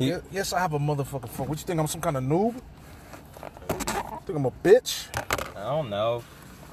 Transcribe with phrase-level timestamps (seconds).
[0.00, 1.48] Ye- Yes, I have a motherfucking phone.
[1.48, 1.78] What you think?
[1.78, 2.54] I'm some kind of noob?
[4.24, 5.06] Think I'm a bitch?
[5.56, 6.22] I don't know.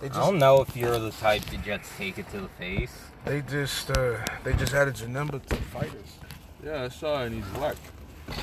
[0.01, 2.93] They I don't know if you're the type to just take it to the face.
[3.25, 6.19] they just, uh, they just added your number to fighters.
[6.63, 7.75] Yeah, I saw it and he's black.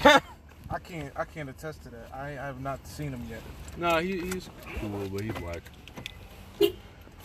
[0.71, 2.09] I can't, I can't attest to that.
[2.13, 3.41] I, I have not seen him yet.
[3.77, 5.63] Nah, he, he's cool, but he's black.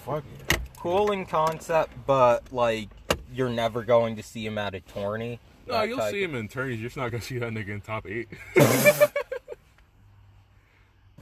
[0.05, 0.59] Fuck it.
[0.77, 2.89] Cool in concept, but like
[3.33, 5.39] you're never going to see him at a tourney.
[5.69, 6.79] No, That you'll type see him in tourneys.
[6.79, 8.27] You're just not gonna see that nigga in top eight.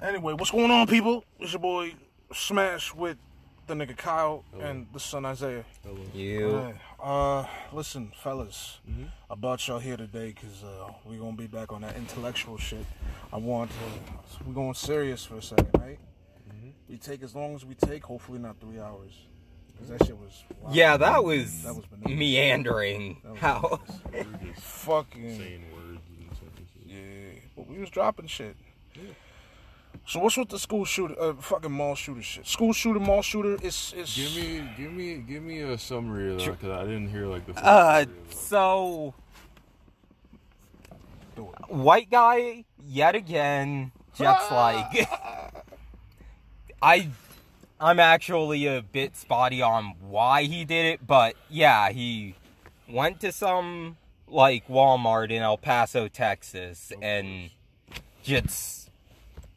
[0.01, 1.23] Anyway, what's going on, people?
[1.39, 1.95] It's your boy
[2.31, 3.17] Smash with
[3.65, 5.65] the nigga Kyle and the son Isaiah.
[6.13, 6.49] You.
[6.49, 9.05] Alright, Uh, listen, fellas, Mm-hmm.
[9.31, 12.85] I brought y'all here today because uh, we're gonna be back on that intellectual shit.
[13.33, 14.43] I want to.
[14.45, 15.97] We're going serious for a second, right?
[16.47, 16.69] Mm-hmm.
[16.89, 18.03] We take as long as we take.
[18.03, 19.13] Hopefully, not three hours.
[19.79, 20.43] Cause that shit was.
[20.61, 20.75] wild.
[20.75, 22.19] Yeah, that was, That was bananas.
[22.19, 23.17] meandering.
[23.23, 23.79] That was How?
[24.11, 25.37] We're just fucking.
[25.37, 26.85] saying words and sentences.
[26.85, 28.55] Yeah, but we was dropping shit.
[28.95, 29.01] Yeah.
[30.05, 32.47] So what's with the school shooter, uh, fucking mall shooter shit?
[32.47, 33.57] School shooter, mall shooter.
[33.61, 34.15] It's it's.
[34.15, 37.45] Give me, give me, give me a summary of that because I didn't hear like
[37.45, 37.53] the.
[37.53, 39.13] full Uh, story so
[41.67, 45.07] white guy yet again just like
[46.81, 47.09] I
[47.79, 52.35] I'm actually a bit spotty on why he did it, but yeah, he
[52.89, 53.97] went to some
[54.27, 57.51] like Walmart in El Paso, Texas and
[58.23, 58.89] just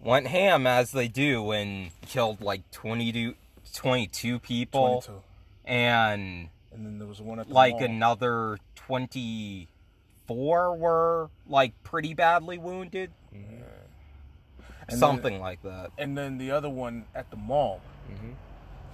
[0.00, 3.34] went ham as they do and killed like 22
[3.74, 5.22] 22 people 22.
[5.64, 7.82] and And then there was one like mall.
[7.82, 13.62] another 24 were like pretty badly wounded mm-hmm.
[13.62, 17.80] uh, And something like that and then the other one at the mall.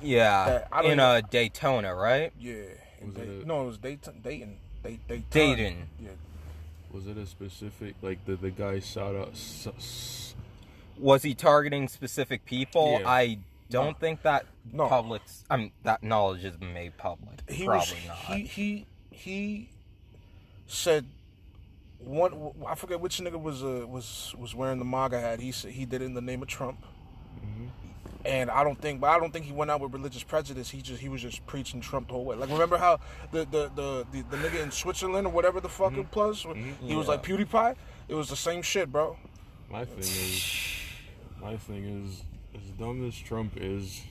[0.02, 2.54] Yeah That- I don't in even- uh, daytona right Yeah.
[3.00, 4.20] in Was Day- it a- no, it was Dayton.
[4.22, 4.58] Dayton.
[4.82, 5.24] Day, Dayton.
[5.30, 5.88] Dayton.
[6.00, 6.10] Yeah.
[6.92, 9.30] Was it a specific like the the guy shout out?
[9.32, 10.34] s- s-
[10.98, 13.08] was he targeting specific people Yeah.
[13.08, 13.98] i don't No.
[13.98, 14.88] think that No.
[14.88, 18.06] public's i mean that knowledge has been made public He probably was.
[18.06, 19.68] not He he he
[20.66, 21.06] said.
[21.98, 25.40] One, I forget which nigga was uh, was was wearing the MAGA hat.
[25.40, 26.84] He said he did it in the name of Trump,
[28.26, 30.68] and I don't think, but I don't think he went out with religious prejudice.
[30.68, 32.36] He just he was just preaching Trump the whole way.
[32.36, 32.98] Like remember how
[33.32, 36.18] the the the the, the nigga in Switzerland or whatever the fuck it mm-hmm.
[36.18, 36.42] was,
[36.82, 37.12] he was Yeah.
[37.12, 37.42] like mm-hmm.
[37.42, 37.76] PewDiePie.
[38.08, 39.16] It was the same shit, bro.
[39.70, 40.54] My thing is,
[41.40, 42.22] my thing is,
[42.54, 44.02] as dumb as Trump is,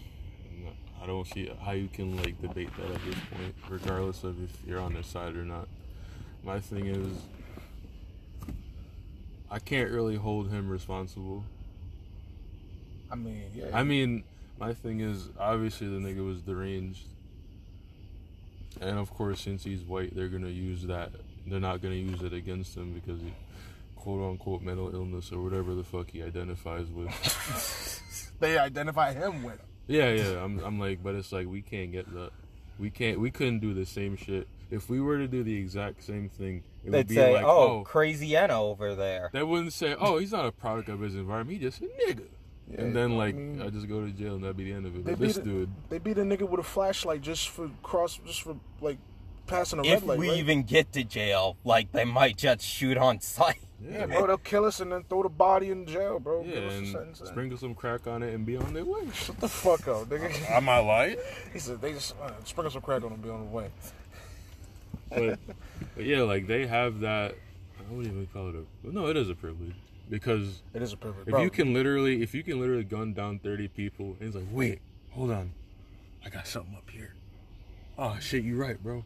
[1.01, 4.51] I don't see how you can like debate that at this point, regardless of if
[4.65, 5.67] you're on his side or not.
[6.43, 7.07] My thing is,
[9.49, 11.43] I can't really hold him responsible.
[13.11, 13.65] I mean, yeah.
[13.73, 14.23] I mean,
[14.59, 17.07] my thing is, obviously the nigga was deranged,
[18.81, 21.11] and of course, since he's white, they're gonna use that.
[21.47, 23.33] They're not gonna use it against him because he,
[23.95, 27.11] quote unquote, mental illness or whatever the fuck he identifies with.
[28.39, 29.61] they identify him with.
[29.87, 30.43] Yeah, yeah.
[30.43, 32.31] I'm, I'm like, but it's like we can't get that.
[32.79, 33.19] We can't.
[33.19, 34.47] We couldn't do the same shit.
[34.71, 37.45] If we were to do the exact same thing, it would they'd be say like,
[37.45, 40.99] oh, oh, crazy Enna over there they wouldn't say, oh, he's not a product of
[41.01, 41.59] his environment.
[41.59, 42.23] He just a nigga.
[42.71, 44.73] Yeah, and then I like, mean- I just go to jail and that'd be the
[44.73, 45.05] end of it.
[45.05, 48.41] But this a, dude, they beat a nigga with a flashlight just for cross, just
[48.41, 48.97] for like
[49.45, 50.15] passing a red light.
[50.15, 50.37] if we right?
[50.39, 54.65] even get to jail like they might just shoot on sight yeah, bro, they'll kill
[54.65, 56.43] us and then throw the body in jail, bro.
[56.43, 59.01] Yeah, Give us a and sprinkle some crack on it and be on their way.
[59.13, 60.49] Shut the fuck up, nigga.
[60.51, 61.17] Am I lying?
[61.53, 63.69] he said they just uh, sprinkle some crack on and be on the way.
[65.09, 65.39] But,
[65.95, 67.35] but yeah, like they have that.
[67.77, 68.91] I wouldn't even call it a.
[68.91, 69.75] No, it is a privilege
[70.09, 71.27] because It is a privilege.
[71.27, 71.41] if bro.
[71.43, 74.79] you can literally, if you can literally gun down thirty people, and it's like, wait,
[75.11, 75.51] hold on,
[76.25, 77.13] I got something up here.
[77.97, 79.03] Oh shit, you right, bro.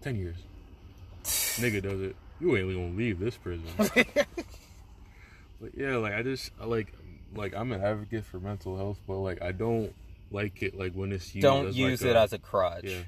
[0.00, 0.36] Ten years.
[1.24, 2.16] Nigga does it.
[2.40, 3.64] You ain't gonna leave this prison.
[5.60, 6.92] but yeah, like I just I like
[7.34, 9.92] like I'm an advocate for mental health, but like I don't
[10.30, 12.84] like it like when it's used don't as use like it a- as a crutch
[12.84, 12.98] yeah.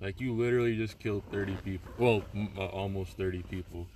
[0.00, 1.92] Like you literally just killed 30 people.
[1.96, 3.86] Well, m- uh, almost 30 people.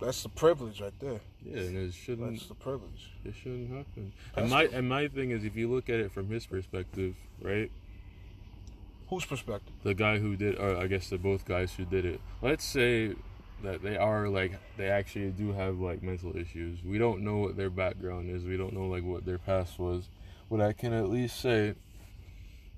[0.00, 1.20] That's the privilege right there.
[1.44, 3.10] Yeah, and it shouldn't That's the privilege.
[3.24, 4.12] it shouldn't happen.
[4.36, 7.70] And my and my thing is if you look at it from his perspective, right?
[9.08, 9.72] Whose perspective?
[9.82, 12.20] The guy who did or I guess the both guys who did it.
[12.42, 13.14] Let's say
[13.62, 16.78] that they are like they actually do have like mental issues.
[16.84, 18.44] We don't know what their background is.
[18.44, 20.08] We don't know like what their past was.
[20.50, 21.74] But I can at least say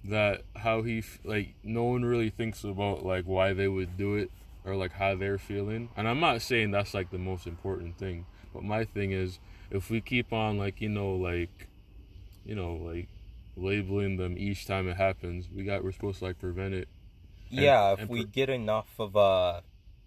[0.05, 4.31] that how he like no one really thinks about like why they would do it
[4.65, 5.89] or like how they're feeling.
[5.97, 9.39] And I'm not saying that's like the most important thing, but my thing is
[9.71, 11.69] if we keep on like you know like
[12.45, 13.09] you know like
[13.57, 16.89] labeling them each time it happens, we got we're supposed to like prevent it.
[17.51, 19.63] Yeah, if and we get enough of a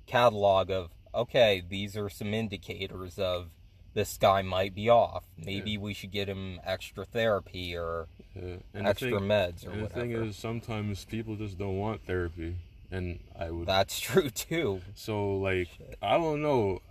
[0.07, 3.49] catalog of okay, these are some indicators of
[3.93, 5.23] this guy might be off.
[5.37, 8.57] Maybe we should get him extra therapy or Yeah.
[8.73, 12.57] And extra thing- meds or And the thing is, sometimes people just don't want therapy,
[12.91, 13.67] and I would.
[13.67, 14.81] That's true too.
[14.93, 15.69] So like,
[16.01, 16.81] I don't know.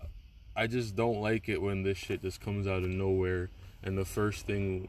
[0.56, 3.50] I just don't like it when this shit just comes out of nowhere,
[3.82, 4.88] and the first thing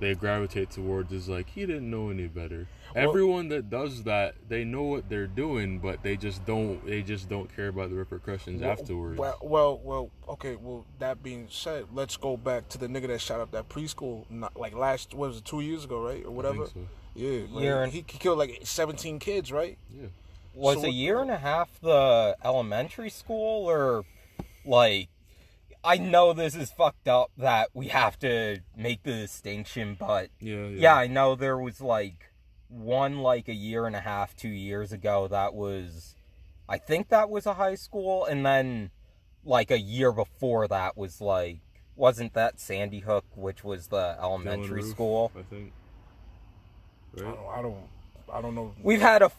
[0.00, 2.66] they gravitate towards is like, he didn't know any better.
[2.94, 6.84] Well- Everyone that does that, they know what they're doing, but they just don't.
[6.86, 9.18] They just don't care about the repercussions afterwards.
[9.18, 10.56] Well, well, well, okay.
[10.56, 14.24] Well, that being said, let's go back to the nigga that shot up that preschool,
[14.30, 16.66] not, like last, what was it, two years ago, right, or whatever.
[16.66, 16.88] so.
[17.14, 19.78] Yeah, like, Year and- he, he killed like seventeen kids, right?
[19.90, 20.06] Yeah.
[20.54, 24.04] Was So a year and a half the elementary school or
[24.64, 25.08] like
[25.82, 30.66] I know this is fucked up that we have to make the distinction, but Yeah.
[30.68, 32.30] yeah, I know there was like
[32.68, 36.14] one like a year and a half, two years ago that was
[36.68, 38.90] I think that was a high school and then
[39.44, 41.58] like a year before that was like
[41.96, 45.32] wasn't that Sandy Hook, which was the Dylan elementary Roof, school?
[45.38, 45.72] I think.
[47.18, 47.76] I don't, I don't,
[48.32, 48.74] I don't know.
[48.82, 49.30] We've had a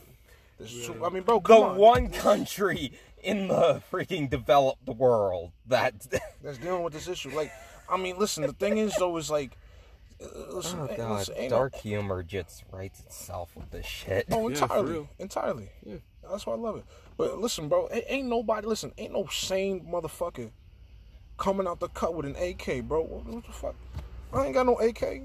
[0.59, 1.77] This two- I mean, bro, come the on.
[1.77, 2.93] one country
[3.23, 5.93] in the freaking developed world that
[6.43, 7.29] that's dealing with this issue.
[7.35, 7.51] Like,
[7.89, 8.43] I mean, listen.
[8.43, 9.57] The thing is, though, is like,
[10.21, 14.27] uh, listen, oh god listen, ain't no- dark humor just writes itself with this shit
[14.31, 15.09] Oh, Yeah, entirely, real.
[15.19, 15.69] entirely.
[15.85, 15.95] Yeah.
[16.29, 16.85] That's why I love it.
[17.17, 18.65] But listen, bro, ain't, ain't nobody.
[18.67, 20.49] Listen, ain't no sane motherfucker
[21.37, 23.01] coming out the cut with an AK, bro.
[23.03, 23.75] What, what the fuck?
[24.33, 25.21] I ain't got no AK.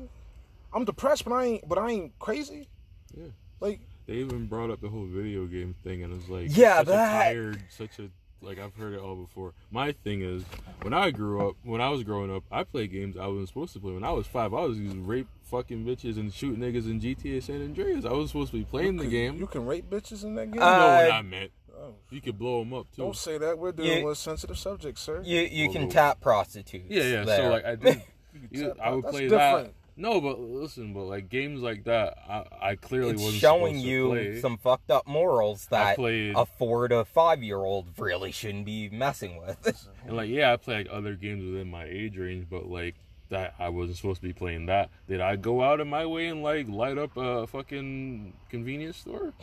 [0.73, 1.69] I'm depressed, but I ain't.
[1.69, 2.69] But I ain't crazy.
[3.17, 3.27] Yeah.
[3.61, 6.87] Like, They even brought up the whole video game thing, and it's like, Yeah, such
[6.89, 8.11] that- a tired, such a
[8.43, 9.53] like I've heard it all before.
[9.71, 10.43] My thing is,
[10.81, 13.75] when I grew up, when I was growing up, I played games I wasn't supposed
[13.75, 13.93] to play.
[13.93, 17.43] When I was five, I was using rape fucking bitches and shoot niggas in GTA
[17.43, 18.07] San Andreas.
[18.07, 19.37] I was supposed to be playing the game.
[19.37, 20.63] You can rape bitches in that game.
[20.63, 21.51] Uh, you know what I meant.
[21.79, 23.03] Oh, You could blow them up too.
[23.03, 23.59] don't say that.
[23.59, 25.21] We're dealing You- with sensitive subjects, sir.
[25.23, 27.25] you you can Well, tap prostitutes Yeah, yeah.
[27.25, 27.37] there.
[27.43, 28.03] So like I did,
[28.51, 29.05] you- I would.
[29.05, 29.67] That's play different.
[29.67, 29.75] that.
[30.01, 33.81] No, but listen, but like games like that, I, I clearly it's wasn't showing to
[33.81, 34.41] you play.
[34.41, 38.89] some fucked up morals that played, a four to five year old really shouldn't be
[38.89, 42.67] messing with and like yeah, I play like other games within my age range, but
[42.67, 42.95] like
[43.29, 44.89] that I wasn't supposed to be playing that.
[45.07, 49.35] Did I go out of my way and like light up a fucking convenience store?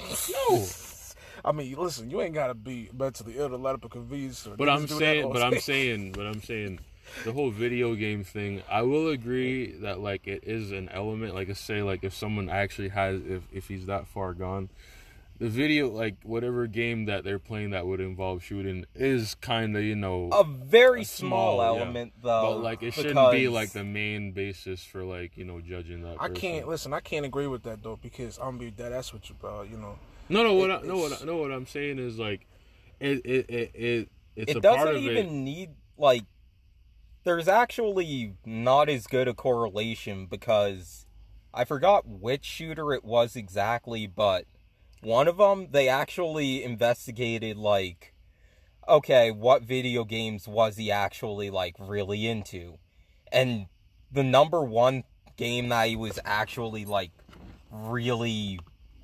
[0.49, 0.65] No.
[1.45, 4.55] I mean, listen, you ain't gotta be mentally ill to light up a convenience store.
[4.57, 5.43] But Niggas I'm saying, but.
[5.43, 6.79] I'm saying, but I'm saying,
[7.23, 8.61] the whole video game thing.
[8.69, 11.33] I will agree that like it is an element.
[11.35, 14.69] Like I say, like if someone actually has, if if he's that far gone,
[15.39, 19.83] the video, like whatever game that they're playing that would involve shooting, is kind of
[19.83, 20.29] you know.
[20.33, 21.81] a very A small, small, yeah.
[21.81, 25.61] element though but like it shouldn't be like the main basis for like you know
[25.61, 26.15] judging that.
[26.19, 26.35] I person.
[26.35, 26.93] can't listen.
[26.93, 29.61] I can't agree with that though because I'm gonna be dead ass with you, bro.
[29.63, 29.97] You know,
[30.29, 30.53] No, no.
[30.55, 31.37] What It- I, no, what I, no.
[31.37, 32.47] What I'm saying is like,
[32.99, 35.31] it it it, it it's it a doesn't of even it.
[35.31, 35.69] need
[35.99, 36.23] like
[37.27, 41.05] there's actually not as good a correlation because
[41.53, 44.45] I forgot which shooter it was exactly, but
[45.01, 48.13] one of them they actually investigated like
[48.87, 52.77] okay, what video games was he actually like really into?
[53.29, 53.67] And
[54.09, 55.03] the number one
[55.35, 57.11] game that he was actually like
[57.69, 58.61] really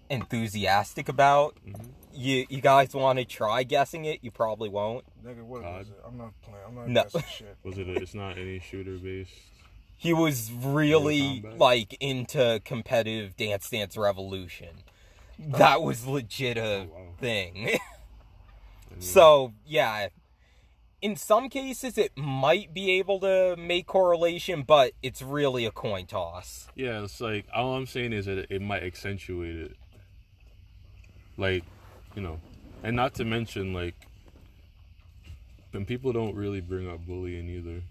[0.09, 1.57] enthusiastic about.
[1.67, 1.89] Mhm.
[2.13, 4.19] You you guys want to try guessing it?
[4.21, 5.03] You probably won't.
[5.25, 5.81] nigga, what God.
[5.81, 5.99] is uh, it?
[6.07, 6.59] I'm not playing.
[6.67, 7.03] I'm not No.
[7.03, 7.57] guessing shit.
[7.63, 7.87] Was it?
[7.87, 9.31] A, it's not any shooter based.
[9.97, 14.69] He was really like into competitive Dance Dance Revolution.
[15.53, 15.57] Oh.
[15.57, 16.99] That was legit a Oh, wow.
[17.19, 17.79] thing.
[18.99, 20.09] So yeah,
[21.01, 26.05] in some cases it might be able to make correlation, but it's really a coin
[26.05, 26.67] toss.
[26.75, 29.75] Yeah, it's like all I'm saying is that it might accentuate it.
[31.37, 31.63] Like,
[32.15, 32.39] you know,
[32.83, 33.95] and not to mention like,
[35.73, 37.81] and people don't really bring up bullying either.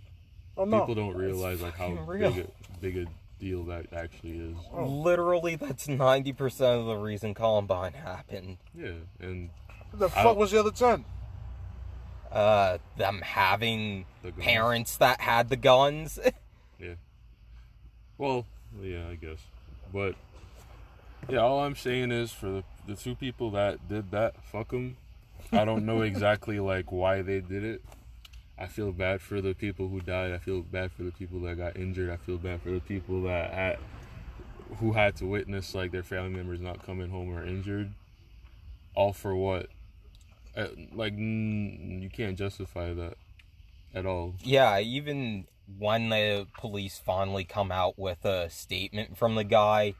[0.56, 0.80] Oh no.
[0.80, 2.30] people don't realize like how real.
[2.30, 3.06] big a, big a
[3.40, 4.56] deal that actually is.
[4.72, 4.86] Oh.
[4.86, 8.58] Literally, that's ninety percent of the reason Columbine happened.
[8.74, 9.50] Yeah, and
[9.92, 11.04] the fuck was the other ten?
[12.30, 16.18] Uh, them having the parents that had the guns.
[16.78, 16.94] Yeah.
[18.18, 18.44] Well,
[18.82, 19.38] yeah, I guess,
[19.92, 20.16] but
[21.28, 24.96] yeah, all I'm saying is for the the two people that did that, fuck them.
[25.52, 27.82] I don't know exactly like why they did it.
[28.58, 30.32] I feel bad for the people who died.
[30.32, 32.10] I feel bad for the people that got injured.
[32.10, 33.78] I feel bad for the people that had
[34.78, 37.92] who had to witness like their family members not coming home or injured.
[38.94, 39.68] All for what?
[40.56, 43.14] Uh, like you can't justify that
[43.94, 44.34] at all.
[44.42, 45.46] Yeah, even
[45.78, 49.94] when the police finally come out with a statement from the guy,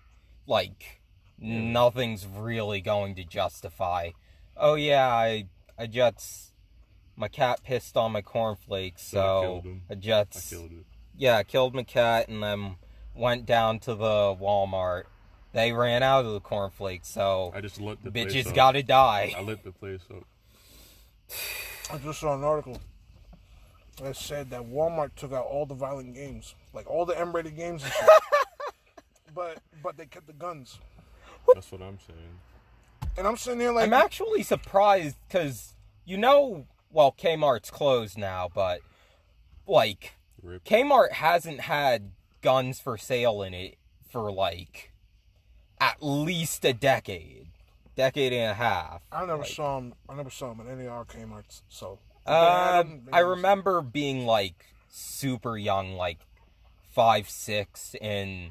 [0.46, 1.01] like
[1.42, 4.10] nothing's really going to justify.
[4.56, 5.46] Oh yeah, I
[5.78, 6.52] I just
[7.16, 9.66] my cat pissed on my cornflakes, So I so killed.
[9.66, 10.86] I I just killed it.
[11.16, 12.76] yeah, I killed my cat and then
[13.14, 15.04] went down to the Walmart.
[15.52, 19.34] They ran out of the cornflakes, so I just lit the place bitches gotta die.
[19.36, 20.24] I lit the place up.
[21.92, 22.78] I just saw an article
[24.00, 27.84] that said that Walmart took out all the violent games, like all the M-rated games,
[27.84, 28.08] and shit.
[29.34, 30.78] but but they kept the guns.
[31.54, 32.38] That's what I'm saying.
[33.16, 38.48] And I'm sitting there like, I'm actually surprised because you know, well, Kmart's closed now,
[38.52, 38.80] but
[39.66, 40.64] like Rip.
[40.64, 43.76] Kmart hasn't had guns for sale in it
[44.10, 44.92] for like
[45.80, 47.46] at least a decade,
[47.96, 49.02] decade and a half.
[49.12, 49.94] I never Like, saw him.
[50.08, 51.62] I never saw him in any of our Kmart's.
[51.68, 52.82] So Um, I
[53.20, 56.18] Maybe- remember being like super young, like
[56.90, 58.50] five, six, and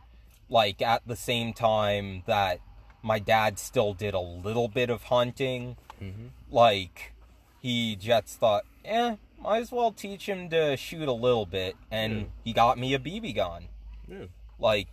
[0.50, 2.60] like at the same time that
[3.02, 5.78] my dad still did a little bit of hunting.
[6.02, 6.30] Mhm.
[6.50, 7.14] Like
[7.62, 12.14] he just thought, eh, might as well teach him to shoot a little bit, and
[12.22, 12.26] Yeah.
[12.44, 13.68] he got me a BB gun.
[14.08, 14.26] Yeah.
[14.60, 14.88] Like,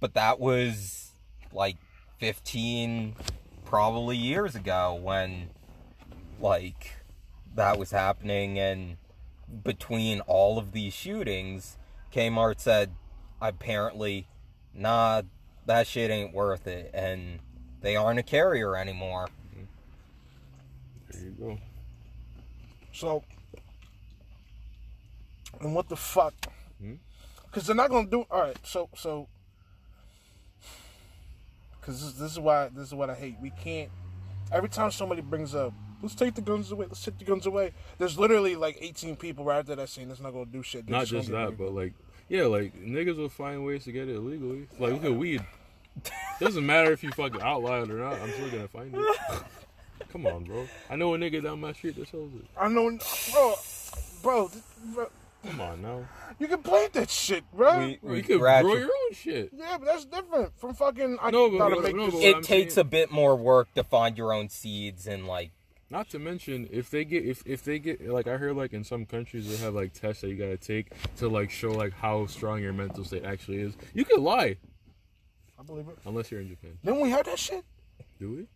[0.00, 1.12] but that was
[1.52, 1.76] like
[2.18, 3.14] 15
[3.64, 5.50] probably years ago when
[6.40, 6.96] like
[7.54, 8.96] that was happening and
[9.62, 11.76] between all of these shootings
[12.12, 12.94] Kmart said
[13.40, 14.26] apparently
[14.74, 15.22] nah
[15.66, 17.38] that shit ain't worth it and
[17.80, 19.28] they aren't a carrier anymore
[21.10, 21.58] There you go.
[22.92, 23.22] So,
[25.60, 26.34] and what the fuck?
[26.80, 26.94] Hmm?
[27.46, 28.26] Because they're not gonna do.
[28.30, 29.28] All right, so so.
[31.80, 33.36] Because this, this is why this is what I hate.
[33.40, 33.90] We can't.
[34.52, 36.86] Every time somebody brings up, let's take the guns away.
[36.86, 37.72] Let's take the guns away.
[37.98, 40.86] There's literally like 18 people right after that saying that's not gonna do shit.
[40.86, 41.94] They're Not just gonna that, but like,
[42.28, 44.66] yeah, like niggas will find ways to get it illegally.
[44.78, 45.42] Like look at weed.
[46.40, 48.14] Doesn't matter if you fucking outlaw it or not.
[48.20, 49.16] I'm still gonna find it.
[50.10, 50.66] Come on, bro.
[50.90, 52.44] I know a nigga down my street that sells it.
[52.58, 52.98] I know,
[53.32, 53.54] bro,
[54.22, 54.50] bro,
[54.94, 55.06] bro,
[55.46, 56.04] Come on now.
[56.38, 57.78] you can plant that shit, bro.
[57.78, 59.50] we, we you could gradu- grow your own shit.
[59.56, 61.18] yeah, but that's different from fucking.
[61.20, 63.10] I No, no, but- gotta but- make no, but it I'm takes saying- a bit
[63.10, 65.50] more work to find your own seeds and like
[65.92, 68.82] Not to mention if they get if if they get like I heard like in
[68.82, 72.24] some countries they have like tests that you gotta take to like show like how
[72.26, 73.74] strong your mental state actually is.
[73.92, 74.56] You could lie
[75.60, 75.98] I believe it.
[76.06, 76.78] unless you're in Japan.
[76.82, 77.62] Then we heard that shit.
[78.18, 78.46] Do we?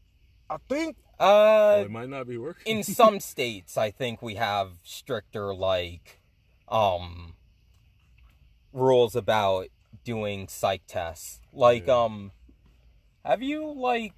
[0.48, 2.78] I think Well, uh it might not be working.
[2.78, 6.20] in some states i think we have stricter like
[6.68, 7.34] um
[8.72, 9.66] rules about
[10.04, 12.04] doing psych tests like Yeah.
[12.04, 12.30] um
[13.24, 14.12] have you like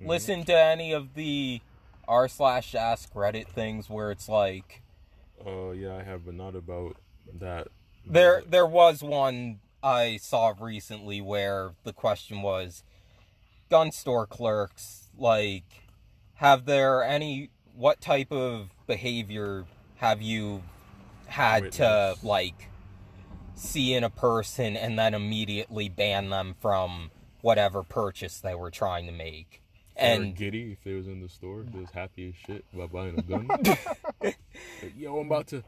[0.00, 1.60] listened to any of the
[2.10, 4.82] r slash ask reddit things where it's like
[5.46, 6.96] Oh yeah, I have, but not about
[7.38, 7.68] that.
[8.04, 12.82] there there was one i saw recently where the question was
[13.70, 15.64] gun store clerks like
[16.34, 19.64] have there any what type of behavior
[19.96, 20.62] have you
[21.28, 22.68] had to like
[23.54, 27.10] see in a person and then immediately ban them from
[27.42, 29.62] whatever purchase they were trying to make
[30.00, 32.92] and and giddy if they was in the store, they was happy as shit about
[32.92, 33.48] buying a gun.
[34.82, 35.62] Like, Yo, I'm about to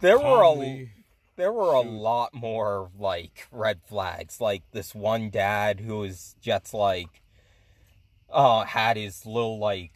[0.00, 0.88] there were a
[1.36, 4.40] there were a lot more like red flags.
[4.40, 7.22] Like this one dad who was just like
[8.30, 9.92] uh had his little like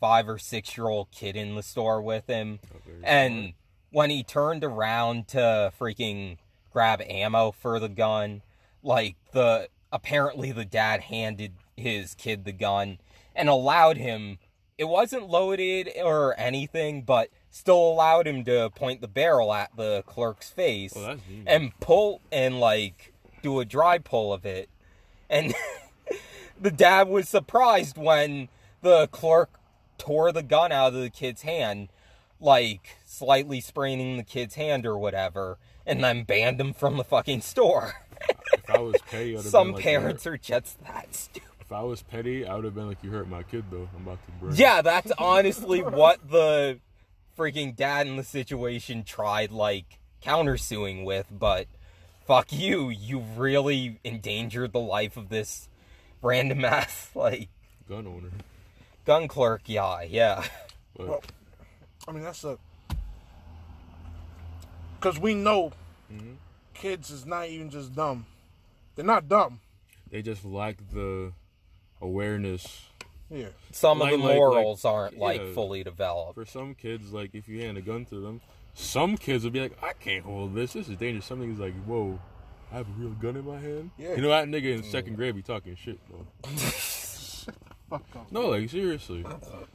[0.00, 2.58] five or six year old kid in the store with him.
[2.74, 3.54] Oh, and
[3.90, 6.38] when he turned around to freaking
[6.72, 8.42] grab ammo for the gun
[8.82, 12.98] like the apparently the dad handed his kid the gun
[13.34, 14.38] and allowed him
[14.78, 20.02] it wasn't loaded or anything but still allowed him to point the barrel at the
[20.06, 21.16] clerk's face Oh,
[21.46, 24.68] and pull and like do a dry pull of it.
[25.30, 25.54] And
[26.60, 28.48] the dad was surprised when
[28.82, 29.50] the clerk
[29.98, 31.88] tore the gun out of the kid's hand
[32.38, 37.40] like slightly spraining the kid's hand or whatever and then banned him from the fucking
[37.40, 37.94] store.
[38.52, 41.72] If I was petty, I'd have some been like, parents are just that stupid If
[41.72, 43.88] I was petty, I would have been like, "You hurt my kid, though.
[43.96, 46.78] I'm about to burn." yeah that's honestly what the
[47.36, 51.66] freaking dad in the situation tried like countersuing with but
[52.26, 55.68] fuck you you really endangered the life of this
[56.22, 57.48] random ass like
[57.88, 58.30] gun owner.
[59.04, 60.44] gun clerk yeah yeah
[60.96, 61.22] But Well,
[62.08, 62.58] I mean, that's a.
[64.98, 65.72] Because we know
[66.12, 66.36] Mhm.
[66.74, 68.26] kids is not even just dumb.
[68.94, 69.60] They're not dumb.
[70.10, 71.32] they just lack the
[72.00, 72.84] awareness.
[73.28, 73.48] Yeah.
[73.72, 75.52] some Like- of the like- like- morals aren't like yeah.
[75.52, 78.40] fully developed For some kids, like if you hand a gun to them,
[78.74, 80.74] some kids would be like, "I can't hold this.
[80.74, 82.20] This is dangerous." Some niggas like, "Whoa,
[82.70, 84.14] I have a real gun in my hand." Yeah.
[84.14, 86.24] You know that nigga in second grade be talking shit, bro.
[87.90, 88.30] fuck off.
[88.30, 89.24] No, like seriously.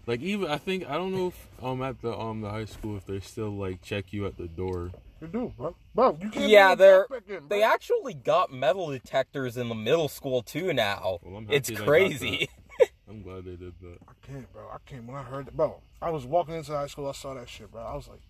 [0.07, 2.95] Like even I think I don't know if um at the um the high school
[2.97, 4.91] if they still like check you at the door.
[5.21, 5.75] You do, bro.
[5.93, 6.49] Bro, you can't.
[6.49, 10.73] Yeah, bring they're the in, they actually got metal detectors in the middle school too
[10.73, 11.19] now.
[11.21, 12.49] Well, I'm happy it's crazy.
[13.09, 13.97] I'm glad they did that.
[14.07, 14.63] I can't, bro.
[14.73, 15.05] I can't.
[15.05, 17.07] When I heard that, bro, I was walking into high school.
[17.07, 17.81] I saw that shit, bro.
[17.83, 18.21] I was like,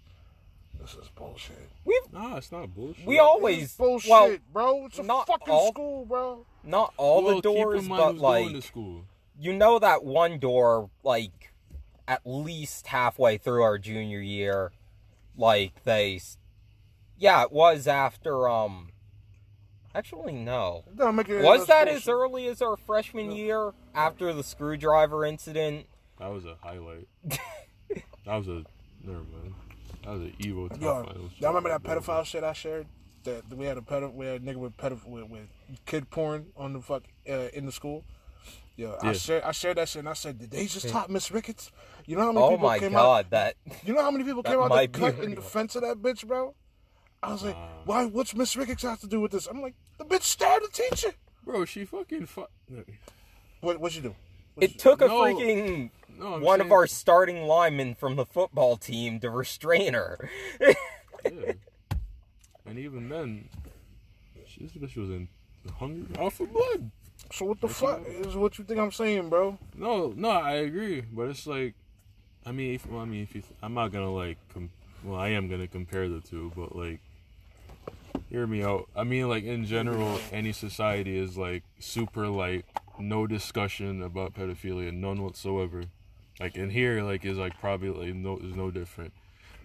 [0.81, 1.69] this is bullshit.
[1.85, 3.05] We Nah, it's not bullshit.
[3.05, 4.85] We always This bullshit, well, bro.
[4.87, 6.45] It's a not fucking all- school, bro.
[6.63, 9.05] not all well, the doors, keep in mind but who's like going to school.
[9.39, 11.53] you know that one door like
[12.07, 14.71] at least halfway through our junior year
[15.37, 16.37] like they s-
[17.21, 18.89] yeah it was after um
[19.93, 24.33] actually no It don't make it was that as early as our freshman year after
[24.33, 25.85] the screwdriver incident
[26.19, 27.07] That was a highlight.
[28.25, 28.63] that was a
[29.03, 29.53] never mind.
[30.03, 31.31] That was an evil top Yo, finals.
[31.39, 32.87] y'all remember that pedophile shit I shared?
[33.23, 35.47] That we had a pedo, we had a nigga with pedo with, with
[35.85, 38.03] kid porn on the fuck uh, in the school.
[38.75, 39.13] Yo, I Yeah.
[39.13, 41.71] shared I shared that shit and I said, did they just top Miss Ricketts?
[42.07, 43.29] You know how many oh people my came god out?
[43.31, 46.25] that You know how many people came out to cut in defense of that bitch,
[46.25, 46.55] bro?
[47.23, 47.69] I was like, Wow.
[47.85, 48.05] why?
[48.05, 49.45] What's Miss Ricketts have to do with this?
[49.47, 51.13] I'm like, the bitch stabbed the teacher.
[51.45, 52.47] Bro, she fucking fu-
[53.61, 53.79] What?
[53.79, 54.15] What you do?
[54.55, 55.21] What it you- took a No.
[55.21, 60.29] freaking No, I'm one of our starting linemen from the football team to restrain her
[60.61, 60.73] Yeah.
[62.65, 63.49] And even then,
[64.47, 65.27] she, this bitch was in
[65.77, 66.89] hungry off for blood.
[67.31, 69.57] So what the fuck is what you think I'm saying, bro?
[69.75, 71.75] No, no, I agree, but it's like,
[72.45, 74.71] I mean, if, well, I mean, if you, I'm not gonna like, com-
[75.03, 76.99] well, I am gonna compare the two, but like,
[78.31, 78.89] hear me out.
[78.95, 82.65] I mean, like in general, any society is like super like
[82.99, 85.83] no discussion about pedophilia, none whatsoever.
[86.39, 89.13] Like in here, like is like probably like no is no different.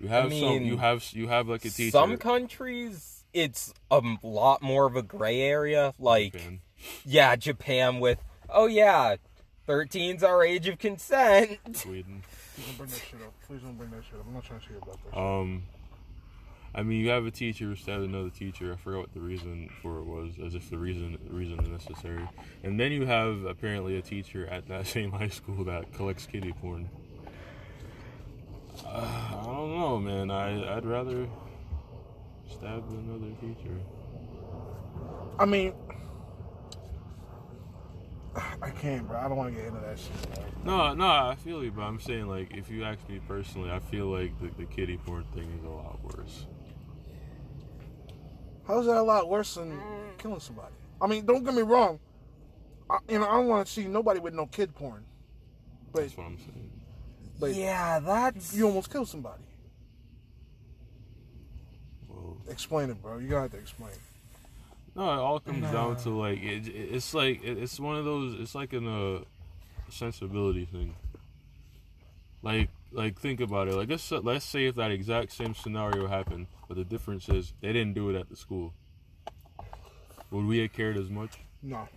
[0.00, 1.92] You have some, mean, you have you have like a teacher.
[1.92, 6.60] some countries it's a lot more of a gray area like Japan.
[7.04, 8.18] yeah japan with
[8.48, 9.16] oh yeah
[9.68, 12.22] 13's our age of consent Sweden.
[12.54, 13.34] Please don't bring that shit up.
[13.46, 14.26] Please don't bring that shit up.
[14.26, 15.10] I'm not trying to hear about that.
[15.10, 15.18] shit.
[15.18, 15.62] Um,
[16.76, 18.70] I mean, you have a teacher who stabbed another teacher.
[18.70, 22.28] I forgot what the reason for it was, as if the reason reason is necessary.
[22.62, 26.52] And then you have apparently a teacher at that same high school that collects kiddie
[26.52, 26.90] porn.
[28.84, 30.30] Uh, I don't know, man.
[30.30, 31.26] I I'd rather
[32.50, 33.80] stab another teacher.
[35.38, 35.72] I mean,
[38.60, 39.18] I can't, bro.
[39.18, 40.34] I don't want to get into that shit.
[40.62, 40.76] Bro.
[40.76, 43.78] No, no, I feel you, but I'm saying like if you ask me personally, I
[43.78, 46.44] feel like the, the kiddie porn thing is a lot worse.
[48.66, 49.78] How's that a lot worse than
[50.18, 50.72] killing somebody?
[51.00, 51.98] I mean, don't get me wrong.
[52.90, 55.04] I, you know, I don't want to see nobody with no kid porn,
[55.92, 56.70] but That's what I'm saying.
[57.38, 59.42] but yeah that's you almost killed somebody.
[62.08, 63.18] Well, Explain it, bro.
[63.18, 63.92] You gotta have to explain.
[64.94, 68.40] No, it all comes down to like it, it- It's like it's one of those.
[68.40, 69.24] It's like an uh,
[69.90, 70.94] sensibility thing.
[72.42, 73.74] Like like think about it.
[73.74, 77.72] Like let's let's say if that exact same scenario happened, but the difference is they
[77.72, 78.72] didn't do it at the school.
[80.30, 81.38] Would we have cared as much?
[81.62, 81.88] No,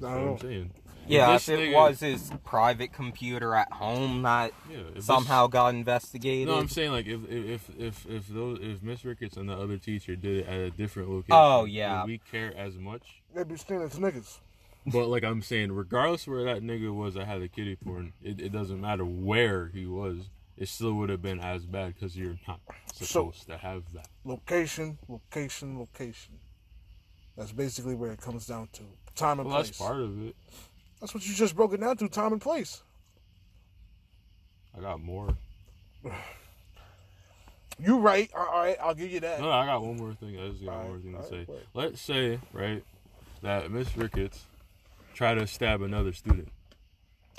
[0.00, 0.70] not what at I'm saying.
[1.06, 4.78] yeah this if it nigga- was his private computer at home that Yeah.
[4.78, 8.82] if this- somehow got investigated No, I'm saying like if if if if those if
[8.82, 11.28] Miss Ricketts and the other teacher did it at a different location.
[11.32, 12.02] Oh, yeah.
[12.02, 13.22] Would we care as much?
[13.34, 14.38] They'd be stealing to niggas.
[14.86, 18.40] But like I'm saying, regardless where that nigga was I had the kiddie porn, it,
[18.40, 20.28] it doesn't matter where he was.
[20.56, 22.60] It still would have been as bad because you're not
[22.94, 24.08] supposed to have that.
[24.24, 26.34] Location, location, location.
[27.36, 28.82] That's basically where it comes down to.
[29.16, 29.68] Time and Well, place.
[29.68, 30.36] that's part of it.
[31.00, 32.08] That's what you just broke it down to.
[32.08, 32.82] Time and place.
[34.76, 35.36] I got more.
[37.82, 38.30] You right.
[38.36, 39.40] All right, I'll give you that.
[39.40, 40.38] No, I got one more thing.
[40.38, 41.52] I just got one more Alright, thing to say.
[41.72, 41.84] what?
[41.84, 42.84] Let's say right
[43.42, 44.44] that Miss Ricketts
[45.14, 46.48] tried to stab another student.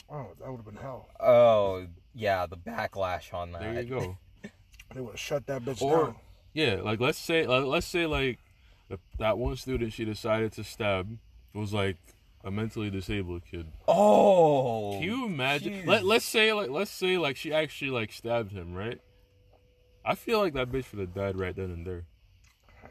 [0.09, 1.07] Oh, that would have been hell.
[1.19, 4.17] oh yeah the backlash on that There you go.
[4.93, 6.15] They would have shut that bitch Or- down.
[6.53, 8.37] Yeah, like let's say let's say like
[9.17, 11.17] that one student she decided to stab
[11.55, 11.97] was like
[12.43, 13.65] a mentally disabled kid.
[13.87, 15.85] oh Can you imagine?
[15.87, 18.99] Let Let's say like let's say like she actually like stabbed him, right?
[20.05, 22.03] I feel like that bitch would have died right then and there.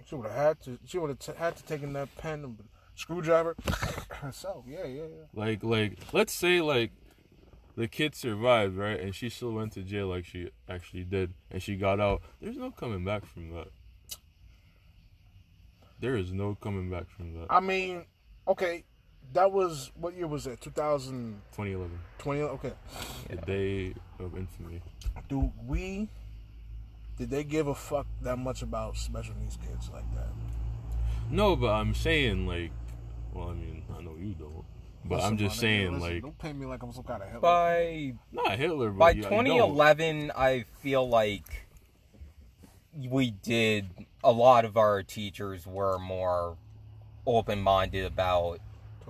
[0.06, 0.78] She would have had to.
[0.84, 2.58] She would have t- had to take in that pen and
[2.96, 3.54] screwdriver
[4.10, 4.64] herself.
[4.66, 5.24] Yeah, yeah, yeah.
[5.34, 6.90] Like like let's say like
[7.76, 8.98] the kid survived, right?
[9.00, 12.22] And she still went to jail like she actually did, and she got out.
[12.40, 13.68] There's no coming back from that.
[16.00, 17.46] There is no coming back from that.
[17.48, 18.04] I mean,
[18.48, 18.84] okay,
[19.34, 20.60] that was what year was it?
[20.60, 21.34] 2020.
[22.18, 22.72] 2011, Okay,
[23.30, 24.82] the day of infamy.
[25.28, 26.08] do we?
[27.18, 30.28] Did they give a fuck that much about special needs kids like that?
[31.30, 32.72] No, but I'm saying like,
[33.32, 34.64] well, I mean, I know you don't,
[35.04, 37.22] But Listen, I'm just nigga, saying, listen, like, don't paint me like I'm some kind
[37.22, 37.40] of Hitler.
[37.40, 39.30] By not Hitler, but by you- you don't.
[39.44, 41.66] 2011, I feel like
[43.08, 43.88] we did
[44.22, 46.56] a lot of our teachers were more
[47.26, 48.60] open-minded about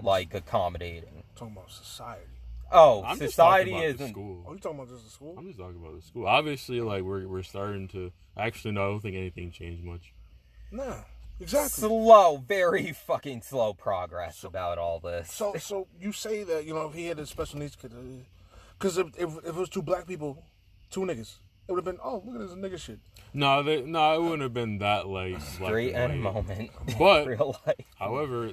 [0.00, 1.22] like accommodating.
[1.36, 2.26] talking about society.
[2.70, 4.10] Oh, I'm society talking the isn't.
[4.12, 4.44] school.
[4.46, 5.34] Are you talking about just the school?
[5.36, 6.26] I'm just talking about the school.
[6.26, 8.12] Obviously, like we're we're starting to.
[8.36, 10.14] Actually, no, I don't think anything changed much.
[10.70, 11.02] Nah,
[11.42, 11.88] exactly.
[11.88, 15.30] Slow, very fucking slow progress about all this.
[15.32, 17.98] So, so you say that you know if he had a special needs kid, uh,
[18.78, 20.42] because if, if if it was two black people,
[20.90, 21.36] two niggas,
[21.68, 23.00] it would have been oh look at this nigga shit.
[23.34, 26.34] No, they, no, it wouldn't have been that like black Great and end white.
[26.34, 26.70] moment.
[26.88, 27.76] in But- real life.
[27.98, 28.52] However,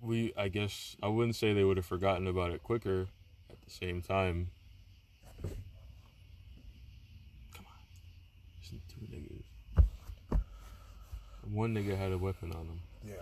[0.00, 3.08] we I guess I wouldn't say they would have forgotten about it quicker.
[3.50, 4.50] At the same time,
[7.54, 7.78] come on,
[8.70, 10.38] There's two niggas.
[11.54, 12.80] One nigga had a weapon on him.
[13.06, 13.14] Yeah.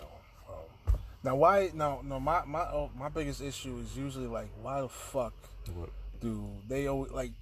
[0.49, 1.71] Um, now why?
[1.75, 2.19] Now, no.
[2.19, 5.35] My my oh, my biggest issue is usually like why the fuck
[5.75, 5.91] What?
[6.21, 7.33] do they always like?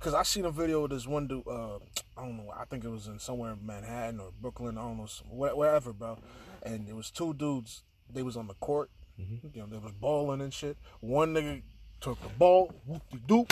[0.00, 1.46] Cause I seen a video of this one dude.
[1.46, 1.76] Uh,
[2.16, 2.50] I don't know.
[2.56, 4.78] I think it was in somewhere in Manhattan or Brooklyn.
[4.78, 6.18] I don't know, wherever, bro.
[6.62, 7.82] And it was two dudes.
[8.12, 8.90] They was on the court.
[9.18, 10.76] You know, they was balling and shit.
[11.00, 11.62] One nigga
[12.00, 13.50] took the ball, whoop de doop,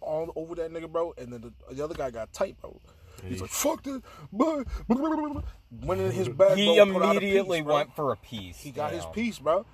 [0.00, 1.14] all over that nigga, bro.
[1.18, 2.80] And then the, the other guy got tight, bro.
[3.28, 4.00] He's like, "Fuck this,"
[4.32, 6.56] but went in his bag.
[6.56, 7.74] He bro, pulled out a immediately piece, bro.
[7.74, 8.60] went for a piece.
[8.60, 9.64] He got you his piece, bro.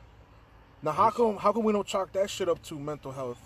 [0.82, 3.40] Now how come how come we don't chalk that shit up to mental health,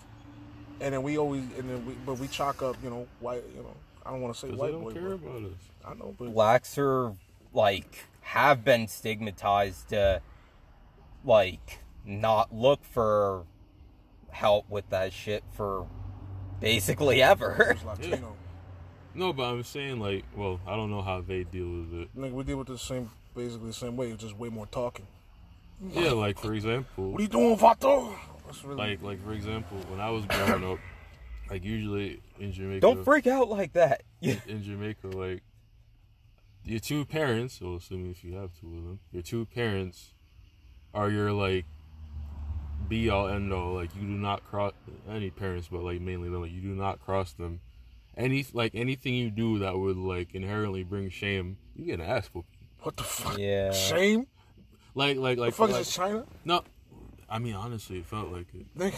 [0.79, 3.61] and then we always and then we but we chalk up you know white you
[3.61, 5.57] know I don't want to say white boy, care but about us.
[5.85, 7.13] I know, but blacks are
[7.53, 10.21] like have been stigmatized to
[11.23, 13.45] like not look for
[14.29, 15.87] help with that shit for
[16.59, 17.77] basically ever.
[17.85, 18.35] Latino.
[19.13, 22.09] No, but I'm saying like, well, I don't know how they deal with it.
[22.15, 25.07] Like we deal with the same basically the same way, it's just way more talking.
[25.89, 28.13] Yeah, like for example, What are you doing, Vato?
[28.45, 30.79] That's really like like for example, when I was growing up,
[31.49, 34.03] like usually in Jamaica, Don't freak out like that.
[34.21, 35.41] in Jamaica, like
[36.63, 40.13] your two parents, well, assuming if you have two of them, your two parents
[40.93, 41.65] are your like
[42.87, 43.73] be all end all.
[43.73, 44.73] Like you do not cross
[45.09, 46.41] any parents, but like mainly them.
[46.41, 47.61] Like you do not cross them.
[48.21, 52.27] Any like anything you do that would like inherently bring shame, you get an ass
[52.33, 52.49] whooping.
[52.81, 53.37] what the fuck?
[53.37, 53.71] Yeah.
[53.71, 54.27] Shame?
[54.95, 55.51] Like like like.
[55.51, 56.25] The fuck like is China?
[56.45, 56.63] no.
[57.29, 58.65] I mean, honestly, it felt like it.
[58.77, 58.93] Nigga,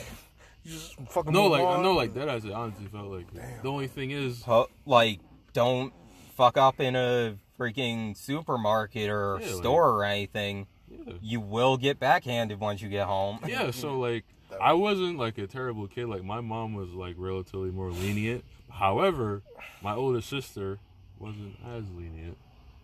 [0.63, 1.83] you just fucking No, like on.
[1.83, 2.27] no, like that.
[2.29, 3.35] I said honestly felt like it.
[3.35, 3.61] Damn.
[3.61, 4.43] The only thing is,
[4.85, 5.19] like
[5.53, 5.93] don't
[6.35, 10.65] fuck up in a freaking supermarket or Yeah, like- store or anything.
[10.89, 11.13] yeah.
[11.21, 13.39] You will get backhanded once you get home.
[13.47, 14.25] yeah so like
[14.61, 19.41] i wasn't like a terrible kid like my mom was like relatively more lenient however
[19.81, 20.79] my older sister
[21.19, 22.37] wasn't as lenient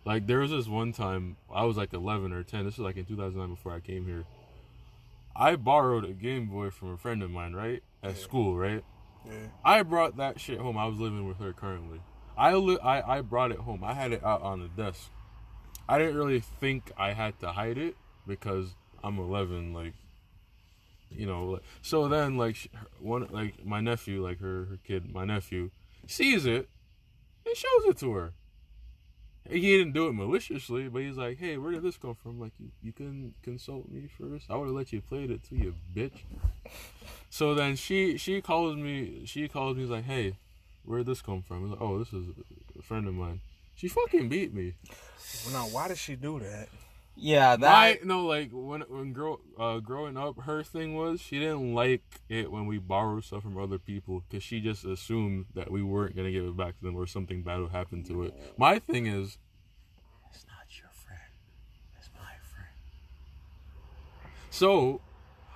[0.04, 2.96] like there was this one time i was like 11 or 10 this was like
[2.96, 4.24] in 2009 before i came here
[5.36, 8.82] i borrowed a game boy from a friend of mine right at school right
[9.26, 9.32] Yeah.
[9.64, 10.78] I brought that shit home.
[10.78, 12.00] I was living with her currently.
[12.38, 13.84] I, li- I I brought it home.
[13.84, 15.10] I had it out on the desk.
[15.86, 18.74] I didn't really think I had to hide it because
[19.04, 19.74] I'm 11.
[19.74, 19.92] Like,
[21.10, 21.44] you know.
[21.52, 22.56] like- So then, like
[22.98, 25.70] one, like my nephew, like her her kid, my nephew,
[26.10, 26.68] sees it
[27.46, 28.32] and shows it to her.
[29.48, 32.38] He didn't do it maliciously, but he's like, "Hey, where did this come from?
[32.38, 34.46] Like, you, you couldn't consult me first.
[34.50, 36.22] I would have let you play it to you bitch."
[37.30, 39.22] So then she she calls me.
[39.24, 39.84] She calls me.
[39.84, 40.36] Like, "Hey,
[40.84, 42.26] where did this come from?" I'm like, "Oh, this is
[42.78, 43.40] a friend of mine."
[43.74, 44.74] She fucking beat me.
[45.46, 46.68] Well, now, why did she do that?
[47.22, 47.98] Yeah, that Why?
[48.02, 52.50] No, like when when grow uh, growing up, her thing was she didn't like it
[52.50, 56.30] when we borrowed stuff from other people because she just assumed that we weren't gonna
[56.32, 58.34] give it back to them or something bad would happen to it.
[58.56, 59.36] My thing is,
[60.32, 61.20] it's not your friend,
[61.98, 62.68] it's my friend.
[64.48, 65.02] So,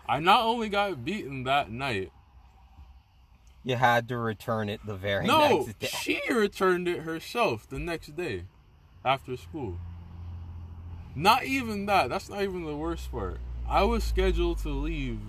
[0.07, 2.13] I not only got beaten that night.
[3.63, 5.87] you had to return it the very No, next day.
[5.87, 8.45] she returned it herself the next day
[9.03, 9.79] after school.
[11.15, 12.11] Not even that.
[12.11, 13.39] That's not even the worst part.
[13.69, 15.21] I was scheduled to leave.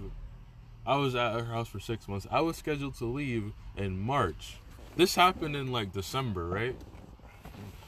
[0.85, 2.27] I was at her house for six months.
[2.29, 4.57] I was scheduled to leave in March.
[4.95, 6.75] This happened in like December, right?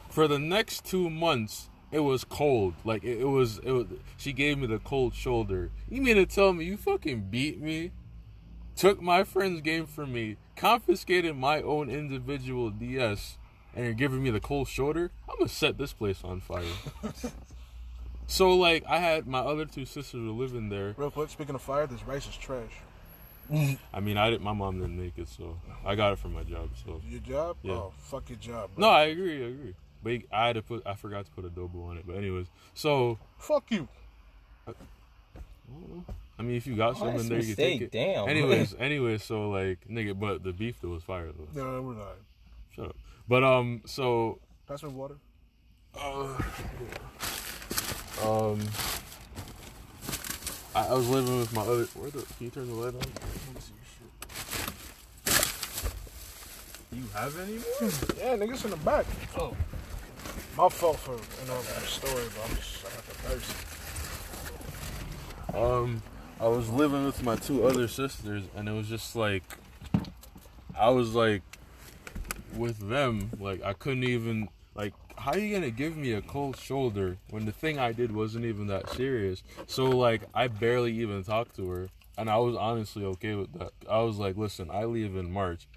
[0.09, 2.73] For the next two months, it was cold.
[2.83, 3.59] Like it, it was.
[3.59, 3.87] It was.
[4.17, 5.71] She gave me the cold shoulder.
[5.89, 7.91] You mean to tell me you fucking beat me?
[8.77, 13.37] took my friend's game from me, confiscated my own individual DS,
[13.75, 16.63] and you're giving me the cold shoulder, I'm gonna set this place on fire.
[18.27, 20.93] so like I had my other two sisters were living there.
[20.97, 22.71] Real quick, speaking of fire, this rice is trash.
[23.93, 26.43] I mean I didn't my mom didn't make it, so I got it from my
[26.43, 26.69] job.
[26.85, 27.57] So Your job?
[27.63, 27.73] Yeah.
[27.73, 28.71] Oh, fuck your job.
[28.77, 29.73] no, I agree, I agree.
[30.03, 32.03] But I had to put I forgot to put adobo on it.
[32.05, 33.87] But anyways, so Fuck you.
[36.39, 37.91] I mean, if you got some Honest in there, you can take it.
[37.91, 38.27] damn.
[38.29, 41.61] Anyways, anyways, so like, nigga, but the beef though was fire though.
[41.63, 42.15] No, we're not.
[42.75, 42.95] Shut up.
[43.27, 45.15] But um, so Pass me water.
[45.99, 46.27] uh,
[48.23, 48.59] um,
[50.75, 51.85] I, I was living with my other.
[51.95, 52.21] Where the?
[52.21, 52.93] Can you turn the light on?
[52.95, 54.11] Let me see your shit.
[56.91, 57.91] Do you have any more?
[58.17, 59.05] Yeah, niggas in the back.
[59.37, 59.55] Oh.
[60.57, 63.51] My fault for you know the story, but I'm just I got the thirst.
[65.53, 66.01] Um,
[66.39, 69.43] I was living with my two other sisters, and it was just like,
[70.75, 71.43] I was like,
[72.55, 74.93] with them, like I couldn't even like.
[75.17, 78.45] How are you gonna give me a cold shoulder when the thing I did wasn't
[78.45, 79.43] even that serious?
[79.65, 83.71] So like, I barely even talked to her, and I was honestly okay with that.
[83.89, 85.67] I was like, listen, I leave in March.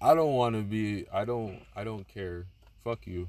[0.00, 1.06] I don't want to be.
[1.12, 1.60] I don't.
[1.76, 2.46] I don't care.
[2.84, 3.28] Fuck you.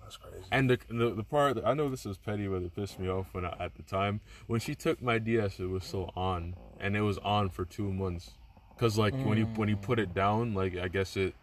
[0.00, 0.46] That's crazy.
[0.52, 3.08] And the, the the part that, I know this is petty, but it pissed me
[3.08, 6.54] off when I, at the time when she took my DS, it was still on,
[6.78, 8.30] and it was on for two months.
[8.78, 9.82] Cause like when you when you mm.
[9.82, 11.34] put it down, like I guess it,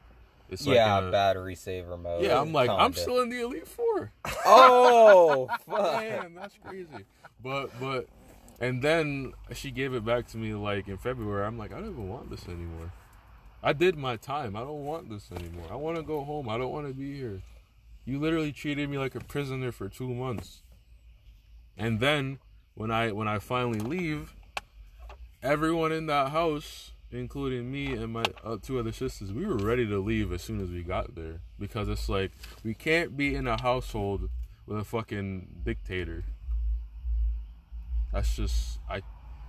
[0.49, 2.23] it's like yeah, a- battery saver mode.
[2.23, 2.39] yeah.
[2.39, 4.11] I'm like I'm still in the Elite Four.
[4.45, 6.01] Oh, fuck.
[6.01, 7.05] Man, that's crazy.
[7.41, 8.07] But but,
[8.59, 11.45] and then she gave it back to me like in February.
[11.45, 12.91] I'm like I don't even want this anymore.
[13.61, 14.55] I did my time.
[14.55, 15.65] I don't want this anymore.
[15.71, 16.49] I want to go home.
[16.49, 17.41] I don't want to be here.
[18.05, 20.61] You literally treated me like a prisoner for two months.
[21.77, 22.39] And then
[22.75, 24.35] when I when I finally leave,
[25.41, 29.85] everyone in that house, including me and my uh, two other sisters, we were ready
[29.87, 32.31] to leave as soon as we got there because it's like
[32.63, 34.29] we can't be in a household
[34.65, 36.23] with a fucking dictator.
[38.11, 39.01] That's just I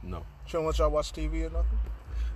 [0.02, 0.24] no.
[0.46, 1.78] She don't let y'all watch TV or nothing.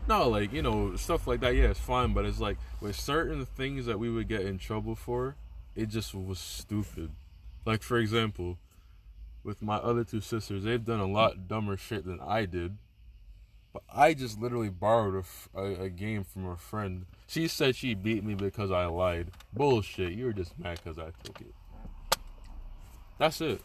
[0.08, 3.44] No, like, you know, stuff like that, yeah, it's fine, but it's like with certain
[3.44, 5.36] things that we would get in trouble for,
[5.76, 7.10] it just was stupid.
[7.66, 8.58] Like, for example,
[9.44, 12.78] with my other two sisters, they've done a lot dumber shit than I did.
[13.78, 17.06] But I just literally borrowed a game from a friend.
[17.26, 19.30] She said she beat me because I lied.
[19.52, 20.12] Bullshit.
[20.12, 21.54] You were just mad because I took it.
[23.18, 23.60] That's it.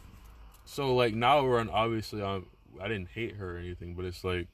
[0.65, 2.45] So, like, now we're on, obviously, on,
[2.79, 4.47] I didn't hate her or anything, but it's like,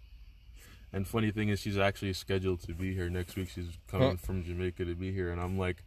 [0.93, 3.49] and funny thing is, she's actually scheduled to be here next week.
[3.49, 5.83] She's coming from Jamaica to be here, and I'm like,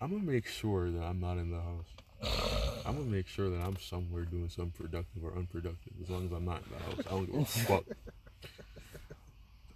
[0.00, 2.82] I'm gonna make sure that I'm not in the house.
[2.86, 5.92] I'm gonna make sure that I'm somewhere doing something productive or unproductive.
[6.02, 7.84] As long as I'm not in the house, I don't give a fuck.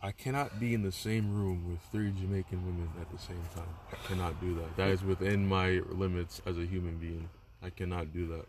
[0.03, 3.69] I cannot be in the same room with three Jamaican women at the same time.
[3.93, 4.77] I cannot do that.
[4.77, 7.29] That is within my limits as a human being.
[7.63, 8.45] I cannot do that.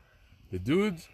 [0.51, 1.07] The dudes,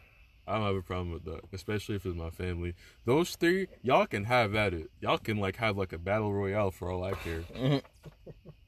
[0.48, 2.74] I don't have a problem with that, especially if it's my family.
[3.06, 4.90] Those three, y'all can have at it.
[5.00, 7.44] Y'all can like have like a battle royale for all I care.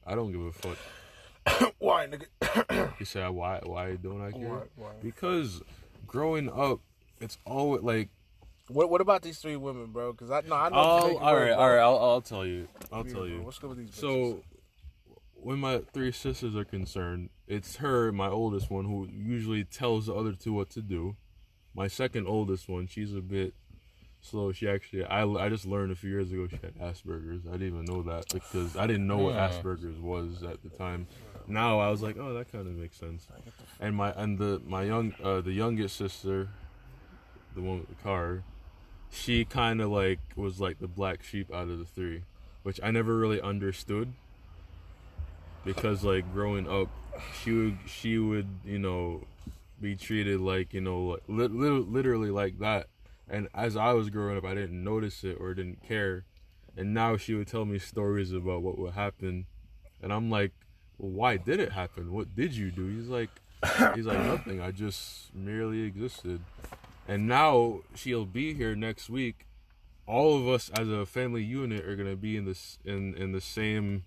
[0.06, 0.78] I don't give a fuck.
[1.78, 2.90] Why, nigga?
[2.98, 3.60] You say why?
[3.62, 4.48] Why don't I care?
[4.48, 4.90] Why- why?
[5.02, 5.62] Because
[6.06, 6.80] growing up,
[7.20, 8.08] it's always like
[8.68, 10.12] what What about these three women, bro?
[10.12, 10.74] Because I no, I know.
[10.76, 11.58] Oh, Jamaican all word, right, bro.
[11.58, 11.78] all right.
[11.80, 12.68] I'll, I'll tell you.
[12.92, 13.42] I'll Be tell real, you.
[13.42, 13.90] What's good with these?
[13.90, 13.94] bitches?
[14.00, 14.42] So,
[15.34, 20.14] when my three sisters are concerned, it's her, my oldest one, who usually tells the
[20.14, 21.16] other two what to do.
[21.74, 23.54] My second oldest one, she's a bit
[24.20, 24.50] slow.
[24.50, 27.46] She actually, I, I just learned a few years ago she had Asperger's.
[27.46, 31.06] I didn't even know that because I didn't know what Asperger's was at the time.
[31.46, 33.28] Now I was like, oh, that kind of makes sense.
[33.78, 36.48] And my and the my young uh, the youngest sister,
[37.54, 38.42] the one with the car,
[39.10, 42.22] she kind of like was like the black sheep out of the three,
[42.62, 44.12] which I never really understood.
[45.64, 46.88] Because like growing up,
[47.42, 49.24] she would she would you know
[49.80, 52.86] be treated like you know like, lit, lit, literally like that,
[53.28, 56.24] and as I was growing up, I didn't notice it or didn't care,
[56.76, 59.46] and now she would tell me stories about what would happen,
[60.02, 60.52] and I'm like,
[60.98, 62.12] well, why did it happen?
[62.12, 62.86] What did you do?
[62.86, 63.30] He's like,
[63.94, 64.60] he's like nothing.
[64.60, 66.40] I just merely existed,
[67.08, 69.46] and now she'll be here next week.
[70.06, 73.40] All of us as a family unit are gonna be in this in in the
[73.40, 74.04] same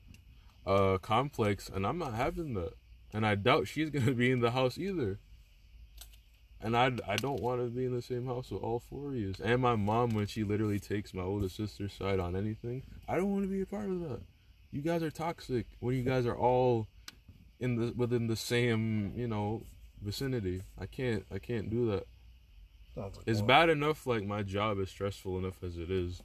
[0.65, 2.73] uh complex, and I'm not having that,
[3.13, 5.19] and I doubt she's gonna be in the house either.
[6.61, 9.15] And I, I don't want to be in the same house with all four of
[9.15, 9.33] you.
[9.41, 13.31] And my mom, when she literally takes my older sister's side on anything, I don't
[13.31, 14.19] want to be a part of that.
[14.69, 16.87] You guys are toxic when you guys are all
[17.59, 19.63] in the within the same you know
[20.01, 20.61] vicinity.
[20.77, 22.07] I can't I can't do that.
[23.25, 26.21] It's bad enough like my job is stressful enough as it is.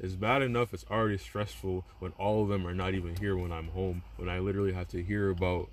[0.00, 3.52] It's bad enough it's already stressful when all of them are not even here when
[3.52, 4.02] I'm home.
[4.16, 5.68] When I literally have to hear about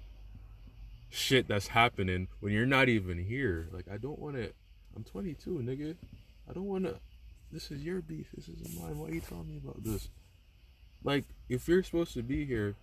[1.09, 3.67] shit that's happening when you're not even here.
[3.71, 4.51] Like I don't want to.
[4.95, 5.95] I'm 22, nigga.
[6.49, 6.97] I don't want to.
[7.51, 8.27] This is your beef.
[8.35, 8.97] This isn't mine.
[8.97, 10.09] Why are you telling me about this?
[11.03, 12.75] Like if you're supposed to be here,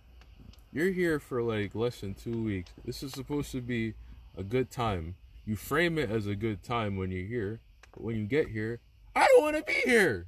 [0.71, 2.71] you're here for like less than two weeks.
[2.85, 3.93] This is supposed to be
[4.37, 5.15] a good time.
[5.49, 7.59] You frame it as a good time when you're here,
[7.91, 8.81] but when you get here,
[9.15, 10.27] I don't want to be here.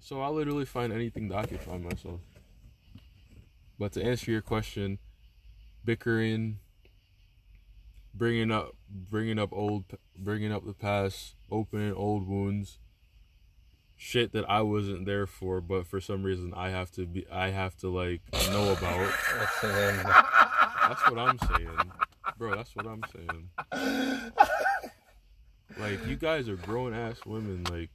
[0.00, 2.20] So I literally find anything to occupy myself.
[3.78, 5.00] But to answer your question,
[5.84, 6.60] bickering,
[8.14, 9.84] bringing up, bringing up old,
[10.16, 12.78] bringing up the past, opening old wounds,
[13.98, 17.50] shit that I wasn't there for, but for some reason I have to be, I
[17.50, 19.12] have to like know about.
[20.88, 21.92] That's what I'm saying,
[22.36, 22.54] bro.
[22.54, 24.32] That's what I'm saying.
[25.78, 27.64] Like you guys are grown ass women.
[27.70, 27.90] Like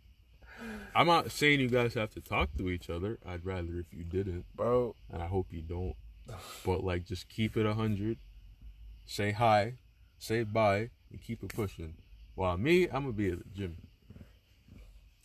[0.93, 3.17] I'm not saying you guys have to talk to each other.
[3.25, 4.95] I'd rather if you didn't, bro.
[5.12, 5.95] and I hope you don't.
[6.65, 8.17] But like, just keep it a hundred.
[9.06, 9.73] Say hi,
[10.19, 11.95] say bye, and keep it pushing.
[12.36, 13.77] While me, I'm gonna be at the gym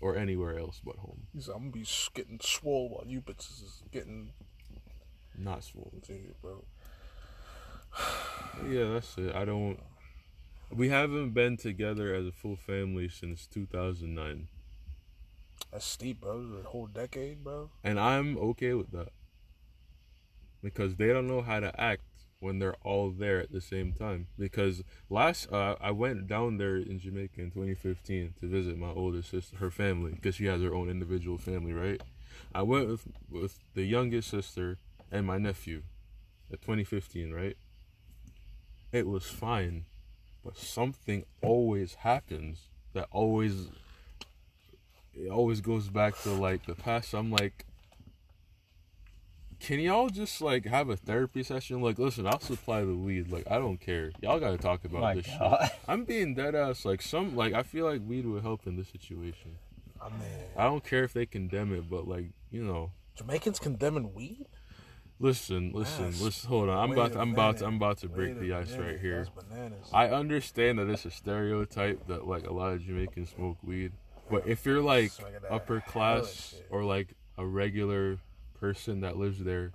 [0.00, 1.26] or anywhere else but home.
[1.33, 4.33] He's, I'm gonna be getting swole while you bitches is getting
[5.37, 6.64] Not to you, bro.
[8.68, 9.35] Yeah, that's it.
[9.35, 9.78] I don't.
[10.74, 14.48] We haven't been together as a full family since 2009.
[15.72, 16.44] That's steep, bro.
[16.64, 17.70] A whole decade, bro.
[17.85, 19.09] And I'm okay with that.
[20.62, 22.02] Because they don't know how to act
[22.40, 24.26] when they're all there at the same time.
[24.38, 29.22] Because last, uh, I went down there in Jamaica in 2015 to visit my older
[29.22, 32.00] sister, her family, because she has her own individual family, right?
[32.54, 34.78] I went with, with the youngest sister
[35.11, 35.82] and my nephew
[36.52, 37.56] at 2015, right?
[38.92, 39.85] It was fine.
[40.44, 43.68] But something always happens that always
[45.14, 47.14] it always goes back to like the past.
[47.14, 47.64] I'm like,
[49.59, 51.81] can y'all just like have a therapy session?
[51.81, 53.33] Like, listen, I'll supply the weed.
[53.33, 54.12] Like, I don't care.
[54.22, 55.62] Y'all gotta talk about my this God.
[55.62, 55.79] shit.
[55.88, 56.85] I'm being dead ass.
[56.85, 59.57] Like, some like I feel like weed would help in this situation.
[60.01, 60.20] I mean,
[60.57, 64.46] I don't care if they condemn it, but like you know, Jamaicans condemning weed.
[65.18, 66.20] Listen, listen, Yes.
[66.20, 66.48] listen.
[66.48, 67.66] Hold on, I'm Wait about, to, I'm about, to.
[67.66, 69.26] I'm about to break Wait the ice minute, right here.
[69.92, 73.92] I understand that it's a stereotype that like a lot of Jamaicans smoke weed,
[74.31, 75.12] but if you're like
[75.50, 78.18] upper class or like a regular
[78.59, 79.72] person that lives there,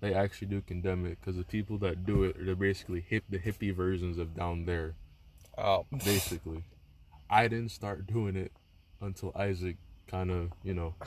[0.00, 3.38] they actually do condemn it because the people that do it are basically hip the
[3.38, 4.94] hippie versions of down there.
[5.58, 6.64] oh, Basically,
[7.30, 8.52] I didn't start doing it
[9.00, 9.76] until Isaac
[10.08, 10.94] kind of you know.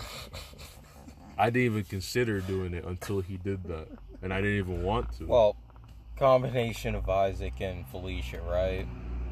[1.37, 3.87] I didn't even consider doing it until he did that,
[4.21, 5.25] and I didn't even want to.
[5.25, 5.55] well,
[6.17, 8.87] combination of Isaac and Felicia, right?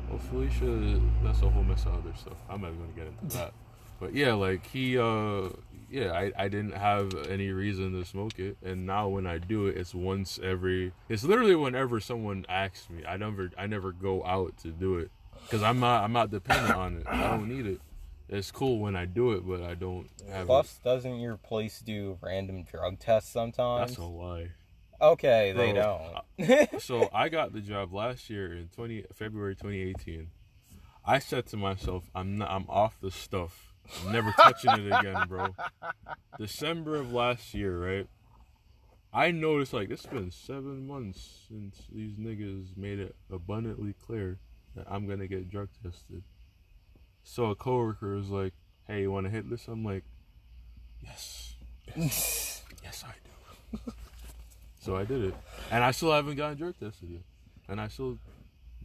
[0.09, 2.37] Well, Felicia, that's a whole mess of other stuff.
[2.49, 3.53] I'm not going to get into that.
[3.99, 5.47] But yeah, like he, uh,
[5.89, 9.67] yeah, I, I didn't have any reason to smoke it, and now when I do
[9.67, 10.91] it, it's once every.
[11.07, 13.05] It's literally whenever someone asks me.
[13.07, 15.09] I never, I never go out to do it
[15.43, 17.03] because I'm not, I'm not dependent on it.
[17.07, 17.79] I don't need it.
[18.29, 22.17] It's cool when I do it, but I don't have Plus, doesn't your place do
[22.21, 23.91] random drug tests sometimes?
[23.91, 24.51] That's a lie.
[25.01, 26.81] okay, they Bro, don't.
[26.81, 30.27] so I got the job last year in 20 February 2018.
[31.05, 33.73] I said to myself, I'm not, I'm off the stuff.
[34.05, 35.49] I'm never touching it again, bro.
[36.39, 38.07] December of last year, right?
[39.13, 44.39] I noticed like it's been seven months since these niggas made it abundantly clear
[44.75, 46.23] that I'm gonna get drug tested.
[47.23, 48.53] So a coworker was like,
[48.87, 50.03] "Hey, you want to hit this?" I'm like,
[51.01, 51.55] "Yes,
[51.95, 53.13] yes, yes, I
[53.77, 53.91] do."
[54.79, 55.35] so I did it,
[55.71, 57.21] and I still haven't gotten drug tested yet,
[57.67, 58.17] and I still,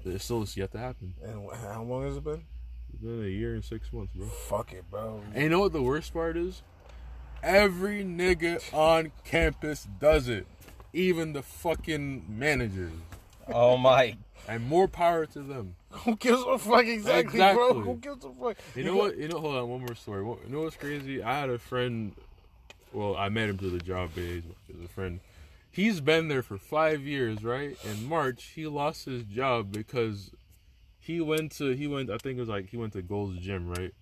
[0.05, 1.14] it still is yet to happen.
[1.22, 2.44] and how long has it been?
[2.92, 4.27] It's been a year and six months, bro.
[4.27, 5.20] Fuck it, bro.
[5.35, 6.62] And you know what the worst part is?
[7.42, 10.46] Every nigga on campus does it.
[10.92, 12.92] Even the fucking managers.
[13.53, 14.16] oh my.
[14.46, 15.74] And more power to them.
[15.90, 17.74] Who gives a fuck exactly, bro?
[17.81, 18.57] Who gives a fuck?
[18.74, 19.16] You know what?
[19.18, 20.22] You know, hold on, one more story.
[20.22, 21.22] What- You know what's crazy?
[21.22, 22.12] I had a friend.
[22.92, 25.20] Well, I met him through the job, but he's he's a friend.
[25.70, 27.77] He's been there for five years, right?
[27.85, 30.31] In March, he lost his job because
[30.98, 32.11] he went to he went.
[32.11, 33.92] I think it was like he went to Gold's Gym, right?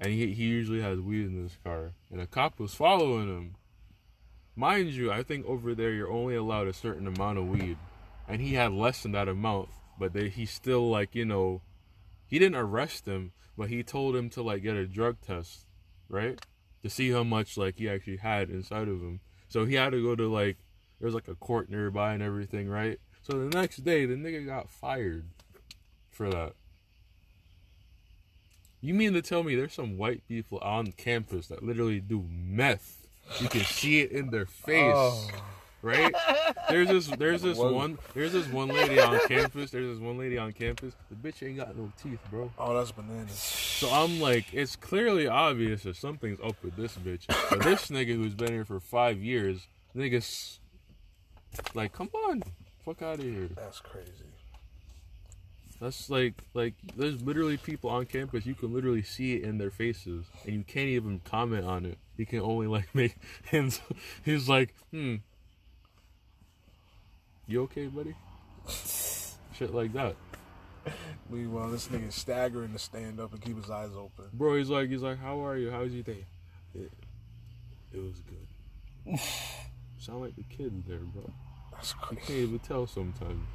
[0.00, 3.54] And he he usually has weed in his car, and a cop was following him.
[4.56, 7.76] Mind you, I think over there you're only allowed a certain amount of weed,
[8.28, 9.68] and he had less than that amount,
[10.02, 11.60] but they, he still like you know
[12.26, 15.60] he didn't arrest him, but he told him to like get a drug test,
[16.08, 16.44] right?
[16.82, 19.20] To see how much like he actually had inside of him.
[19.46, 20.56] So he had to go to like
[20.98, 22.98] there was like a court nearby and everything, right?
[23.22, 25.26] So the next day the nigga got fired
[26.10, 26.54] for that.
[28.80, 33.06] You mean to tell me there's some white people on campus that literally do meth?
[33.40, 35.30] You can see it in their face Oh.
[35.82, 36.14] Right?
[36.68, 37.72] There's this there's this Whoa.
[37.72, 39.70] one there's this one lady on campus.
[39.70, 40.94] There's this one lady on campus.
[41.10, 42.50] The bitch ain't got no teeth, bro.
[42.58, 43.32] Oh, that's bananas.
[43.32, 47.26] So I'm like, it's clearly obvious that something's up with this bitch.
[47.50, 50.58] But this nigga who's been here for five years, niggas
[51.74, 52.42] like, come on,
[52.84, 53.48] fuck out of here.
[53.56, 54.10] That's crazy.
[55.80, 59.72] That's like like there's literally people on campus you can literally see it in their
[59.72, 61.98] faces and you can't even comment on it.
[62.16, 63.16] You can only like make
[63.46, 63.80] hands.
[64.24, 65.16] He's like, hmm.
[67.46, 68.14] You okay, buddy?
[69.54, 70.16] Shit like that,
[71.30, 74.24] Meanwhile, this nigga staggering to stand up and keep his eyes open.
[74.32, 74.56] bro.
[74.56, 75.70] He's like, he's like, how are you?
[75.70, 76.24] How's your day?
[76.74, 76.90] It,
[77.92, 79.18] it was good.
[79.98, 81.30] Sound like the kids there, bro.
[81.72, 82.20] That's You crazy.
[82.26, 83.46] can't even tell sometimes.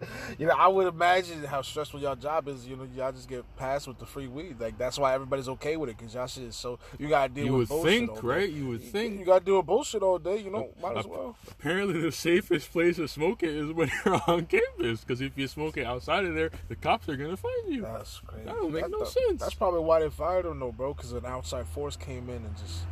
[0.38, 2.66] You know, I would imagine how stressful y'all job is.
[2.66, 4.60] You know, y'all just get passed with the free weed.
[4.60, 7.46] Like that's why everybody's okay with it because y'all shit is so you gotta deal
[7.46, 8.20] You with would bullshit think, all day.
[8.28, 8.48] right?
[8.50, 9.18] You would You think.
[9.18, 10.36] You gotta deal with bullshit all day.
[10.38, 11.36] You know, might as well.
[11.50, 15.00] Apparently, the safest place to smoke it is when you're on campus.
[15.00, 17.82] Because if you smoke it outside of there, the cops are gonna find you.
[17.82, 18.44] That's crazy.
[18.44, 19.40] That don't make That- no that- sense.
[19.40, 20.94] That's probably why they fired him, though, bro.
[20.94, 22.82] Because an outside force came in and just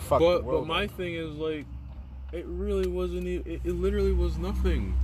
[0.00, 0.66] fucked the But world.
[0.68, 0.90] but my up.
[0.90, 1.64] thing is like,
[2.32, 3.26] it really wasn't.
[3.26, 4.94] It, it literally was nothing.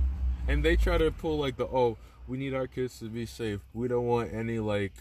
[0.49, 1.97] And they try to pull like the oh,
[2.27, 3.59] we need our kids to be safe.
[3.73, 4.93] We don't want any like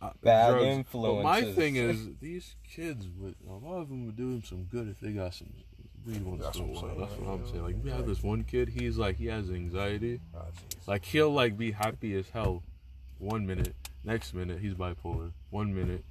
[0.00, 0.86] uh, Bad drugs.
[0.92, 4.64] But my thing is these kids would a lot of them would do them some
[4.64, 5.48] good if they got some.
[6.06, 6.82] weed once That's in a what I'm while.
[6.82, 7.62] saying, That's what I'm saying.
[7.64, 8.68] Like we have this one kid.
[8.68, 10.20] He's like he has anxiety.
[10.34, 10.86] Jeez.
[10.88, 12.62] Like he'll like be happy as hell
[13.18, 13.74] one minute,
[14.04, 15.32] next minute he's bipolar.
[15.50, 16.04] One minute,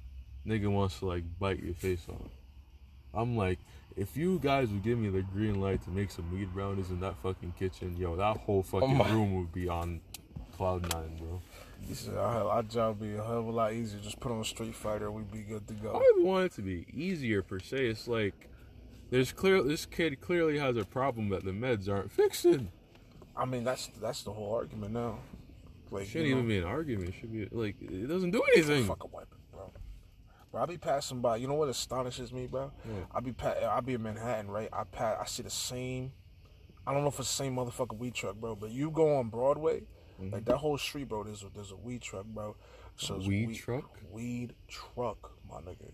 [0.46, 2.30] nigga wants to like bite your face off.
[3.14, 3.58] I'm like,
[3.96, 7.00] if you guys would give me the green light to make some weed brownies in
[7.00, 10.00] that fucking kitchen, yo, that whole oh fucking my- room would be on
[10.56, 11.40] cloud nine, bro.
[11.86, 14.00] He said, our, our job would be a hell of a lot easier.
[14.00, 15.92] Just put on a Street Fighter, we'd be good to go.
[15.92, 17.86] don't want it to be easier per se.
[17.86, 18.48] It's like
[19.10, 22.70] there's clear this kid clearly has a problem that the meds aren't fixing.
[23.36, 25.18] I mean, that's that's the whole argument now.
[25.90, 27.10] Like, Shouldn't you know, even be an argument.
[27.10, 28.86] It should be like it doesn't do anything.
[28.86, 29.38] Fuck a weapon,
[30.52, 30.62] bro.
[30.62, 31.36] I be passing by.
[31.36, 32.70] You know what astonishes me, bro?
[32.84, 33.06] What?
[33.14, 34.68] I be pa- I be in Manhattan, right?
[34.72, 35.18] I pass.
[35.20, 36.12] I see the same.
[36.86, 38.54] I don't know if it's the same motherfucking weed truck, bro.
[38.54, 39.82] But you go on Broadway,
[40.20, 40.32] mm-hmm.
[40.32, 41.24] like that whole street, bro.
[41.24, 42.56] There's a there's a weed truck, bro.
[42.96, 43.98] So it's weed truck?
[44.10, 45.92] Weed truck, my nigga.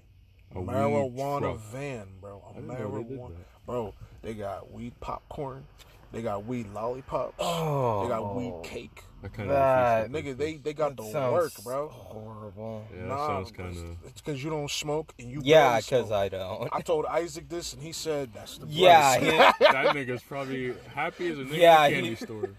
[0.55, 2.43] A marijuana van, bro.
[2.57, 3.33] A marijuana,
[3.67, 3.95] bro.
[4.23, 5.67] They got weed popcorn.
[6.11, 7.35] They got weed lollipops.
[7.39, 8.03] Oh.
[8.03, 8.61] they got weed oh.
[8.63, 9.03] cake.
[9.23, 11.89] I kind That- of Nigga, they they got That the work, bro.
[11.89, 12.85] Horrible.
[12.95, 13.97] Yeah, that Nah, sounds kind of.
[14.07, 15.41] It's because you don't smoke and you.
[15.43, 16.13] Yeah, because.
[16.13, 16.69] I don't.
[16.73, 18.67] I told Isaac this, and he said that's the.
[18.69, 19.27] Yeah, he-
[19.65, 22.51] that nigga's probably happy as a nigga Yeah, in a candy he- store.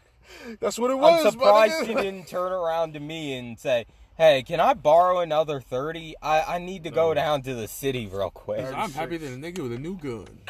[0.60, 1.26] that's what it was.
[1.26, 3.86] I'm surprised he didn't turn around to me and say,
[4.18, 6.16] "Hey, can I borrow another 30?
[6.22, 9.38] I, I need to go down to the city real quick." I'm happy that a
[9.38, 10.28] nigga with a new gun.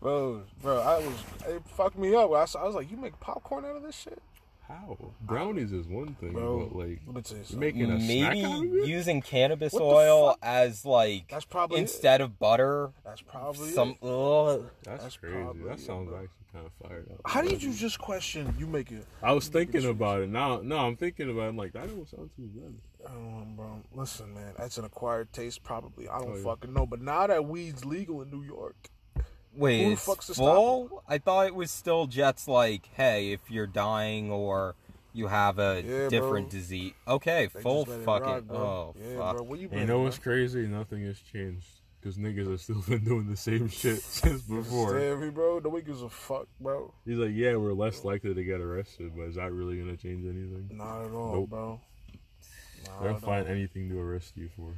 [0.00, 1.14] bro, bro, I was
[1.48, 2.24] it fucked me up.
[2.24, 4.20] I, was- I was like, you make popcorn out of this shit,
[4.66, 4.96] How?
[5.22, 6.66] Brownies is one thing, bro.
[6.66, 8.86] but like let me you you're making a snack Maybe out of it?
[8.88, 10.38] using cannabis What the oil fuck?
[10.42, 11.82] as like That's probably it.
[11.82, 12.90] instead of butter.
[13.04, 14.06] That's probably Some it.
[14.06, 14.70] ugh.
[14.84, 15.34] That's, That's crazy.
[15.36, 16.16] probably That it, sounds bro.
[16.18, 17.20] actually kind of fired up.
[17.26, 19.04] How did you just question you make it?
[19.22, 20.30] I was thinking about it.
[20.30, 21.48] Now, no, I'm thinking about it.
[21.48, 22.74] I'm like, that don't sound too bad.
[23.06, 23.10] I
[23.54, 23.80] bro.
[23.94, 26.08] Listen, man, that's an acquired taste, probably.
[26.08, 26.42] I don't Oh, yeah.
[26.42, 26.86] fucking know.
[26.86, 28.88] But now that weed's legal in New York,
[29.54, 31.02] Wait, Who fuck's to full?
[31.08, 32.46] I thought it was still Jets.
[32.48, 34.74] like, hey, if you're dying or
[35.12, 36.58] you have a Yeah, different bro.
[36.60, 36.92] disease.
[37.08, 38.26] Okay, they full just it fucking.
[38.26, 39.36] rock, oh, yeah, fuck.
[39.38, 39.44] bro.
[39.46, 39.78] Where you been?
[39.80, 40.04] you know bro?
[40.04, 40.66] what's crazy?
[40.68, 41.66] Nothing has changed
[42.00, 44.90] because niggas have still been doing the same shit since before.
[44.90, 45.58] Scary, bro.
[45.58, 46.94] Nobody gives a fuck, bro.
[47.04, 50.24] He's like, yeah, we're less likely to get arrested, but is that really gonna change
[50.24, 50.68] anything?
[50.72, 51.50] Not at all, Nope.
[51.50, 51.80] bro.
[52.86, 53.52] Not They'll at find all.
[53.52, 54.72] anything to arrest you for.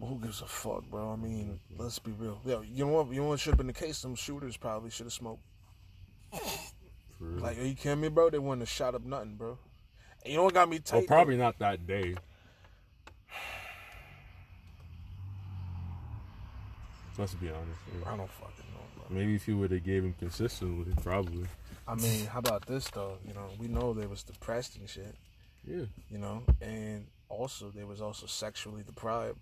[0.00, 1.12] Who gives a fuck, bro?
[1.12, 2.40] I mean, let's be real.
[2.44, 3.12] Yeah, you know what?
[3.12, 3.98] You know what should have been the case?
[3.98, 5.42] Some shooters probably should have smoked.
[7.20, 8.30] Like, are you kidding me, bro?
[8.30, 9.58] They wouldn't have shot up nothing, bro.
[10.24, 10.96] And you know what got me tight?
[10.98, 12.14] well, probably not that day.
[17.18, 17.66] Let's be honest.
[17.92, 18.10] yeah.
[18.10, 19.04] I don't fucking know, bro.
[19.10, 21.46] Maybe if you would have gave him consistently, probably.
[21.86, 23.18] I mean, how about this though?
[23.26, 25.14] You know, we know they was depressed and shit.
[25.66, 25.84] Yeah.
[26.08, 29.38] You know, and also they was also sexually deprived,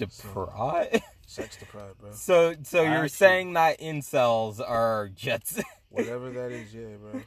[0.00, 1.02] Deprived.
[1.26, 2.10] sex deprived, bro.
[2.12, 5.60] so, so you're Actually- saying that incels are jets?
[5.90, 7.20] Whatever that is, yeah, bro.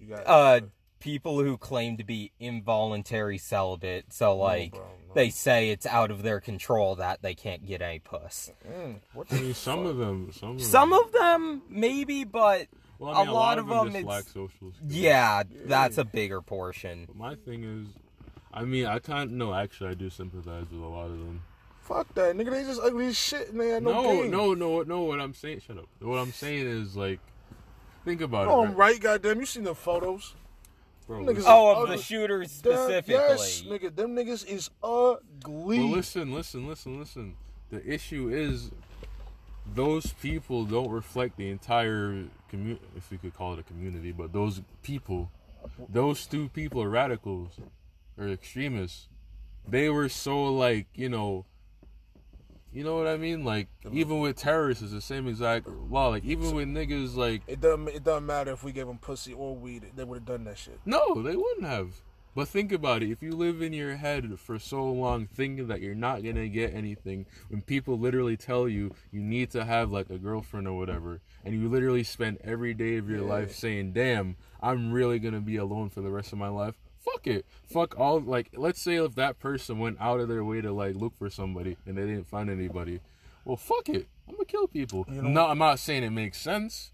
[0.00, 0.60] You got uh
[1.00, 4.12] people who claim to be involuntary celibate.
[4.12, 5.14] So, like, bro, no.
[5.14, 8.50] they say it's out of their control that they can't get any puss.
[8.68, 9.90] Mm, what I mean, some fuck?
[9.92, 12.66] of them, some of Some them, of them, maybe, but
[12.98, 14.72] well, I mean, a a, lot of of them, them, just it's- lack social skills.
[14.88, 17.04] yeah, that's a bigger portion.
[17.06, 17.86] But my thing is,
[18.52, 19.30] I mean, I can't.
[19.32, 21.42] No, actually, I do sympathize with a lot of them.
[21.88, 22.50] Fuck that, nigga.
[22.50, 24.30] They just ugly as shit and they had no, No, game.
[24.30, 25.00] no, no, no.
[25.04, 25.86] What I'm saying, shut up.
[26.00, 27.18] What I'm saying is like,
[28.04, 29.40] think about No, it, I'm right, goddamn.
[29.40, 30.34] You seen the photos?
[31.06, 31.20] bro.
[31.20, 31.96] Niggas- Oh, of ugly.
[31.96, 33.14] the shooters Damn, specifically.
[33.14, 33.96] Yes, nigga.
[33.96, 35.78] Them niggas is ugly.
[35.78, 37.36] Well, listen, listen, listen, listen.
[37.70, 38.70] The issue is
[39.74, 44.32] those people don't reflect the entire community, if we could call it a community, but
[44.34, 45.30] those people,
[45.88, 47.52] those two people are radicals
[48.18, 49.08] or extremists.
[49.66, 51.44] They were so like, you know,
[52.72, 53.44] you know what I mean?
[53.44, 53.94] Like uh-huh.
[53.94, 56.08] even with terrorists, it's the same exact law.
[56.08, 57.88] Like even with niggas, like It doesn't.
[57.88, 59.86] It doesn't matter if we gave them pussy or weed.
[59.96, 60.80] They would have done that shit.
[60.84, 62.02] no, they wouldn't have.
[62.34, 63.10] But think about it.
[63.10, 66.72] If you live in your head for so long thinking that you're not gonna get
[66.72, 71.20] anything, when people literally tell you you need to have like a girlfriend or whatever,
[71.44, 75.56] and you literally spend every day of your life saying, "Damn, I'm really gonna be
[75.56, 76.76] alone for the rest of my life."
[77.12, 77.46] Fuck it.
[77.64, 78.20] Fuck all.
[78.20, 81.30] Like, let's say if that person went out of their way to like look for
[81.30, 83.00] somebody and they didn't find anybody,
[83.44, 84.06] well, fuck it.
[84.28, 85.06] I'm gonna kill people.
[85.10, 86.92] You know- no, I'm not saying it makes sense.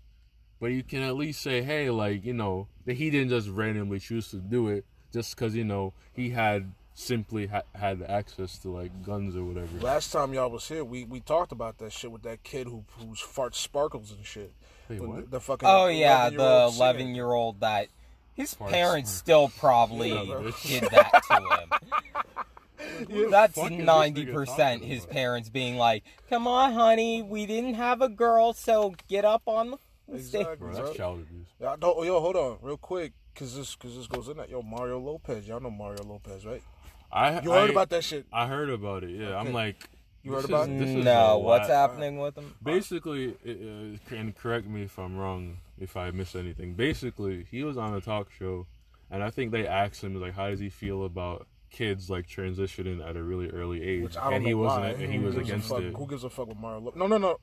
[0.61, 3.99] But you can at least say, hey, like, you know, that he didn't just randomly
[3.99, 8.71] choose to do it just because, you know, he had simply ha- had access to,
[8.71, 9.79] like, guns or whatever.
[9.81, 12.85] Last time y'all was here, we, we talked about that shit with that kid who
[12.99, 14.53] whose fart sparkles and shit.
[14.89, 15.31] Wait, The- what?
[15.31, 17.89] The, fucking Oh yeah, the eleven year old that
[18.35, 18.71] his Farts.
[18.71, 20.51] parents still probably Yeah, bro.
[20.63, 23.31] did that to him.
[23.31, 25.13] That's fuck is this ninety nigga percent talking his about?
[25.15, 29.73] parents being like, "Come on, honey, we didn't have a girl, so get up on
[29.73, 29.79] the
[30.15, 30.85] Exactly, Bro, bro.
[30.85, 31.47] that's child abuse.
[31.61, 34.51] Y'all don't, yo, hold on, real quick, cause this, cause this goes in that.
[34.51, 36.63] Yo, Mario Lopez, y'all know Mario Lopez, right?
[37.11, 38.27] I, You heard I- about that shit?
[38.33, 39.29] I heard about it, yeah.
[39.29, 39.35] Okay.
[39.49, 39.77] I'm like,
[40.23, 40.79] You this heard is- about it?
[40.79, 42.55] this is No, what's whack- happening with him?
[42.63, 46.75] Basically, uh, and correct me if I'm wrong, if I miss anything.
[46.75, 48.67] Basically, he was on a talk show,
[49.11, 53.05] and I think they asked him like, how does he feel about kids like transitioning
[53.05, 54.03] at a really early age?
[54.05, 54.83] Which I don't and he know wasn't.
[54.83, 54.89] why.
[54.91, 55.95] And he Who was against it.
[55.97, 56.99] Who gives a fuck with Mario Lopez?
[56.99, 57.39] No, no, no.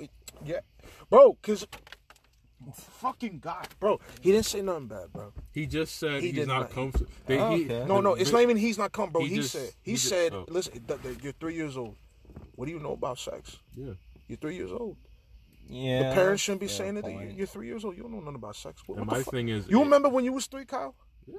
[0.45, 0.59] Yeah,
[1.09, 1.67] bro, cause
[2.75, 5.33] fucking God, bro, he didn't say nothing bad, bro.
[5.51, 6.69] He just said He he's not not.
[6.71, 7.11] comfortable.
[7.29, 7.85] Oh, okay.
[7.87, 9.23] No, no, it's the- not even he's not come, bro.
[9.23, 10.45] he He, just- said, he he, just- said, oh.
[10.47, 11.95] listen, th- th- you're three years old.
[12.55, 13.57] What do you know about sex?
[13.75, 13.93] Yeah.
[14.27, 14.95] You're three years old.
[15.67, 17.05] Yeah, the parents shouldn't be fair saying it.
[17.05, 17.37] that point.
[17.37, 17.95] You're three years old.
[17.95, 18.81] You don't know nothing about sex.
[18.87, 19.33] What, what my fuck?
[19.33, 20.95] thing is, You it- remember when you was three, Kyle?
[21.25, 21.35] Yeah.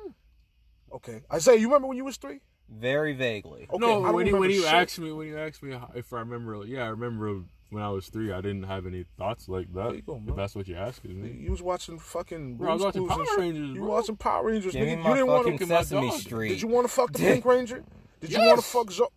[0.95, 2.41] Okay, Isaiah, you remember when you was three?
[2.70, 3.66] very vaguely.
[3.70, 6.64] Okay, no, when you when you asked me when you asked me if I remember,
[6.64, 8.33] yeah, I remember when I was three.
[8.33, 10.07] I didn't have any thoughts like that.
[10.07, 11.31] Go, if that's what you're asking me.
[11.39, 12.57] You was watching fucking.
[12.57, 13.39] Bro, I was watching Power shit.
[13.39, 13.83] Rangers, You bro.
[13.83, 15.05] were watching Power Rangers, Give nigga.
[15.05, 16.11] You didn't want fucking look at my Sesame.
[16.12, 16.49] Street.
[16.51, 17.85] Did you want to fuck the Pink Ranger?
[18.20, 19.12] Did you want to fuck Zo?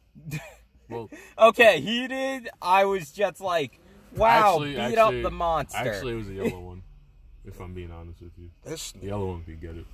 [0.89, 2.49] Well, Okay, he did.
[2.61, 3.79] I was just like,
[4.19, 5.77] wow, actually, beat actually, up the monster.
[5.77, 6.83] Actually, it was a yellow one.
[7.45, 9.85] If I'm being honest with you, This the yellow one could get it.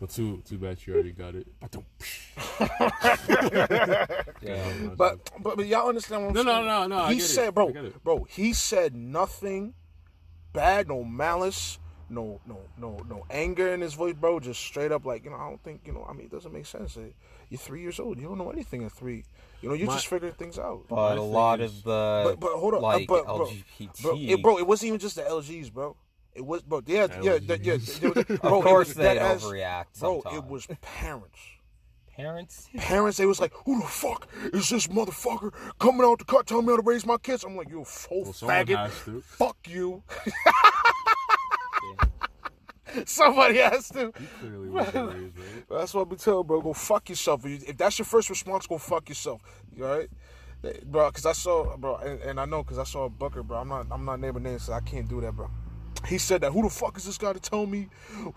[0.00, 1.46] But too too bad you already got it.
[4.40, 4.72] Yeah.
[4.96, 6.66] But, but but y'all understand what I'm No, no, saying?
[6.66, 7.28] no, no, I He get it.
[7.28, 8.04] said, I bro, get it.
[8.04, 8.24] bro.
[8.24, 9.74] He said nothing
[10.52, 11.78] bad, no malice,
[12.08, 14.40] no no no no anger in his voice, bro.
[14.40, 16.06] Just straight up, like you know, I don't think you know.
[16.08, 16.96] I mean, it doesn't make sense.
[17.50, 18.18] You're three years old.
[18.18, 19.24] You don't know anything at three.
[19.60, 20.84] You know, you're My- just figuring things out.
[20.88, 24.02] but a lot is- of the But but hold on, uh, like but, bro, LGBT.
[24.02, 25.96] bro, it, bro, it wasn't even just the LGs, bro.
[26.34, 26.82] It was, bro.
[26.86, 27.76] Yeah, yeah, yeah, yeah.
[28.00, 29.98] Yeah, of bro, it course was they overreact.
[29.98, 30.36] Bro, Sometimes.
[30.36, 31.38] it was parents.
[32.16, 32.68] parents.
[32.76, 36.66] Parents, they was like, "Who the fuck is this motherfucker coming out the cut telling
[36.66, 40.02] me how to raise my kids?" I'm like, "You whole Well, someone faggot, fuck you."
[43.06, 44.12] Somebody has to.
[44.18, 45.64] He clearly wasn't raised right.
[45.70, 46.60] That's what we tell, bro.
[46.60, 47.44] Go fuck yourself.
[47.44, 49.40] If that's your first response, go fuck yourself.
[49.76, 50.10] You all right,
[50.84, 51.10] bro?
[51.10, 53.58] Because I saw, bro, and, and I know because I saw a Booker, bro.
[53.58, 55.50] I'm not, I'm not naming names, so I can't do that, bro.
[56.06, 56.52] He said that.
[56.52, 57.88] Who the fuck is this guy to tell me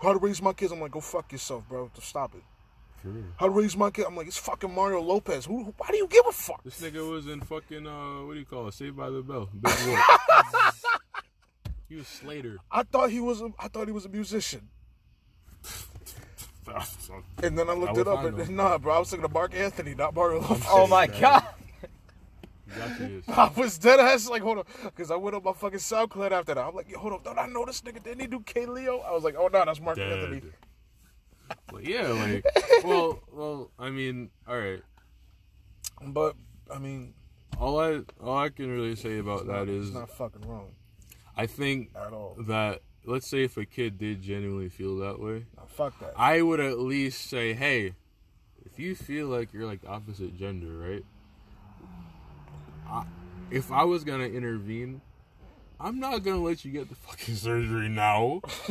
[0.02, 0.72] how to raise my kids?
[0.72, 1.90] I'm like, go fuck yourself, bro.
[1.94, 2.42] Just stop it.
[3.02, 3.08] For.
[3.36, 4.04] How to raise my kid?
[4.06, 5.46] I'm like, it's fucking Mario Lopez.
[5.46, 5.64] Who?
[5.64, 6.62] who- Why do you give a fuck?
[6.64, 8.74] This nigga was in fucking uh, what do you call it?
[8.74, 9.48] Saved by the Bell.
[9.60, 10.84] Big Wolf.
[11.92, 12.56] He was Slater.
[12.70, 13.42] I thought he was.
[13.42, 14.70] A, I thought he was a musician.
[17.42, 18.68] And then I looked How it up, and know?
[18.70, 20.64] nah, bro, I was thinking of Marc Anthony, not Mario Lopez.
[20.70, 21.20] Oh my Right.
[21.20, 21.44] god.
[22.68, 23.22] Exactly.
[23.28, 26.54] I was dead ass like, hold on, because I went on my fucking SoundCloud after
[26.54, 26.64] that.
[26.64, 28.02] I'm like, yo, hold up, don't I know this nigga?
[28.02, 29.00] Didn't he do K Leo?
[29.00, 30.40] I was like, oh no, that's Marc Anthony.
[30.40, 30.52] Dead.
[31.70, 32.46] But yeah, like,
[32.84, 34.82] well, well, I mean, all right.
[36.00, 36.36] But
[36.72, 37.12] I mean,
[37.58, 40.70] All I all I can really say about that is it's not fucking wrong
[41.36, 42.36] I think at all.
[42.46, 46.12] that let's say if a kid did genuinely feel that way, Nah, fuck that.
[46.16, 47.94] I would at least say, hey,
[48.64, 51.04] if you feel like you're like the opposite gender, right?
[52.88, 53.04] I,
[53.50, 55.00] if I was gonna intervene,
[55.80, 58.40] I'm not gonna let you get the fucking surgery now.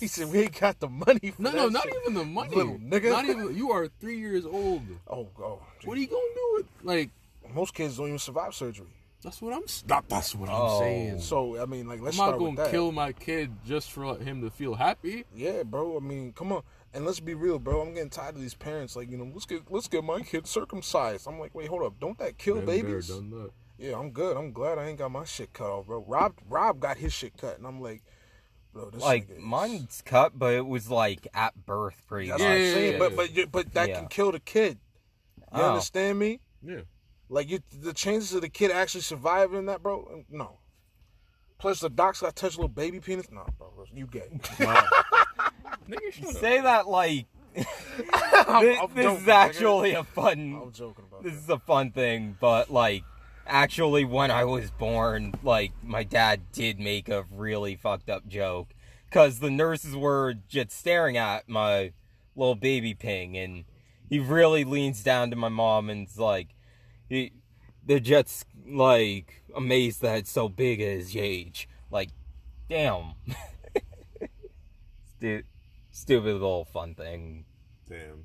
[0.00, 1.30] he said we ain't got the money.
[1.30, 1.94] For No, that no, not shit.
[2.02, 2.54] even the money.
[2.54, 3.10] Little nigga.
[3.10, 3.56] Not even.
[3.56, 4.82] You are three years old.
[5.08, 5.60] Oh, oh.
[5.84, 7.10] What are you gonna do with like?
[7.54, 8.86] Most kids don't even survive surgery.
[9.22, 9.62] That's what I'm.
[9.64, 10.78] s- That, that's what I'm Oh.
[10.80, 11.20] saying.
[11.20, 12.70] So I mean, like, let's I'm not start with gonna that.
[12.72, 15.24] kill my kid just for him to feel happy.
[15.34, 15.96] Yeah, bro.
[15.96, 16.62] I mean, come on.
[16.94, 17.80] And let's be real, bro.
[17.80, 18.96] I'm getting tired of these parents.
[18.96, 21.26] Like, you know, let's get let's get my kid circumcised.
[21.28, 21.98] I'm like, wait, hold up.
[22.00, 23.08] Don't that kill Been there, babies?
[23.08, 23.50] done that.
[23.78, 24.36] Yeah, I'm good.
[24.36, 26.04] I'm glad I ain't got my shit cut off, bro.
[26.06, 28.02] Rob Rob got his shit cut, and I'm like,
[28.72, 32.48] bro, this Like is- mine's cut, but it was like at birth, pretty That's much.
[32.48, 32.92] what I'm Yeah, saying.
[32.92, 33.98] yeah, but but but that Yeah.
[34.00, 34.78] can kill the kid.
[35.38, 35.68] You Oh.
[35.70, 36.40] understand me?
[36.62, 36.82] Yeah.
[37.32, 40.24] Like you, the chances of the kid actually surviving that, bro.
[40.30, 40.58] No.
[41.58, 43.30] Plus the docs got touch little baby penis.
[43.30, 44.38] No, bro, you gay.
[44.60, 44.86] Wow.
[45.88, 46.34] Nigga, shut up.
[46.36, 47.26] Say that like
[47.56, 47.64] I'm-
[48.64, 49.28] this, I'm this joking, is nigga.
[49.34, 50.60] actually a fun.
[50.62, 51.38] I'm joking about This that.
[51.40, 53.02] is a fun thing, but like,
[53.46, 58.74] actually, when I was born, like my dad did make a really fucked up joke
[59.08, 61.92] because the nurses were just staring at my
[62.36, 63.64] little baby ping, and
[64.08, 66.48] he really leans down to my mom and's like,
[67.12, 67.32] he,
[67.84, 68.00] they're
[68.66, 71.68] like amazed that it's so big at his age.
[71.90, 72.10] Like,
[72.68, 73.12] damn.
[75.18, 75.42] Stu-
[75.90, 77.44] stupid little fun thing.
[77.88, 78.24] Damn.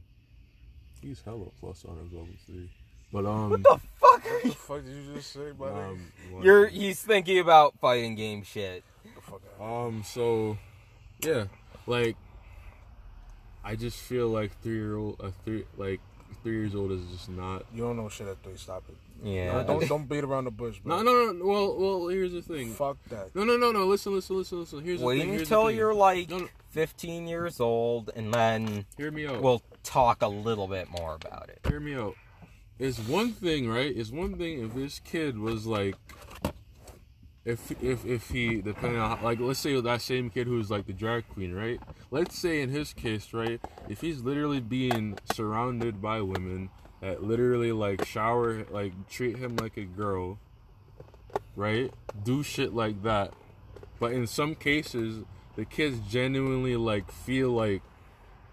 [1.02, 2.70] He's hella plus on his level three.
[3.12, 4.54] But um, What the fuck are What the you?
[4.54, 5.76] fuck did you just say, buddy?
[5.80, 6.12] um,
[6.42, 8.84] You're he's thinking about fighting game shit.
[9.04, 9.66] Get the fuck out.
[9.88, 10.58] Um, so,
[11.24, 11.46] yeah,
[11.86, 12.18] like,
[13.64, 16.02] I just feel like three year old, a three, like,
[16.48, 17.66] three years old is just not.
[17.74, 18.56] You don't know shit at three.
[18.56, 18.96] Stop it.
[19.22, 19.64] Yeah.
[19.64, 21.02] don't don't beat around the bush, bro.
[21.02, 21.46] No, no, no.
[21.46, 22.72] Well, well, here's the thing.
[22.72, 23.36] Fuck that.
[23.36, 23.86] No, no, no, no.
[23.86, 24.82] Listen, listen, listen, listen.
[24.82, 25.30] Here's the Wait thing.
[25.30, 26.48] here's until you're like No, no.
[26.70, 29.42] 15 years old, and then Hear me out.
[29.42, 31.60] we'll talk a little bit more about it.
[31.68, 32.16] hear me out.
[32.80, 33.92] It's one thing, right?
[33.96, 35.96] It's one thing if this kid was like,
[37.48, 40.94] if if if he depending on like let's say that same kid who's like the
[40.94, 41.80] drag queen, right?
[42.12, 43.62] Let's say in his case, right?
[43.88, 46.70] If he's literally being surrounded by women
[47.00, 50.40] that literally like shower, like treat him like a girl,
[51.56, 51.94] right?
[52.22, 53.34] Do shit like that,
[53.98, 55.24] but in some cases,
[55.56, 57.82] the kids genuinely like feel like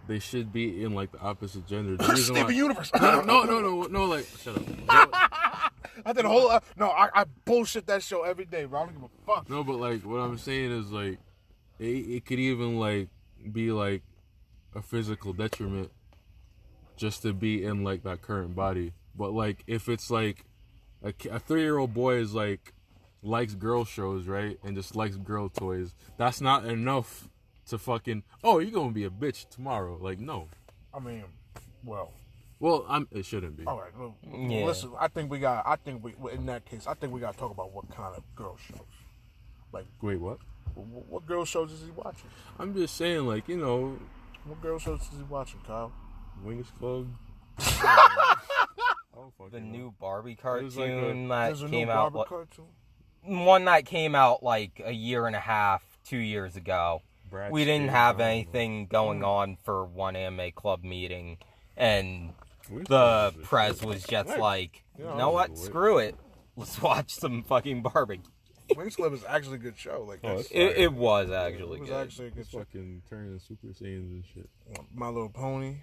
[0.07, 1.97] they should be in like the opposite gender.
[1.97, 2.93] The reason why- Universe.
[2.95, 4.57] no, no, no, no, no, like shut
[4.89, 5.73] up.
[6.05, 6.51] I did a whole.
[6.51, 8.83] Uh, no, I, I bullshit that show every day, bro.
[8.83, 9.51] I don't give a fuck.
[9.51, 11.19] No, but like what I'm saying is like
[11.79, 13.09] it, it could even like
[13.53, 14.03] be like
[14.75, 15.91] a physical detriment
[16.97, 18.93] just to be in like that current body.
[19.15, 20.45] But like if it's like
[21.03, 22.75] a, a three year old boy is like
[23.23, 27.29] likes girl shows, right, and just likes girl toys, that's not enough
[27.67, 29.99] to fucking oh you're gonna be a bitch tomorrow.
[30.01, 30.49] Like no.
[30.93, 31.25] I mean,
[31.85, 32.13] well,
[32.61, 33.09] Well, I'm.
[33.11, 33.65] It shouldn't be.
[33.67, 33.97] all right.
[33.99, 34.65] Well, Yeah.
[34.65, 35.67] Listen, I think we got.
[35.67, 38.15] I think we in that case, I think we got to talk about what kind
[38.17, 38.79] of girl shows.
[39.73, 40.39] Like, wait, what?
[40.75, 42.29] What, what girl shows is he watching?
[42.59, 43.99] I'm just saying, like you know,
[44.45, 45.93] What girl shows is he watching, Kyle?
[46.45, 47.09] Winx Club.
[49.17, 49.65] Oh, fuck The you.
[49.65, 52.65] new Barbie was like a- cartoon that came out, like- cartoon.
[53.23, 57.01] one that came out like a year and a half, two years ago.
[57.31, 58.25] Brad we didn't Pitt, have I don't know.
[58.33, 59.27] anything going mm.
[59.27, 61.39] on for one anime club meeting,
[61.77, 62.31] and
[62.71, 65.57] the Club press was just like, you know what?
[65.59, 66.17] Screw it.
[66.57, 68.21] Let's watch some fucking Barbie.
[68.73, 70.05] Winx Club is actually a good show.
[70.09, 72.07] Like Oh, that's, it's It, it was actually it was good.
[72.07, 72.59] actually a good It's show.
[72.61, 74.49] fucking turning Super Saiyans and shit.
[74.95, 75.77] My Little Pony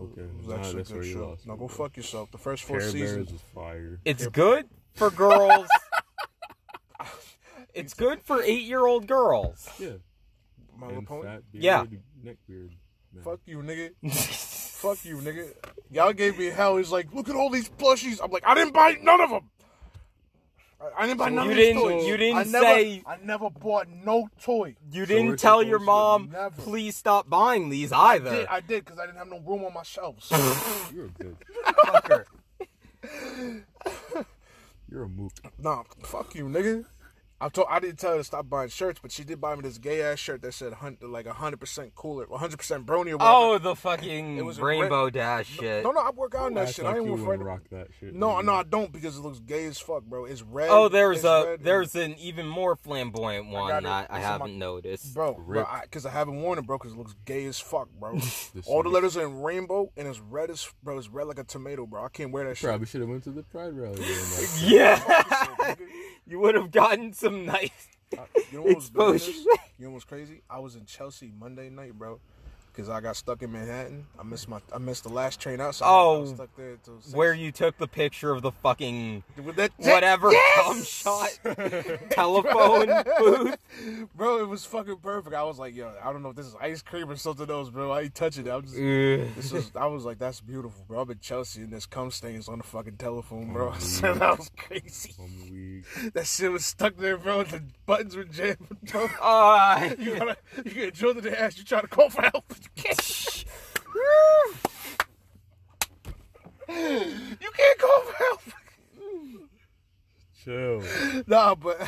[0.00, 1.28] Okay, was nah, actually a that's where good you show.
[1.28, 1.46] lost.
[1.46, 1.76] Now me, go bro.
[1.76, 2.30] fuck yourself.
[2.32, 3.26] The first four Care seasons.
[3.28, 4.00] Bears is fire.
[4.04, 5.68] It's good for girls.
[7.74, 9.68] it's good for eight-year-old girls.
[9.78, 9.90] Yeah.
[10.76, 11.22] My Little And Pony.
[11.28, 11.84] fat beard, Yeah.
[12.24, 12.70] neck beard.
[13.12, 13.22] man.
[13.24, 13.90] Fuck you, nigga.
[14.84, 15.48] Fuck you, nigga.
[15.90, 16.76] Y'all gave me hell.
[16.76, 18.20] He's like, look at all these plushies.
[18.22, 19.50] I'm like, I didn't buy none of them.
[20.78, 22.06] I, I didn't buy So none you of these didn't- toys.
[22.06, 24.76] you didn't I never, say- I never bought no toy.
[24.92, 28.28] You didn't we're tell your mom, never- please stop buying these either.
[28.28, 28.36] I either.
[28.36, 30.28] did, I did, because I didn't have no room on my shelves.
[30.94, 31.36] You're a bitch.
[31.64, 32.24] Fucker.
[34.90, 35.32] You're a mook.
[35.58, 36.84] nah, fuck you, nigga.
[37.44, 39.60] I told I didn't tell her to stop buying shirts, but she did buy me
[39.60, 43.18] this gay ass shirt that said hun- like hundred percent cooler, hundred percent brony or
[43.18, 43.22] whatever.
[43.22, 45.84] Oh, the fucking It was a rainbow dash shit.
[45.84, 46.84] no, no, I work out oh, on that Act shit.
[46.86, 47.26] like I ain't you afraid.
[47.26, 48.14] wouldn't of- rock that shit.
[48.14, 50.24] No, no, I don't because it looks gay as fuck, bro.
[50.24, 50.70] It's red.
[50.70, 53.84] Oh, there's a red, there's an even more flamboyant one got it.
[53.84, 55.14] that I It's in my- haven't noticed.
[55.14, 58.18] Bro, bro, because I, haven't worn it, bro, because it looks gay as fuck, bro.
[58.66, 61.44] All the letters are in rainbow, and it's red as, bro, it's red like a
[61.44, 62.04] tomato, bro.
[62.04, 62.68] I can't wear that shit.
[62.68, 64.02] Probably should have went to the Pride rally.
[64.60, 64.96] Yeah,
[66.26, 69.38] you would have gotten some nice uh, You know what was doing exposure.
[69.78, 70.42] You know what's crazy?
[70.48, 72.20] I was in Chelsea Monday night, bro,
[72.74, 74.06] because I got stuck in Manhattan.
[74.18, 75.76] I missed my, I missed the last train out.
[75.76, 77.14] So I Oh, was stuck there till six.
[77.14, 79.22] Where you took the picture of the fucking
[79.56, 80.64] that whatever Yes!
[80.64, 81.30] cum shot
[82.10, 84.08] telephone booth.
[84.16, 84.38] bro?
[84.40, 85.34] It was fucking perfect.
[85.34, 87.70] I was like, yo, I don't know if this is ice cream or something else,
[87.70, 87.90] bro.
[87.92, 88.50] I ain't touching it.
[88.50, 88.74] I'm just.
[88.74, 91.02] This was, I was like, that's beautiful, bro.
[91.02, 93.70] I'm in Chelsea and there's cum stains on the fucking telephone, bro.
[93.70, 95.14] I said that was crazy.
[96.14, 97.44] That shit was stuck there, bro.
[97.44, 98.58] The buttons were jammed,
[98.90, 99.08] bro.
[99.20, 101.56] Uh, You gotta, you get drilled in the ass.
[101.58, 102.52] You try to call for help,
[106.68, 107.78] you can't.
[107.78, 108.40] call for help.
[110.44, 110.82] Chill.
[111.26, 111.80] nah, but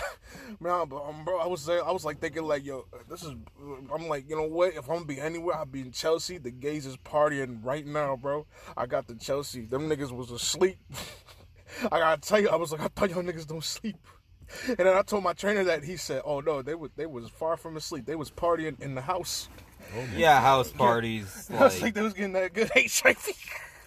[0.60, 3.34] nah, but um, bro, I was I was like thinking, like, yo, this is.
[3.94, 4.74] I'm like, you know what?
[4.74, 6.38] If I'm gonna be anywhere, I'll be in Chelsea.
[6.38, 8.46] The gays is partying right now, bro.
[8.76, 9.66] I got the Chelsea.
[9.66, 10.78] Them niggas was asleep.
[11.92, 13.98] I gotta tell you, I was like, I thought y'all niggas don't sleep.
[14.68, 17.28] And then I told my trainer that he said, "Oh no, they was they was
[17.28, 18.06] far from asleep.
[18.06, 19.48] They was partying in the house.
[20.14, 21.48] Yeah, house parties.
[21.54, 23.28] I was like Like, they was getting that good HIV.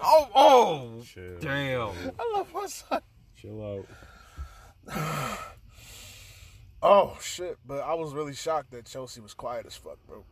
[0.02, 1.40] oh, oh, Chill.
[1.40, 1.90] damn.
[2.20, 3.02] I love my son.
[3.36, 3.86] Chill
[4.88, 5.40] out.
[6.82, 7.58] Oh shit!
[7.68, 10.24] But I was really shocked that Chelsea was quiet as fuck, bro.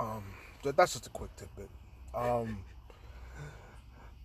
[0.00, 0.24] Um,
[0.64, 1.68] that- that's just a quick tidbit.
[2.12, 2.64] Um,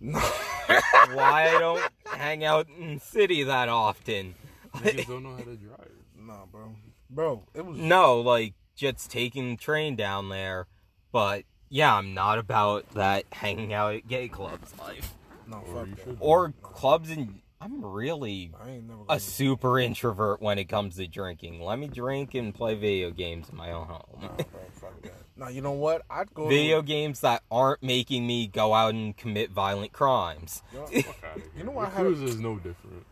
[0.00, 4.34] Why I don't hang out in city that often?
[4.74, 5.90] Niggas don't know how to drive.
[6.18, 6.74] nah, bro,
[7.08, 10.66] bro, it was No, like just taking the train down there.
[11.12, 15.14] But yeah, I'm not about that hanging out at gay clubs life
[15.46, 16.16] no Or fuck you that.
[16.20, 17.10] or clubs.
[17.10, 19.02] And I'm really I ain't never.
[19.02, 21.60] a Gonna, super introvert when it comes to drinking.
[21.60, 24.02] Let me drink and play video games in my own home.
[24.22, 25.12] nah, bro, fuck that.
[25.36, 26.02] Nah, you know what?
[26.10, 26.48] I'd go.
[26.48, 30.62] video games that aren't making me go out and commit violent crimes.
[30.72, 31.42] You know, Fuck outta.
[31.56, 33.04] You know what I had a- Cruiser is no different.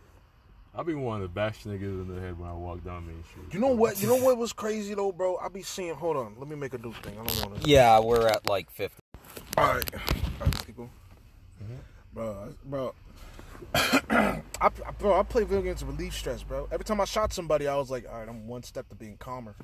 [0.78, 3.52] I'll be wanting to bash niggas in the head when I walk down Main Street.
[3.52, 4.00] you know what?
[4.00, 5.36] You know what was crazy though, bro?
[5.36, 5.92] I be seeing.
[5.92, 7.18] Hold on, let me make a new thing.
[7.18, 7.68] I don't want to.
[7.68, 9.02] Yeah, we're at like 50.
[9.56, 10.00] All right, all
[10.46, 10.88] right, people.
[11.64, 11.74] Mm-hmm.
[12.12, 12.94] Bro, bro.
[13.74, 14.70] I, I-
[15.00, 16.68] bro, I play video games to relieve stress, bro.
[16.70, 19.16] Every time I shot somebody, I was like, all right, I'm one step to being
[19.16, 19.56] calmer.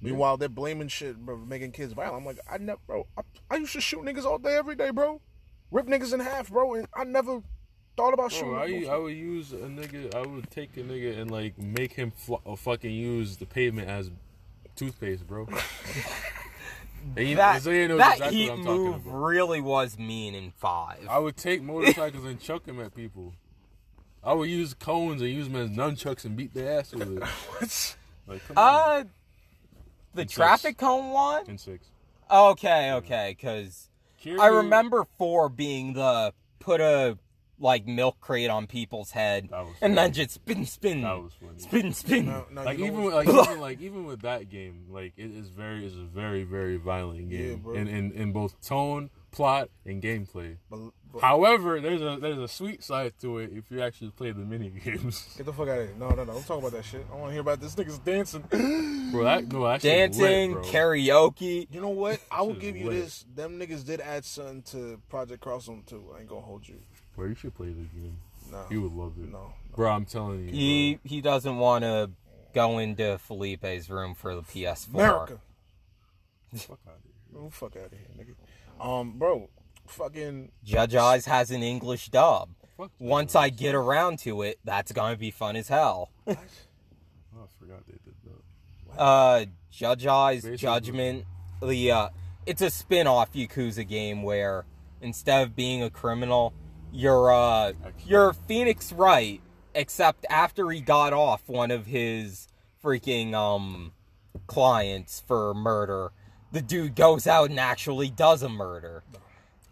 [0.00, 2.18] Meanwhile, they're blaming shit, bro, making kids violent.
[2.18, 3.08] I'm like, I never, bro.
[3.18, 5.20] I, I used to shoot niggas all day, every day, bro.
[5.72, 7.42] Rip niggas in half, bro, and I never
[8.02, 8.50] thought about shooting.
[8.50, 8.94] Bro, I.
[8.94, 10.14] I would use a nigga.
[10.14, 13.88] I would take a nigga and like make him fl- uh, fucking use the pavement
[13.88, 14.10] as
[14.76, 15.48] toothpaste, bro.
[17.16, 19.98] And you- That, so you know that exactly heat what I'm talking move really was
[19.98, 21.08] mean in 5.
[21.10, 23.34] I would take motorcycles and chuck them at people.
[24.22, 27.22] I would use cones and use them as nunchucks and beat their ass with it.
[27.24, 27.96] What?
[28.28, 29.00] Like, come on.
[29.00, 29.04] Uh,
[30.14, 30.32] the six.
[30.34, 31.44] traffic cone one?
[31.48, 31.88] In six.
[32.30, 33.88] Okay, okay, because
[34.38, 37.18] I remember 4 being the put a
[37.62, 41.58] like milk crate on people's head That and then just spin, spin, That was funny.
[41.58, 42.26] spin, spin.
[42.26, 45.48] No, no, like even with, like even like even with that game, like it is
[45.48, 47.74] very is a very very violent game bro.
[47.74, 50.56] in, in in both tone, plot, and gameplay.
[50.68, 50.78] But,
[51.12, 54.40] but- However, there's a there's a sweet side to it if you actually play the
[54.40, 55.28] mini games.
[55.36, 55.94] get the fuck out of here.
[55.98, 56.32] No, no, no.
[56.32, 57.06] Don't talk about that shit.
[57.12, 58.40] I want to hear about this niggas dancing.
[59.12, 60.62] bro, that no, that shit's Dancing, lit, bro.
[60.72, 61.66] karaoke.
[61.70, 62.18] You know what?
[62.30, 63.02] I will Shit give you lit.
[63.04, 63.26] this.
[63.34, 66.02] Them niggas did add something to Project Crossroom too.
[66.16, 66.76] I ain't gonna hold you.
[67.16, 68.16] Bro, you should play the game.
[68.50, 68.64] No.
[68.70, 69.30] You would love it.
[69.30, 69.52] No.
[69.74, 70.52] Bro, I'm telling you.
[70.52, 72.10] He he doesn't want to
[72.54, 74.94] go into Felipe's room for the PS4.
[74.94, 75.40] America.
[76.50, 76.58] bro.
[76.58, 77.40] Fuck out of here.
[77.40, 78.84] Oh, fuck out of here, nigga.
[78.86, 79.48] Um, bro,
[79.86, 80.50] fucking.
[80.64, 82.50] Judge Eyes has an English dub.
[82.98, 86.10] Once I get around to it, that's gonna be fun as hell.
[87.34, 88.14] Oh, I forgot they did
[88.94, 89.00] that.
[89.00, 91.24] Uh, Judge Eyes Basically- Judgment,
[91.62, 92.08] the uh,
[92.44, 94.66] it's a spin-off Yakuza game where
[95.00, 96.52] instead of being a criminal,
[96.92, 97.94] you're uh, Excellent.
[98.06, 99.40] you're Phoenix Wright,
[99.74, 102.48] except after he got off one of his
[102.84, 103.92] freaking um
[104.46, 106.12] clients for murder,
[106.52, 109.02] the dude goes out and actually does a murder.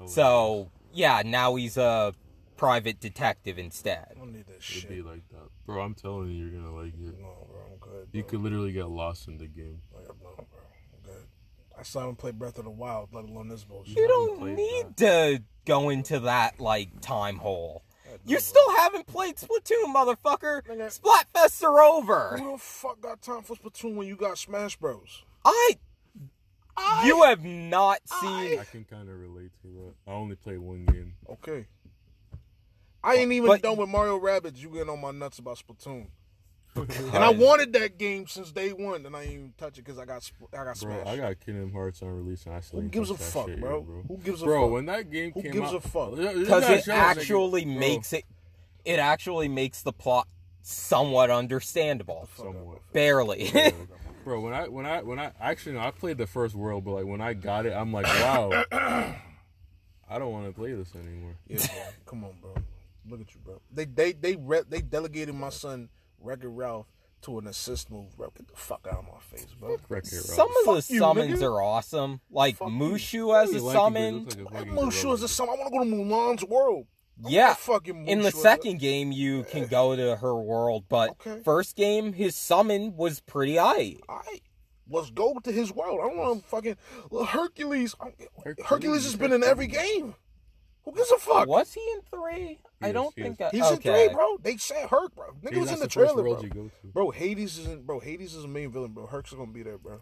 [0.07, 2.15] So yeah, now he's a
[2.57, 4.07] private detective instead.
[4.11, 4.89] I don't need that It'd shit.
[4.89, 5.49] be like that.
[5.67, 7.19] Bro, I'm telling you, you're gonna like it.
[7.21, 8.09] No, bro, I'm good.
[8.13, 9.81] You could literally get lost in the game.
[9.95, 11.25] Like, no, bro, I'm good.
[11.81, 13.97] I saw him play Breath of the Wild, let alone this bullshit.
[13.97, 17.83] You don't played need to go into that like time hole.
[18.27, 20.61] You still haven't played Splatoon, motherfucker.
[20.67, 21.01] Nigga.
[21.01, 22.37] Splatfests are over.
[22.37, 25.25] Who the fuck got time for Splatoon when you got Smash Bros?
[25.43, 25.79] I.
[27.05, 28.59] You have not seen.
[28.59, 29.95] I can kind of relate to that.
[30.07, 31.15] I only played one game.
[31.31, 31.67] Okay.
[33.03, 34.59] I ain't even But- done with Mario Rabbids.
[34.59, 36.09] You getting on my nuts about Splatoon.
[36.77, 39.99] And I wanted that game since day one, and I ain't even touch it because
[39.99, 41.03] I got sp- I got Bro.
[41.05, 43.33] I got Kingdom Hearts on release and I still Who ain't gives a touched that
[43.33, 43.77] fuck, shit bro?
[43.79, 44.03] yet, bro?
[44.09, 44.69] Who gives a bro, fuck?
[44.69, 46.17] Bro, when that game Who came gives out, a fuck?
[46.17, 48.25] Because it actually makes it.
[48.85, 50.29] It actually makes the plot
[50.63, 52.29] somewhat understandable.
[52.37, 52.79] somewhat.
[52.93, 53.51] Barely.
[54.25, 56.93] Bro, when I when I when I actually no, I played the first world, but
[56.93, 61.37] like when I got it, I'm like, wow, I don't want to play this anymore.
[61.49, 61.83] Yeah, bro.
[62.05, 62.55] Come on, bro.
[63.09, 63.61] Look at you, bro.
[63.73, 65.89] They they they re- they delegated my son
[66.21, 66.87] Wreck-It Ralph
[67.23, 68.31] to an assist move, bro.
[68.37, 69.77] Get the fuck out of my face, bro.
[69.89, 71.43] Wreck-It Some of the Fuck you, summons nigga.
[71.53, 72.21] are awesome.
[72.31, 72.69] Like Fuck.
[72.69, 74.25] Mushu as a like it, but it summon.
[74.25, 75.55] looks like a Mushu as a summon.
[75.55, 76.87] I want to go to Mulan's world.
[77.19, 77.49] I want Yeah.
[77.49, 80.85] that fucking In the Mushu as a- second game, you can go to her world,
[80.89, 81.43] but Okay.
[81.43, 83.97] first game, his summon was pretty high.
[84.09, 84.43] Alright.
[84.93, 86.01] Let's go to his world.
[86.03, 86.77] I don't want to fucking
[87.29, 87.95] Hercules.
[88.01, 90.15] Hercules Hercules has been in every game.
[90.91, 91.49] Who Who gives a fuck?
[91.49, 92.59] Was he in three?
[92.83, 93.41] I is, don't he think.
[93.41, 93.47] is.
[93.47, 94.05] I, He's okay.
[94.05, 94.37] in three, bro.
[94.43, 95.33] They said Herc, bro.
[95.43, 96.43] Nigga See, was in the first trailer, world bro.
[96.43, 96.87] you go to.
[96.93, 98.01] Bro, Hades is in, bro.
[98.01, 99.07] Hades is a main villain, bro.
[99.07, 100.01] Herc's gonna be there, bro.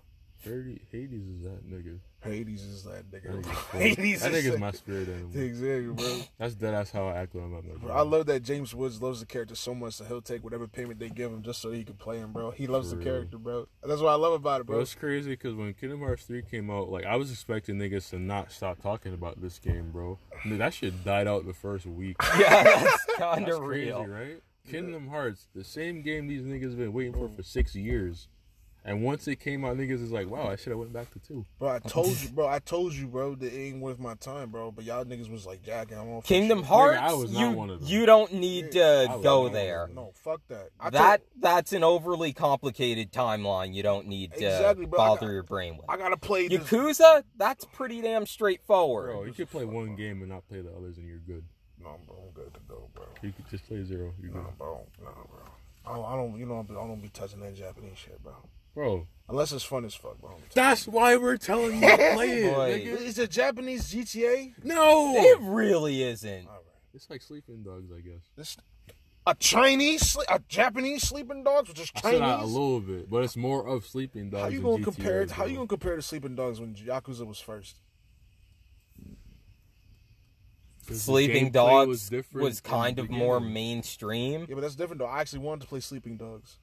[0.49, 1.99] Hades Hades is that nigga.
[2.21, 3.45] Hades is that nigga.
[3.73, 5.31] Hades that is nigga's my spirit animal.
[5.41, 6.21] Exactly, bro.
[6.39, 6.75] That's dead.
[6.75, 7.95] That's how I act when I'm at my Bro.
[7.95, 10.99] I love that James Woods loves the character so much that he'll take whatever payment
[10.99, 12.51] they give him just so he can play him, bro.
[12.51, 13.15] He loves For the real.
[13.15, 13.69] character, bro.
[13.87, 14.83] That's what I love about it, Bro, bro.
[14.83, 18.19] it's crazy because when Kingdom Hearts 3 came out, like, I was expecting niggas to
[18.19, 20.19] not stop talking about this game, bro.
[20.45, 22.17] Mean, that shit died out the first week.
[22.39, 24.07] Yeah, that's kind of crazy, real.
[24.07, 24.43] right?
[24.69, 28.29] Kingdom Hearts, the same game these niggas been waiting for for six years.
[28.85, 31.19] And once it came out, niggas is like, wow, I should have went back to
[31.19, 31.45] two.
[31.59, 32.49] Bro, I told you, bro.
[32.49, 34.71] I told you, bro, that it ain't worth my time, bro.
[34.71, 35.99] But y'all niggas was like jacking.
[35.99, 36.69] I'm on Kingdom shit.
[36.69, 37.89] Hearts, I was not you one of them.
[37.89, 39.91] you don't need Yeah, to was go not there.
[39.95, 40.71] No, fuck that.
[40.81, 43.75] I That told- that's an overly complicated timeline.
[43.75, 45.01] You don't need to Exactly, bro.
[45.01, 45.85] I bother got- your brain with.
[45.89, 46.61] I gotta play this.
[46.61, 49.11] Yakuza, that's pretty damn straightforward.
[49.11, 51.45] Bro, you could play one game and not play the others, and you're good.
[51.81, 53.05] No, bro, I'm good to go, bro.
[53.23, 54.15] You could just play zero.
[54.21, 54.59] You're No, good.
[54.59, 55.41] bro, no, bro.
[55.87, 58.33] I don't, I don't, you know, I don't be touching that Japanese shit, bro.
[58.79, 60.37] Bro, Unless it's fun as fuck, bro.
[60.55, 62.71] that's why we're telling you to play it, Boy.
[62.87, 63.01] nigga.
[63.03, 64.53] Is it Japanese GTA?
[64.63, 65.17] No!
[65.17, 66.47] It really isn't.
[66.47, 66.63] All right.
[66.95, 68.23] It's like sleeping dogs, I guess.
[68.37, 68.57] This
[69.27, 72.53] a Chinese, sle- a Japanese sleeping dogs, which is I said that a Chinese.
[72.53, 74.43] little bit, but it's more of sleeping dogs.
[74.45, 75.27] How you than gonna compare?
[75.27, 75.57] GTA, How you bro.
[75.59, 77.75] gonna compare to sleeping dogs when Yakuza was first?
[80.87, 83.53] 'Cause the Sleeping gameplay Dogs was, was, different in the kind of more beginning.
[83.55, 84.41] mainstream.
[84.49, 85.07] Yeah, but that's different though.
[85.07, 86.57] I actually wanted to play Sleeping Dogs.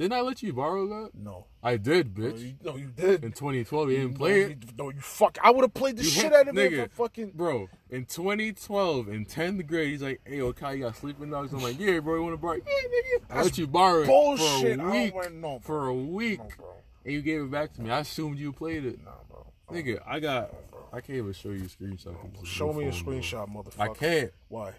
[0.00, 1.10] Didn't I let you borrow that?
[1.14, 2.40] No, I did, no, bitch.
[2.40, 3.22] you, no, you did.
[3.22, 5.36] In 2012, you didn't No, play you- it, No, you fuck.
[5.44, 6.78] I would have played the shit hit- out of it nigga.
[6.86, 7.32] if I fucking.
[7.34, 7.68] bro.
[7.90, 11.78] In 2012, in 10th grade, he's like, "Hey, okay, you got sleeping dogs." I'm like,
[11.78, 13.38] "Yeah, bro, you want to borrow?" it?" Yeah, nigga.
[13.40, 14.46] I let you borrow it bullshit.
[14.62, 15.14] for I a don't week.
[15.34, 15.58] know, bro.
[15.60, 16.64] For a week, No,
[17.04, 17.90] and you gave it back to me.
[17.90, 19.46] I assumed you played it, Nah, bro.
[19.70, 20.00] nigga.
[20.06, 20.50] I got.
[20.94, 22.16] I can't even show you a screenshot.
[22.46, 23.12] Show me a phone, bro.
[23.14, 23.80] screenshot, motherfucker.
[23.80, 24.32] I can't.
[24.48, 24.72] Why?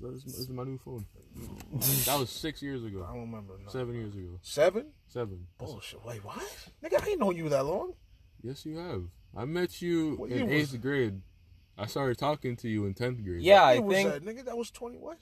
[0.00, 1.06] This this is my new phone.
[2.06, 3.04] that was six years ago.
[3.08, 3.54] I don't remember.
[3.62, 3.68] No.
[3.70, 4.38] Seven years ago.
[4.42, 4.86] Seven?
[5.08, 5.46] Seven.
[5.58, 6.04] Bullshit.
[6.04, 6.38] Wait, what?
[6.84, 7.94] Nigga, I ain't known you that long.
[8.42, 9.02] Yes, you have.
[9.36, 11.20] I met you What in year was eighth grade.
[11.76, 13.42] I started talking to you in tenth grade.
[13.42, 14.10] Yeah, I was think.
[14.10, 14.98] that nigga that was twenty.
[14.98, 15.18] What?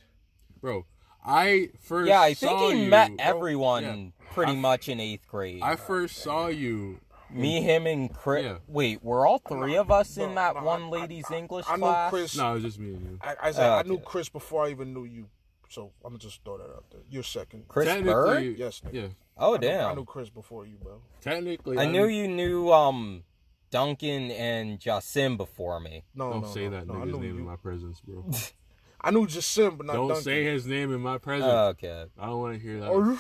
[0.61, 0.87] bro.
[1.29, 2.09] I first.
[2.09, 3.17] Yeah, I think he you, met bro.
[3.19, 4.27] everyone Yeah.
[4.33, 5.61] pretty I- much in eighth grade.
[5.63, 7.01] I first saw you.
[7.31, 8.45] Me, him, and Chris.
[8.45, 8.59] Yeah.
[8.69, 11.75] Wait, were all three of us in that no, one I- lady's I- English I
[11.77, 12.11] knew class?
[12.11, 12.37] Chris.
[12.37, 13.19] No, it was just me and you.
[13.21, 14.03] I, I, said, I knew Okay.
[14.07, 15.27] Chris before I even knew you.
[15.69, 17.01] So I'm gonna just throw that out there.
[17.11, 17.65] You're second.
[17.67, 18.57] Chris technically, Bird?
[18.59, 18.93] Yes, nigga.
[18.93, 19.07] yeah.
[19.37, 21.03] Oh I knew, I knew Chris before you, bro.
[21.21, 23.25] Technically, I knew you knew um
[23.73, 26.05] Duncan and Jasim before me.
[26.15, 28.25] No, Don't no, say no, that no, nigga's knew name in my presence, bro.
[29.01, 30.25] I knew Jasim, but not Don't Duncan.
[30.25, 31.51] say his name in my presence.
[31.53, 32.05] Okay.
[32.19, 32.89] I don't want to hear that.
[32.91, 33.19] Oh,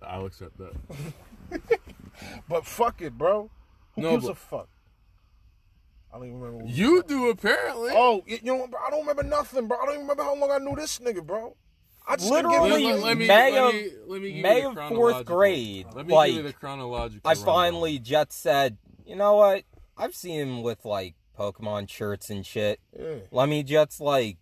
[0.00, 0.72] I'll accept that.
[2.48, 3.50] but fuck it, bro.
[3.94, 4.68] Who No, gives but- a fuck?
[6.12, 6.64] I don't even remember.
[6.64, 7.92] what You do apparently.
[7.94, 9.78] Oh, you know, bro, I don't remember nothing, bro.
[9.78, 11.56] I don't even remember how long I knew this nigga, bro.
[12.06, 14.36] I just been Literally, Let, you- let me, May let of- me, let me give
[14.36, 17.20] you May of fourth grade, Let me like, give you the chronological.
[17.24, 17.44] I rundown.
[17.46, 19.64] finally just said, you know what?
[19.96, 22.80] I've seen him with like Pokemon shirts and shit.
[22.98, 23.14] Yeah.
[23.30, 24.36] Let me just like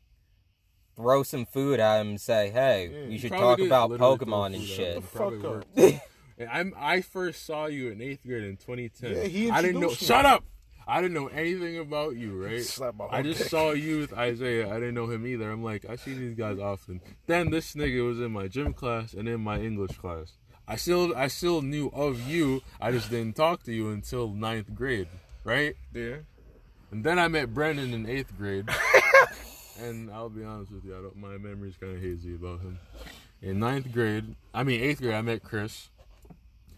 [0.97, 4.55] throw some food at him and say, hey, Yeah, we you should talk about Pokemon
[4.55, 6.01] and food at shit.
[6.41, 6.49] him.
[6.49, 6.73] Shut the Probably fuck worked.
[6.73, 6.75] up.
[6.75, 9.11] And I'm I first saw you in eighth grade in 2010.
[9.17, 9.89] Yeah, he I didn't know.
[9.89, 9.95] me.
[9.95, 10.45] Shut up.
[10.87, 12.65] I didn't know anything about you, right?
[12.65, 13.49] Slap my I just dick.
[13.49, 14.69] saw you with Isaiah.
[14.71, 15.51] I didn't know him either.
[15.51, 17.01] I'm like, I see these guys often.
[17.27, 20.33] Then this nigga was in my gym class and in my English class.
[20.67, 22.63] I still I still knew of you.
[22.81, 25.09] I just didn't talk to you until ninth grade,
[25.45, 25.77] right?
[25.95, 26.17] Yeah.
[26.91, 28.69] And then I met Brendan in eighth grade.
[29.81, 32.79] and I'll be honest with you, I don't, my memory's kind of hazy about him.
[33.43, 35.89] In ninth grade, I mean eighth grade, I met Chris.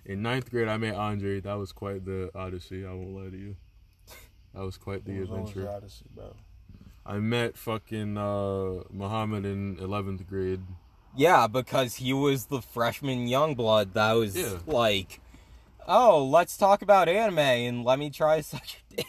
[0.05, 1.40] In ninth grade, I met Andre.
[1.40, 2.84] That was quite the odyssey.
[2.84, 3.57] I won't lie to you.
[4.55, 5.61] That was quite the was adventure.
[5.62, 6.34] the Odyssey, bro.
[7.07, 10.61] I met fucking uh, Muhammad in eleventh grade.
[11.16, 14.59] Yeah, because he was the freshman young blood that was Yeah.
[14.66, 15.20] like,
[15.86, 19.07] oh, let's talk about anime and let me try such a dick.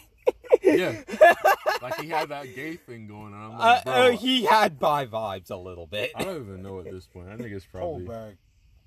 [0.62, 1.02] Yeah,
[1.82, 3.52] like he had that gay thing going on.
[3.52, 6.10] I'm Uh, like, bro, uh, he had bi vibes a little bit.
[6.14, 7.28] I don't even know at this point.
[7.28, 8.06] I think it's Pull probably.
[8.06, 8.34] back.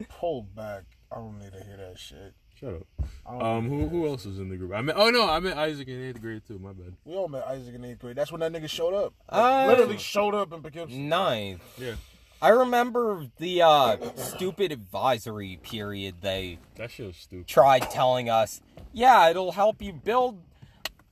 [0.09, 0.83] Pull back.
[1.11, 2.33] I don't need to hear that shit.
[2.59, 3.41] Shut up.
[3.41, 4.73] Um, who who else was in the group?
[4.73, 4.95] I met.
[4.97, 6.57] Oh no, I met Isaac in eighth grade too.
[6.57, 6.93] My bad.
[7.05, 8.15] We all met Isaac in eighth grade.
[8.15, 9.13] That's when that nigga showed up.
[9.29, 11.07] Uh, Literally showed up and became.
[11.07, 11.61] Ninth.
[11.77, 11.93] Yeah,
[12.41, 17.45] I remember the uh, stupid advisory period they that shit was stupid.
[17.47, 18.59] tried telling us,
[18.91, 20.41] yeah, it'll help you build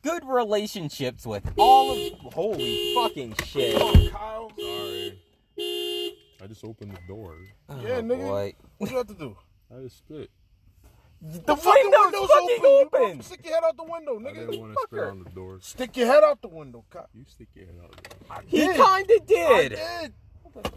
[0.02, 2.34] good relationships with all of.
[2.34, 3.78] Holy fucking shit.
[4.12, 4.52] Kyle.
[4.60, 5.22] Sorry.
[6.42, 7.36] I just opened the door.
[7.70, 8.18] Yeah, Oh, nigga.
[8.28, 8.54] boy.
[8.78, 9.38] What you have to do?
[9.74, 10.30] I just spit.
[11.22, 13.02] The, fucking window's window's fucking open.
[13.02, 13.18] open.
[13.18, 14.36] You Stick your head out the window, I nigga.
[14.52, 15.58] didn't want to spit on the door.
[15.62, 17.10] Stick your head out the window, cop.
[17.16, 18.38] You stick your head out there.
[18.38, 19.70] I He kinda I did.
[19.72, 20.14] did.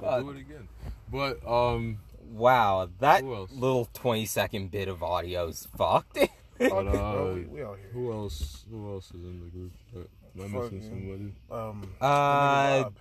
[0.03, 0.68] I'll do it again.
[1.12, 1.99] But um,
[2.30, 6.14] Wow, that little 20 second bit of audio is fucked.
[6.59, 7.91] but uh, we, we out here.
[7.93, 8.64] who else?
[8.70, 9.72] Who else is in the group?
[10.41, 11.32] Am I missing somebody?
[11.51, 12.97] Um, Uh, Rob.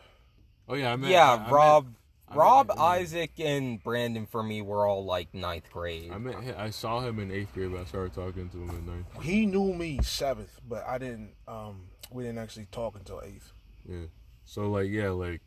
[0.70, 1.12] Oh yeah, I meant.
[1.14, 1.96] yeah, I, I Rob, Meant,
[2.30, 6.12] I Rob, I meant- Isaac, and Brandon for me were all like ninth grade.
[6.12, 6.58] I meant.
[6.58, 9.24] I saw him in eighth grade, but I started talking to him in ninth.
[9.24, 11.32] he knew me seventh, but I didn't.
[11.48, 13.52] Um, we didn't actually talk until eighth.
[13.88, 14.08] Yeah.
[14.46, 15.42] So like, yeah, like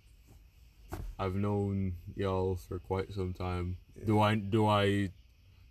[1.18, 3.76] I've known y'all for quite some time.
[4.07, 5.11] Do I do I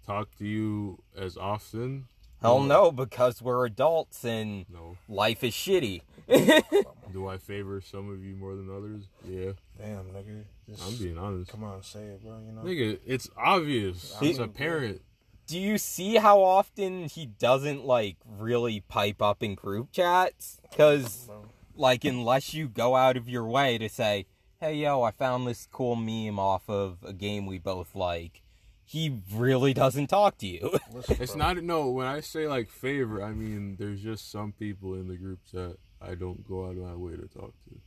[0.06, 2.08] talk to you as often?
[2.42, 2.68] Hell mm.
[2.68, 4.98] no, because we're adults and No.
[5.08, 6.02] life is shitty.
[7.12, 9.06] Do I favor some of you more than others?
[9.26, 9.52] Yeah.
[9.78, 10.44] Damn, nigga.
[10.70, 11.52] Just, I'm being honest.
[11.52, 12.38] Come on, say it, bro.
[12.46, 12.62] You know.
[12.62, 14.16] Nigga, it's obvious.
[14.20, 15.02] He- It's apparent.
[15.48, 20.62] Do you see how often he doesn't like really pipe up in group chats?
[20.70, 21.28] Because
[21.76, 24.28] like unless you go out of your way to say,
[24.60, 28.44] "Hey yo, I found this cool meme off of a game we both like."
[28.90, 30.80] He really doesn't talk to you.
[31.10, 31.92] It's not no.
[31.92, 35.78] When I say like favor, I mean there's just some people in the group that
[36.02, 37.80] I don't go out of my way to talk to.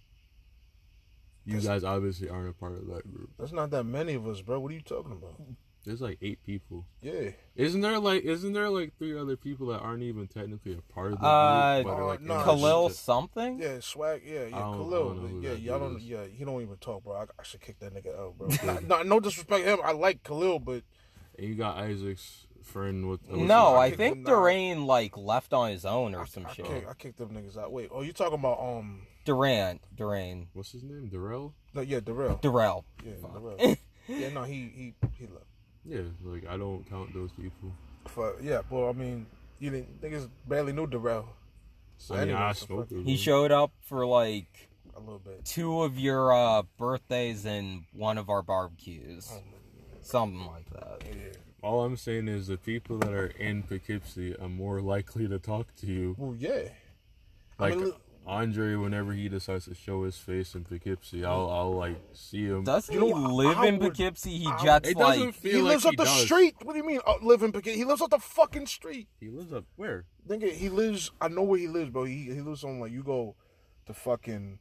[1.44, 3.30] You guys obviously aren't a part of that group.
[3.36, 4.60] There's not that many of us, bro.
[4.60, 5.40] What are you talking about?
[5.84, 6.86] There's like eight people.
[7.00, 7.30] Yeah.
[7.56, 11.12] Isn't there like isn't there like three other people that aren't even technically a part
[11.12, 11.86] of the Uh, group?
[11.86, 12.96] but are, like, Uh, no, Khalil group?
[12.96, 13.58] something?
[13.60, 14.22] Yeah, swag.
[14.24, 15.08] Yeah, yeah, I don't- I Khalil.
[15.08, 15.96] don't know who yeah, y'all dude don't.
[15.98, 16.04] is.
[16.08, 17.14] Yeah, he don't even talk, bro.
[17.16, 18.48] I, I should kick that nigga out, bro.
[18.64, 19.78] not, not, no disrespect to him.
[19.84, 20.84] I like Khalil, but
[21.38, 23.22] And you got Isaac's friend with.
[23.28, 24.34] what's No, his- I think him down.
[24.36, 26.64] Durant like left on his own or some I, shit.
[26.66, 27.72] kick, I kicked them niggas out.
[27.72, 29.06] Wait, oh, you talking about um?
[29.24, 31.08] Durant, Durant, What's his name?
[31.08, 31.54] Darrell.
[31.74, 32.38] No, yeah, Darrell.
[32.40, 32.84] Durrell.
[33.04, 33.76] Yeah, Darrell.
[34.08, 35.46] yeah, no, he he he left.
[35.84, 37.72] Yeah, like I don't count those people.
[38.06, 39.26] For, yeah, well, I mean,
[39.58, 41.28] you didn't niggas barely knew Darrell
[42.10, 45.18] I mean, Anyway, I so smoked fuck- with He showed up for like a little
[45.20, 45.44] bit.
[45.44, 49.32] two of your uh, birthdays and one of our barbecues,
[50.02, 51.02] something like that.
[51.06, 51.32] Yeah.
[51.62, 55.74] All I'm saying is the people that are in Poughkeepsie are more likely to talk
[55.76, 56.16] to you.
[56.18, 56.68] Well, yeah.
[57.58, 61.50] I Like mean, look- Andre, whenever he decides to show his face in Poughkeepsie, I'll
[61.50, 62.64] I'll like see him.
[62.64, 64.38] Doesn't You know he live I in would- Poughkeepsie?
[64.38, 66.24] He I- jets It doesn't like feel he like lives he up the does.
[66.24, 66.54] street.
[66.62, 67.00] What do you mean?
[67.06, 67.78] Uh, live in Poughkeepsie?
[67.78, 69.08] He lives up the fucking street.
[69.18, 70.04] He lives up where?
[70.28, 71.10] Think it, he lives.
[71.20, 72.04] I know where he lives, bro.
[72.04, 73.34] He he lives on like you go
[73.86, 74.58] to fucking.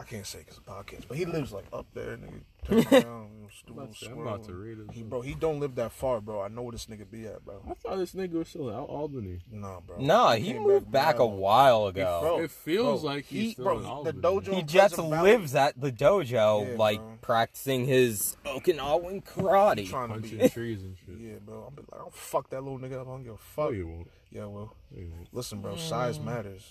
[0.00, 2.42] I can't say because of podcast, but he lives like up there, nigga.
[2.90, 4.28] Turn around, you oh, I'm about to- I'm squirrel.
[4.34, 5.08] about to read it.
[5.08, 6.42] Bro, he don't live that far, bro.
[6.42, 7.62] I know where this nigga be at, bro.
[7.68, 9.40] I thought this nigga was still out Albany.
[9.50, 9.98] Nah, bro.
[9.98, 12.18] Nah, he came moved back a while ago.
[12.22, 14.54] Bro, It feels bro, like he's he, still bro, in the dojo.
[14.54, 17.18] He just Pleasant Valley, lives at the dojo, Yeah, like bro.
[17.22, 19.88] practicing his Okinawan karate.
[19.88, 20.48] Trying to Punching be.
[20.50, 21.16] trees and shit.
[21.18, 21.64] Yeah, bro.
[21.68, 23.06] I'm be like, I don't fuck that little nigga up.
[23.08, 23.72] I don't give a No, fuck.
[23.72, 24.10] you won't.
[24.30, 25.02] Yeah, well, No,
[25.32, 25.76] listen, bro.
[25.76, 26.24] Size mm.
[26.24, 26.68] matters.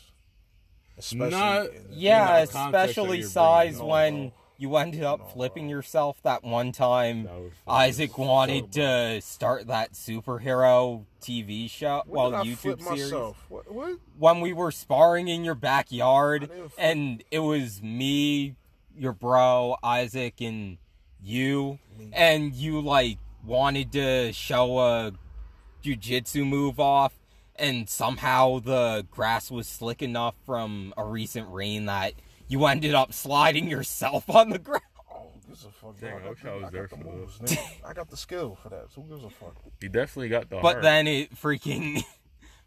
[0.98, 1.32] Especially.
[1.32, 4.34] Not- in- Yeah, In the especially size when no.
[4.64, 7.24] You ended up flipping yourself that one time.
[7.24, 7.52] That.
[7.68, 12.86] Isaac wanted to start that superhero TV show, When well, YouTube series.
[12.86, 13.46] myself?
[13.50, 13.70] What?
[13.70, 14.00] what?
[14.18, 18.56] When we were sparring in your backyard, and it was me,
[18.98, 20.78] your bro, Isaac, and
[21.22, 21.80] you,
[22.14, 25.12] and you like wanted to show a
[25.84, 27.12] jujitsu move off,
[27.58, 32.14] and somehow the grass was slick enough from a recent rain that
[32.48, 34.84] you ended up sliding yourself on the ground.
[35.12, 36.00] Oh, gives a fuck.
[36.00, 36.26] Dang, bro.
[36.26, 37.14] I wish got I the- was there for the those.
[37.14, 37.72] moves, nigga.
[37.86, 38.92] I got the skill for that.
[38.94, 39.56] So who gives a fuck?
[39.82, 40.82] He definitely got the But heart.
[40.84, 42.04] then it freaking.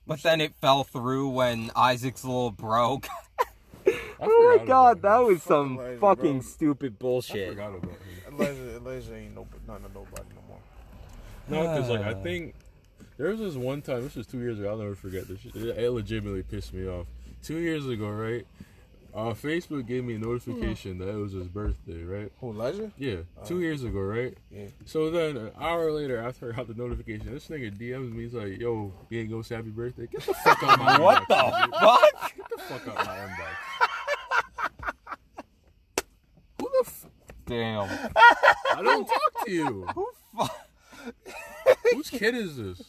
[0.08, 3.00] But then it fell through when Isaac's little bro.
[4.18, 5.26] Oh my god, that him.
[5.26, 6.40] was some Fucking fucking bro.
[6.40, 7.48] stupid I bullshit.
[7.50, 7.96] forgot about him.
[8.32, 10.58] Elijah, Elijah ain't no, nothing to nobody no more.
[11.48, 12.54] No, because like I think
[13.18, 14.02] there was this one time.
[14.02, 14.70] This was two years ago.
[14.70, 15.44] I'll never forget this.
[15.44, 17.06] It, it legitimately pissed me off.
[17.42, 18.46] Two years ago, right?
[19.16, 22.30] Uh, Facebook gave me a notification that it was his birthday, right?
[22.38, 22.92] Who, Elijah?
[22.98, 24.36] Yeah, two years ago, right?
[24.50, 24.66] Yeah.
[24.84, 28.24] So then an hour later, after I got the notification, this nigga DMs me.
[28.24, 30.06] He's like, "Yo, you ain't gonna say happy birthday?
[30.06, 31.74] Get the fuck out my What the inbox, dude.
[31.80, 32.36] fuck?
[32.36, 33.54] Get the fuck out my inbox."
[36.60, 36.82] Who the?
[36.84, 37.06] F-
[37.46, 38.10] Damn.
[38.76, 39.86] I don't talk to you.
[39.94, 41.14] Who fu-
[41.94, 42.82] Whose kid is this?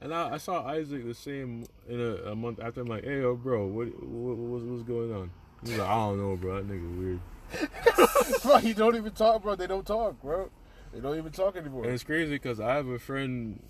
[0.00, 2.80] And I, I saw Isaac the same in a, a month after.
[2.82, 5.30] I'm like, hey, yo, bro, what, what what's, what's going on?
[5.64, 6.62] He's like, I don't know, bro.
[6.62, 8.42] That nigga weird.
[8.42, 9.54] bro, you don't even talk, bro.
[9.54, 10.50] They don't talk, bro.
[10.92, 11.84] They don't even talk anymore.
[11.84, 13.60] And it's crazy because I have a friend.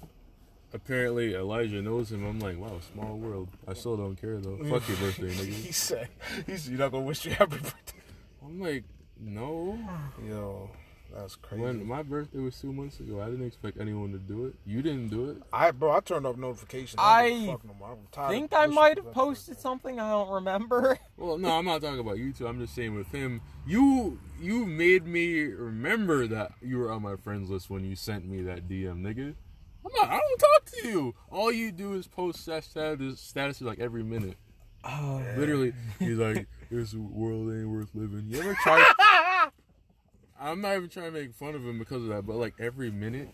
[0.74, 2.24] Apparently, Elijah knows him.
[2.26, 3.48] I'm like, wow, small world.
[3.68, 4.56] I still don't care though.
[4.58, 5.74] Fuck your birthday, he nigga.
[5.74, 6.08] said,
[6.46, 7.98] he said, you're not gonna wish you happy birthday.
[8.44, 8.84] I'm like,
[9.18, 9.78] no.
[10.28, 10.70] Yo,
[11.16, 11.62] That's crazy.
[11.62, 14.54] When my birthday was two months ago, I didn't expect anyone to do it.
[14.66, 15.38] You didn't do it.
[15.52, 16.96] I bro, I turned off notifications.
[16.98, 17.92] I don't give a fuck no more.
[17.92, 19.62] I'm tired think I might have posted shit.
[19.62, 19.98] something.
[19.98, 20.98] I don't remember.
[21.18, 22.46] Well, no, I'm not talking about you two.
[22.46, 27.16] I'm just saying with him, you you made me remember that you were on my
[27.16, 29.34] friends list when you sent me that DM, nigga.
[29.84, 30.10] I'm not.
[30.10, 31.14] I don't talk to you.
[31.30, 34.36] All you do is post stat- status statuses like every minute.
[34.84, 38.92] Oh, Literally, he's like, "This world ain't worth living." You ever try?
[40.40, 42.90] I'm not even trying to make fun of him because of that, but like every
[42.90, 43.28] minute,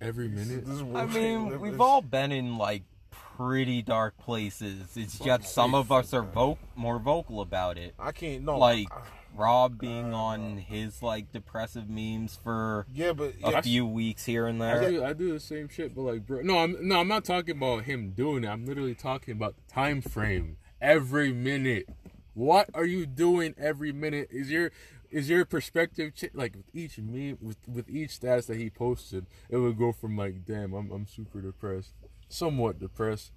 [0.00, 0.66] every minute.
[0.66, 4.96] This is I mean, we've all been in like pretty dark places.
[4.96, 7.94] It's just some of us are vo- more vocal about it.
[7.98, 9.00] I can't no Like I-
[9.34, 14.46] Rob being on his like depressive memes for yeah, but a yeah, few weeks here
[14.46, 14.90] and I there.
[14.90, 17.56] do, I do the same shit, but like, bro, no, I'm no, I'm not talking
[17.56, 18.48] about him doing it.
[18.48, 20.58] I'm literally talking about the time frame.
[20.82, 21.88] Every minute,
[22.34, 24.28] what are you doing every minute?
[24.30, 24.70] Is your
[25.12, 29.26] is your perspective ch- like with each meme with with each status that he posted?
[29.48, 31.92] It would go from like, damn, I'm I'm super depressed,
[32.28, 33.32] somewhat depressed.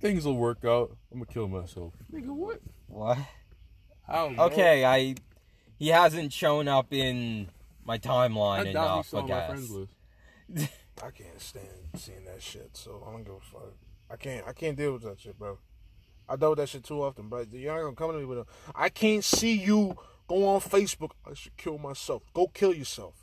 [0.00, 0.96] Things will work out.
[1.10, 1.94] I'm gonna kill myself.
[2.12, 2.60] Nigga, what?
[2.88, 3.18] What?
[4.06, 4.30] How?
[4.30, 4.44] bro?
[4.46, 5.14] Okay, I
[5.78, 7.48] he hasn't shown up in
[7.84, 9.08] my I timeline doubt he enough.
[9.08, 9.46] saw I my guess.
[9.50, 9.92] friends list.
[11.02, 11.66] I can't stand
[11.96, 12.76] seeing that shit.
[12.76, 13.72] So I don't give a fuck.
[14.10, 14.46] I can't.
[14.46, 15.58] I can't deal with that shit, bro.
[16.28, 17.44] I dealt with that shit too often, bro.
[17.50, 18.46] You're not gonna come to me with a.
[18.74, 19.96] I can't see you
[20.28, 21.10] go on Facebook.
[21.28, 22.22] I should kill myself.
[22.34, 23.14] Go kill yourself.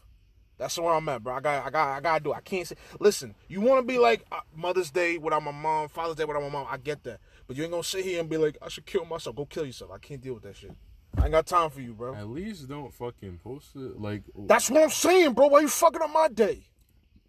[0.57, 1.35] That's where I'm at, bro.
[1.35, 2.33] I got, I got, I gotta do.
[2.33, 2.35] It.
[2.37, 2.75] I can't say.
[2.99, 6.41] Listen, you want to be like uh, Mother's Day without my mom, Father's Day without
[6.43, 6.67] my mom.
[6.69, 9.05] I get that, but you ain't gonna sit here and be like, I should kill
[9.05, 9.37] myself.
[9.37, 9.91] Go kill yourself.
[9.93, 10.71] I can't deal with that shit.
[11.17, 12.13] I ain't got time for you, bro.
[12.13, 13.99] At least don't fucking post it.
[13.99, 15.47] Like That's what I'm saying, bro.
[15.47, 16.65] Why you fucking up my day?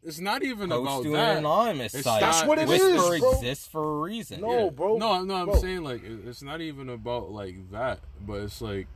[0.02, 1.30] it's not even Post about to that.
[1.32, 2.20] an anonymous It's site.
[2.22, 3.32] That's what it Whisper is, bro.
[3.32, 4.40] exists for a reason.
[4.40, 4.70] No, Yeah.
[4.70, 4.96] bro.
[4.96, 5.56] No, no, I'm Bro.
[5.60, 8.88] saying like it's not even about like that, but it's like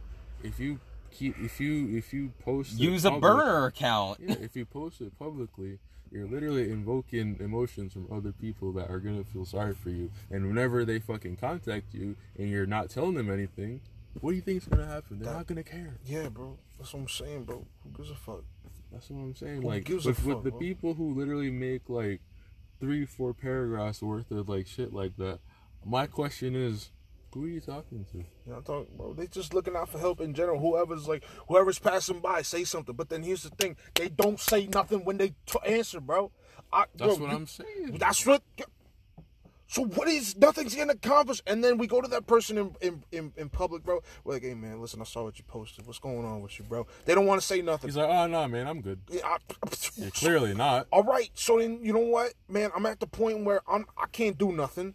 [0.44, 0.78] if you
[1.10, 4.20] keep if you if you post it Use a burner account.
[4.20, 5.78] Yeah, if you post it publicly,
[6.12, 10.10] you're literally invoking emotions from other people that are gonna feel sorry for you.
[10.30, 13.80] And whenever they fucking contact you and you're not telling them anything,
[14.20, 15.18] what do you think is gonna happen?
[15.18, 15.94] They're That- not gonna care.
[16.06, 16.58] Yeah, bro.
[16.78, 17.66] That's what I'm saying, bro.
[17.82, 18.44] Who gives a fuck?
[18.92, 19.62] That's what I'm saying.
[19.62, 20.58] Who like gives a with, with the bro?
[20.60, 22.20] people who literally make like
[22.80, 25.38] three, four paragraphs worth of like shit like that.
[25.84, 26.90] My question is,
[27.34, 28.18] who are you talking to?
[28.18, 29.12] You know, I'm talking, bro.
[29.12, 30.58] They just looking out for help in general.
[30.60, 32.94] Whoever's like, whoever's passing by, say something.
[32.94, 36.30] But then here's the thing: they don't say nothing when they t- answer, bro.
[36.72, 37.96] I, That's bro, what you- I'm saying.
[37.98, 38.42] That's what.
[39.66, 43.02] So what is nothing's getting accomplished, and then we go to that person in in,
[43.10, 44.00] in, in public, bro.
[44.22, 45.86] We're like, hey man, listen, I saw what you posted.
[45.86, 46.86] What's going on with you, bro?
[47.06, 47.88] They don't want to say nothing.
[47.88, 49.00] He's like, oh no, man, I'm good.
[49.10, 49.38] Yeah, I-
[49.96, 50.86] You're clearly not.
[50.92, 52.70] All right, so then you know what, man?
[52.76, 54.94] I'm at the point where I'm I can't do nothing.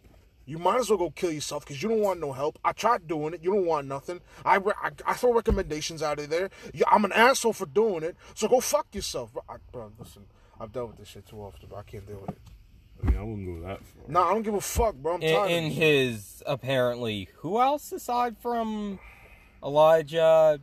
[0.49, 2.57] You might as well go kill yourself because you don't want no help.
[2.65, 3.43] I tried doing it.
[3.43, 4.19] You don't want nothing.
[4.43, 6.49] I, re- I, I throw recommendations out of there.
[6.73, 8.17] You, I'm an asshole for doing it.
[8.33, 9.43] So go fuck yourself, bro.
[9.47, 10.25] I, bro listen,
[10.59, 12.41] I've dealt with this shit too often, but I can't deal with it.
[12.99, 14.03] I mean, I wouldn't go that far.
[14.07, 15.15] Nah, I don't give a fuck, bro.
[15.15, 15.51] I'm in, tired.
[15.51, 18.97] in of his apparently who else aside from
[19.63, 20.59] Elijah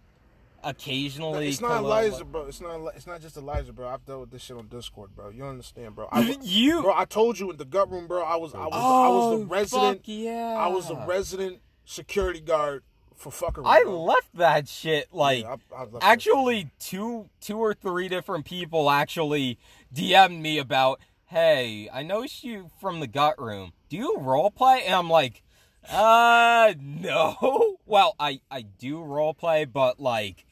[0.67, 2.47] occasionally It's not Elijah, bro.
[2.47, 2.81] It's not.
[2.95, 3.89] It's not just Elijah, bro.
[3.89, 5.31] I've dealt with this shit on Discord, bro.
[5.31, 6.09] You understand, bro.
[6.11, 6.93] I, you bro.
[6.95, 8.23] I told you in the gut room, bro.
[8.23, 8.55] I was.
[8.55, 8.73] I was.
[8.75, 9.97] I was Oh, the resident.
[9.99, 10.57] fuck yeah.
[10.59, 12.83] I was the resident security guard
[13.15, 13.63] for fucking.
[13.67, 18.91] I left that shit like Yeah, I- I actually two two or three different people
[18.91, 19.59] actually
[19.95, 23.73] DM'd me about, hey, I noticed you from the gut room.
[23.89, 24.83] Do you role play?
[24.85, 25.43] And I'm like,
[25.89, 27.77] uh no.
[27.87, 30.45] Well, I I do role play, but like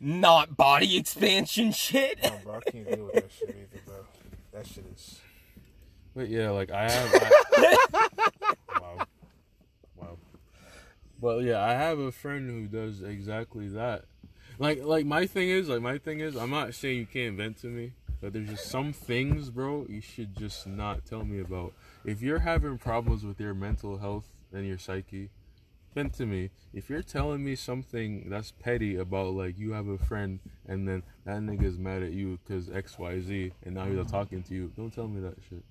[0.00, 2.22] not body expansion shit.
[2.22, 3.96] No, bro, I can't deal with that shit either, bro.
[4.52, 5.20] That shit is.
[6.14, 7.10] But yeah, like I have.
[7.14, 7.76] I,
[8.80, 9.06] wow,
[9.96, 10.18] wow.
[11.20, 14.04] But yeah, I have a friend who does exactly that.
[14.58, 17.58] Like, like my thing is, like my thing is, I'm not saying you can't vent
[17.62, 21.72] to me, but there's just some things, bro, you should just not tell me about.
[22.04, 25.30] If you're having problems with your mental health and your psyche,
[25.94, 26.50] vent to me.
[26.72, 31.02] If you're telling me something that's petty about like you have a friend and then
[31.24, 34.54] that nigga's mad at you because X Y Z and now he's not talking to
[34.54, 35.64] you, don't tell me that shit.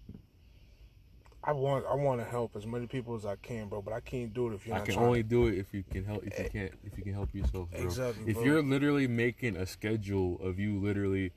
[1.41, 1.85] I want.
[1.89, 3.81] I want to help as many people as I can, bro.
[3.81, 5.07] But I can't do it if you're I not can trying.
[5.07, 6.25] only do it if you can help.
[6.25, 7.81] If you can't, if you can help yourself, bro.
[7.81, 8.43] Exactly, If bro.
[8.43, 11.31] you're literally making a schedule of you literally,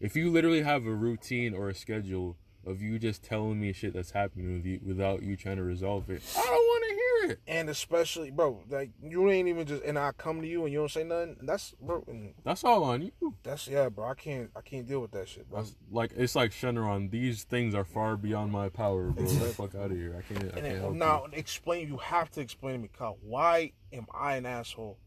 [0.00, 2.36] if you literally have a routine or a schedule
[2.66, 6.10] of you just telling me shit that's happening with you without you trying to resolve
[6.10, 7.38] it, I don't want to hear it.
[7.46, 9.82] and especially, bro, like you ain't even just.
[9.84, 11.36] And I come to you and you don't say nothing.
[11.42, 12.04] That's bro.
[12.08, 13.12] And That's all on you.
[13.42, 14.08] that's yeah, bro.
[14.08, 14.50] I can't.
[14.56, 15.60] I can't deal with that shit, bro.
[15.62, 17.10] That's like it's like Shenron.
[17.10, 19.24] These things are far beyond my power, bro.
[19.24, 20.16] Get the fuck out of here.
[20.18, 20.44] I can't.
[20.52, 21.88] I And can't help now explain.
[21.88, 23.18] You have to explain to me, Kyle.
[23.22, 24.98] Why am I an asshole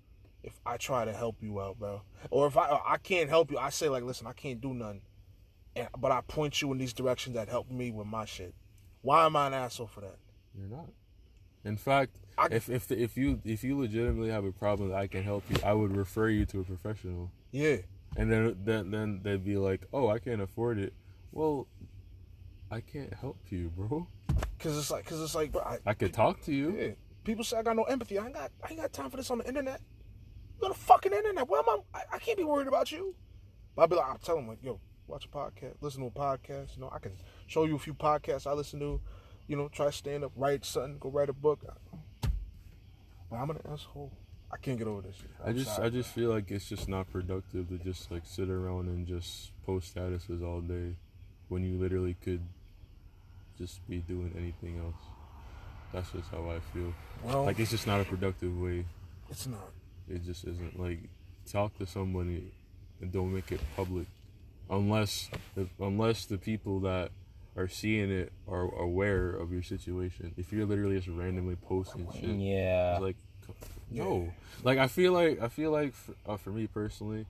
[0.41, 2.01] if I try to help you out, bro.
[2.31, 5.01] Or if I I can't help you, I say like, listen, I can't do nothing.
[5.97, 8.53] But I point you in these directions that help me with my shit.
[9.01, 10.17] Why am I an asshole for that?
[10.57, 10.89] You're not.
[11.63, 14.97] In fact, I- if if the, if you if you legitimately have a problem that
[14.97, 17.31] I can help you, I would refer you to a professional.
[17.51, 17.77] Yeah.
[18.17, 20.93] And then then then they'd be like, "Oh, I can't afford it."
[21.31, 21.67] Well,
[22.71, 24.07] I can't help you, bro.
[24.59, 26.75] Cause it's like, cause it's like, bro, I, I could talk to you.
[26.77, 26.91] yeah.
[27.23, 28.17] People say I got no empathy.
[28.17, 29.79] I ain't got, I ain't got time for this on the internet.
[30.59, 31.47] You on the fucking internet.
[31.47, 31.99] Where am I?
[31.99, 33.15] I, I can't be worried about you.
[33.75, 34.79] But I'll be like, I'll tell them like, yo,
[35.09, 36.75] watch a podcast, listen to a podcast.
[36.75, 37.11] You know, I can
[37.47, 39.01] show you a few podcasts I listen to.
[39.47, 41.59] You know, try stand up, write something, go write a book.
[42.21, 44.11] But I'm an asshole.
[44.51, 45.29] I can't get over this shit.
[45.45, 48.49] I just sorry, I just feel like it's just not productive to just like sit
[48.49, 50.95] around and just post statuses all day
[51.49, 52.41] when you literally could
[53.57, 55.01] just be doing anything else.
[55.93, 56.93] That's just how I feel.
[57.23, 58.85] Well, Like it's just not a productive way.
[59.29, 59.71] it's not.
[60.09, 60.99] It just isn't like
[61.51, 62.51] talk to somebody
[63.01, 64.07] and don't make it public
[64.69, 67.11] unless the, unless the people that
[67.57, 70.33] are seeing it are aware of your situation.
[70.37, 72.99] If you're literally just randomly posting shit, Yeah.
[73.01, 73.17] like
[73.91, 74.31] no.
[74.63, 77.25] Like I feel like I feel like for, uh, for me personally,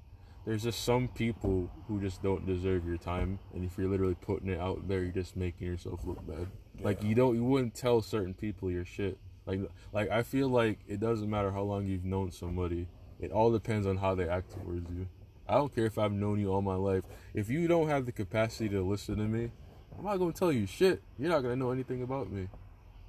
[0.46, 4.50] there's just some people who just don't deserve your time, and if you're literally putting
[4.50, 6.48] it out there, you're just making yourself look bad.
[6.82, 9.18] Like you don't, you wouldn't tell certain people your shit.
[9.46, 9.62] Like
[9.94, 12.88] like I feel like it doesn't matter how long you've known somebody.
[13.20, 15.08] It all depends on how they act towards you.
[15.50, 17.04] I don't care if I've known you all my life.
[17.34, 19.52] If you don't have the capacity to listen to me,
[19.98, 21.02] I'm not gonna tell you shit.
[21.18, 22.48] You're not gonna know anything about me.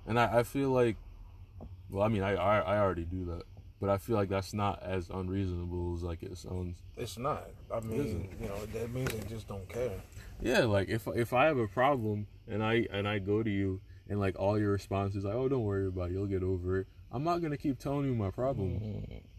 [0.06, 0.96] And I, I feel like
[1.90, 3.42] well, I mean, I, I I already do that,
[3.80, 6.78] but I feel like that's not as unreasonable as like it sounds.
[6.96, 7.50] It's not.
[7.72, 10.00] I mean, you know, that means they just don't care.
[10.40, 13.80] Yeah, like if if I have a problem and I and I go to you
[14.08, 16.80] and like all your response is like, oh, don't worry about it, you'll get over
[16.80, 16.86] it.
[17.12, 18.80] I'm not gonna keep telling you my problem.
[18.80, 19.30] Mm-hmm.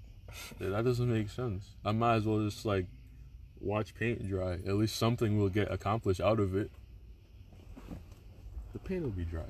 [0.60, 1.76] That doesn't make sense.
[1.86, 2.86] I might as well just like
[3.60, 4.54] watch paint dry.
[4.54, 6.72] At least something will get accomplished out of it.
[8.74, 9.44] The paint will be dry.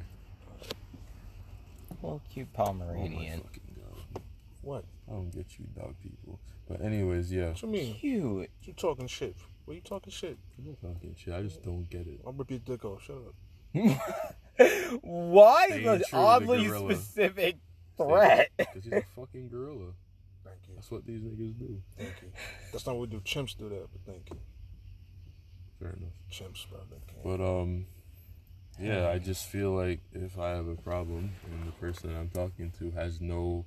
[2.01, 3.41] Well, cute Oh my Pomeranian.
[3.41, 4.21] fucking god!
[4.61, 4.83] What?
[5.07, 6.39] I don't get you, dog people.
[6.67, 7.49] But anyways, yeah.
[7.49, 7.95] What you mean?
[7.95, 8.49] Cute.
[8.63, 9.35] You talking shit?
[9.65, 10.37] What are you talking shit?
[10.57, 11.33] I'm not talking shit.
[11.33, 12.21] I just don't get it.
[12.25, 13.03] I'll rip your dick off.
[13.03, 13.35] Shut up.
[15.01, 17.57] Why Staying the true to the oddly specific
[17.97, 18.49] threat?
[18.57, 19.91] Because he's a fucking gorilla.
[20.81, 21.79] That's what these niggas do.
[21.95, 22.31] Thank you.
[22.71, 23.21] That's not what we do.
[23.21, 24.39] Chimps do that, but thank you.
[25.79, 26.09] Fair enough.
[26.31, 26.79] Chimps, bro.
[26.89, 26.97] They.
[27.23, 27.85] But um,
[28.79, 32.73] yeah, I just feel like if I have a problem and the person I'm talking
[32.79, 33.65] to has no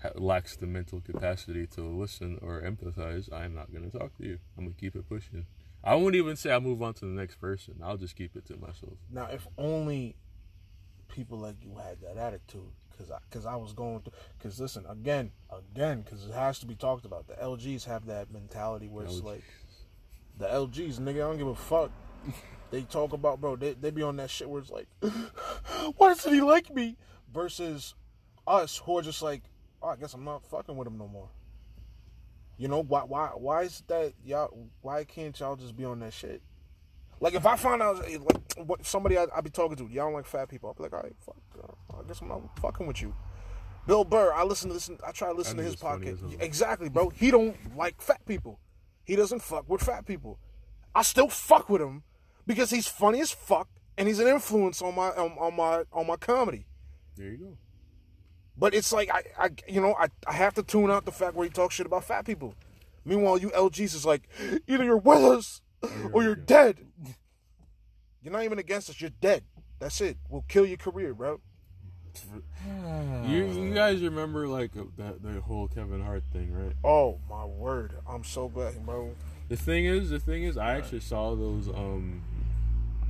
[0.00, 4.38] ha- lacks the mental capacity to listen or empathize, I'm not gonna talk to you.
[4.56, 5.44] I'm gonna keep it pushing.
[5.84, 7.74] I won't even say I move on to the next person.
[7.84, 8.94] I'll just keep it to myself.
[9.12, 10.16] Now, if only
[11.08, 14.12] people like you had that attitude, because I, cause I was going through.
[14.36, 17.28] Because listen, again, again, because it has to be talked about.
[17.28, 19.44] The LGs have that mentality where it's like,
[20.36, 21.90] the LGs, nigga, I don't give a fuck.
[22.70, 24.88] They talk about, bro, they, they be on that shit where it's like,
[25.96, 26.96] why doesn't he like me?
[27.32, 27.94] Versus
[28.46, 29.42] us who are just like,
[29.82, 31.30] oh, I guess I'm not fucking with him no more.
[32.58, 33.02] You know why?
[33.02, 33.28] Why?
[33.28, 34.66] Why is that y'all?
[34.80, 36.42] Why can't y'all just be on that shit?
[37.20, 40.06] Like if I find out eh, like what somebody I, I be talking to, y'all
[40.06, 40.68] don't like fat people.
[40.68, 41.36] I'll be like, all right, fuck.
[41.62, 43.14] uh, I guess I'm not fucking with you.
[43.86, 44.98] Bill Burr, I listen to listen.
[45.06, 46.42] I try to listen to his nigga's funny as podcast.
[46.42, 47.08] Exactly, bro.
[47.08, 48.60] He don't like fat people.
[49.04, 50.38] He doesn't fuck with fat people.
[50.94, 52.02] I still fuck with him
[52.46, 56.06] because he's funny as fuck and he's an influence on my on, on my on
[56.06, 56.66] my comedy.
[57.16, 57.56] There you go.
[58.56, 61.34] But it's like I, I you know, I, I have to tune out the fact
[61.34, 62.54] where he talks shit about fat people.
[63.04, 64.28] Meanwhile, you LGs is like,
[64.66, 65.62] either you're with us
[66.12, 66.78] or you're dead.
[68.22, 69.44] You're not even against us, you're dead.
[69.78, 70.16] That's it.
[70.28, 71.40] We'll kill your career, bro.
[73.28, 76.72] You you guys remember like uh, that the whole Kevin Hart thing, right?
[76.82, 77.94] Oh my word.
[78.08, 79.14] I'm so glad, bro.
[79.48, 82.22] The thing is, the thing is, I actually saw those um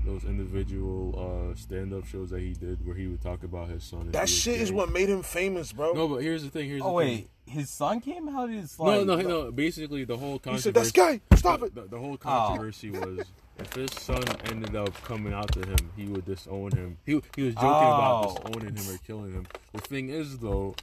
[0.09, 3.85] those individual uh stand up shows that he did where he would talk about his
[3.85, 4.11] son.
[4.11, 5.93] That he was shit is what made him famous, bro.
[5.93, 6.69] No, but here's the thing.
[6.69, 9.53] Here's Oh the wait, his son came out as like No, no, no.
[9.53, 10.63] Basically, the whole he controversy.
[10.63, 11.21] said, That's gay.
[11.37, 11.75] Stop it.
[11.75, 13.27] The, the whole controversy was
[13.59, 16.97] if his son ended up coming out to him, he would disown him.
[17.05, 18.35] He he was joking about Oh.
[18.49, 19.47] disowning him or killing him.
[19.75, 20.75] The thing is, though,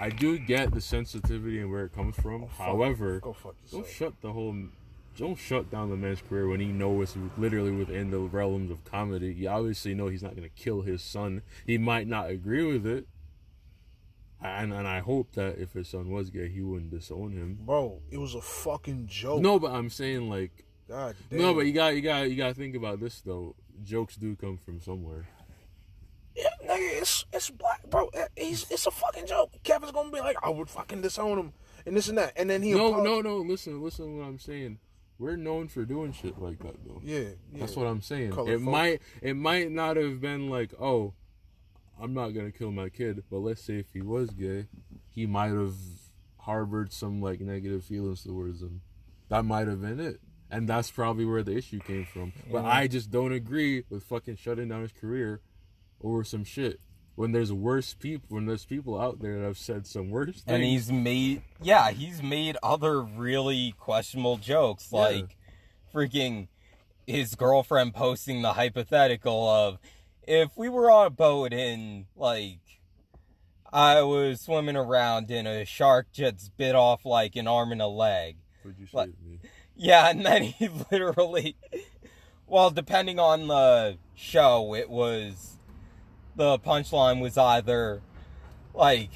[0.00, 2.46] I do get the sensitivity and where it comes from.
[2.56, 4.56] However, Go fuck don't shut the whole.
[5.18, 8.84] Don't shut down the man's career when he knows it's literally within the realms of
[8.84, 9.34] comedy.
[9.34, 11.42] You obviously know he's not going to kill his son.
[11.66, 13.06] He might not agree with it,
[14.40, 17.58] and and I hope that if his son was gay, he wouldn't disown him.
[17.60, 19.42] Bro, it was a fucking joke.
[19.42, 21.40] No, but I'm saying like God damn.
[21.40, 23.56] no, but you got you got you got to think about this though.
[23.82, 25.26] Jokes do come from somewhere.
[26.36, 28.08] Yeah, nigga, it's, it's black, bro.
[28.36, 29.50] He's it's a fucking joke.
[29.64, 31.52] Kevin's gonna be like, I would fucking disown him
[31.84, 33.36] and this and that, and then he No, apolog- no, no.
[33.38, 34.78] Listen, listen to what I'm saying.
[35.18, 37.00] We're known for doing shit like that, though.
[37.02, 37.60] yeah, yeah.
[37.60, 38.30] That's what I'm saying.
[38.32, 41.14] Color it might, it might not have been like, oh,
[42.00, 44.66] I'm not gonna kill my kid, but let's say if he was gay,
[45.08, 45.74] he might have
[46.38, 48.82] harbored some like negative feelings towards him.
[49.28, 50.20] That might have been it,
[50.50, 52.32] and that's probably where the issue came from.
[52.50, 55.40] But I just don't agree with fucking shutting down his career
[56.00, 56.80] over some shit.
[57.18, 60.44] When there's worse people, when there's people out there that have said some worse things,
[60.46, 64.98] and he's made yeah he's made other really questionable jokes Yeah.
[65.00, 65.36] like
[65.92, 66.46] freaking
[67.08, 69.78] his girlfriend posting the hypothetical of
[70.28, 72.60] if we were on a boat and like
[73.72, 77.86] i was swimming around and a shark just bit off like an arm and a
[77.88, 79.08] leg What'd you say What?
[79.26, 79.40] me?
[79.74, 81.56] yeah and then he literally
[82.46, 85.57] well depending on the show it was
[86.38, 88.00] the punchline was either
[88.72, 89.10] like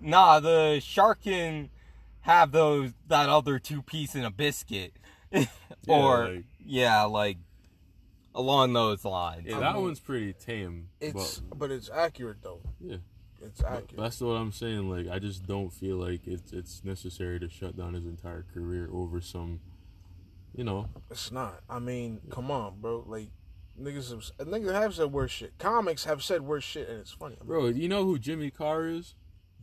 [0.00, 1.70] nah the shark can
[2.22, 4.92] have those that other two piece in a biscuit
[5.88, 7.38] or like- yeah like
[8.34, 10.88] along those lines Yeah, I that mean, one's pretty tame.
[11.00, 12.60] It's but, but it's accurate though.
[12.80, 12.96] yeah.
[13.44, 13.96] It's accurate.
[13.98, 14.88] That's what I'm saying.
[14.88, 18.88] Like, I just don't feel like it's it's necessary to shut down his entire career
[18.92, 19.58] over some,
[20.56, 20.88] you know.
[21.10, 21.60] It's not.
[21.68, 23.04] I mean, come on, bro.
[23.06, 23.28] Like
[23.82, 25.58] niggas have niggas have said worse shit.
[25.58, 27.36] Comics have said worse shit, and it's funny.
[27.42, 29.14] Bro, you know who Jimmy Carr is?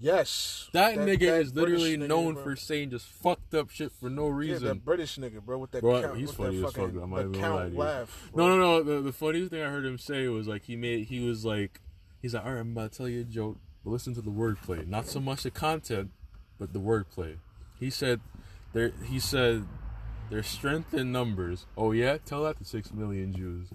[0.01, 2.43] Yes, That, nigga that is literally nigga, known bro.
[2.43, 4.67] for saying just fucked up shit for no yeah, reason.
[4.69, 6.93] that British nigga, bro, with that Bro, count, he's funny that as fuck, I'm not
[6.93, 8.29] even gonna lie to count laugh.
[8.33, 8.83] no, no, no.
[8.83, 11.81] The, the funniest thing I heard him say was like he made he was like
[12.21, 14.31] he's like, all right, I'm about to tell you a joke, but listen to the
[14.31, 16.11] wordplay, not so much the content,
[16.57, 17.35] but the wordplay.
[17.77, 18.21] He said
[18.71, 18.93] there.
[19.05, 19.65] He said
[20.29, 21.65] there's strength in numbers.
[21.75, 23.67] Oh yeah, tell that to six million Jews.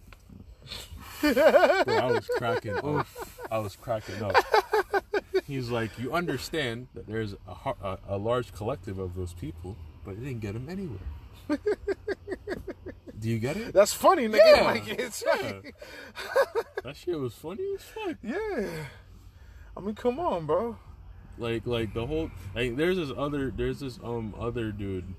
[1.85, 3.07] Bro, I was cracking up.
[3.51, 4.37] I was cracking up.
[5.47, 10.13] He's like, you understand that there's a, a, a large collective of those people, but
[10.13, 11.59] it didn't get them anywhere.
[13.19, 13.73] Do you get it?
[13.73, 14.41] That's funny, nigga.
[14.45, 14.63] Yeah.
[14.65, 15.53] Like it's Yeah.
[16.83, 18.17] That shit was funny as fuck.
[18.23, 18.85] yeah.
[19.77, 20.77] I mean, come on, bro.
[21.39, 25.15] Like, like the whole like, there's this other, there's this um other dude.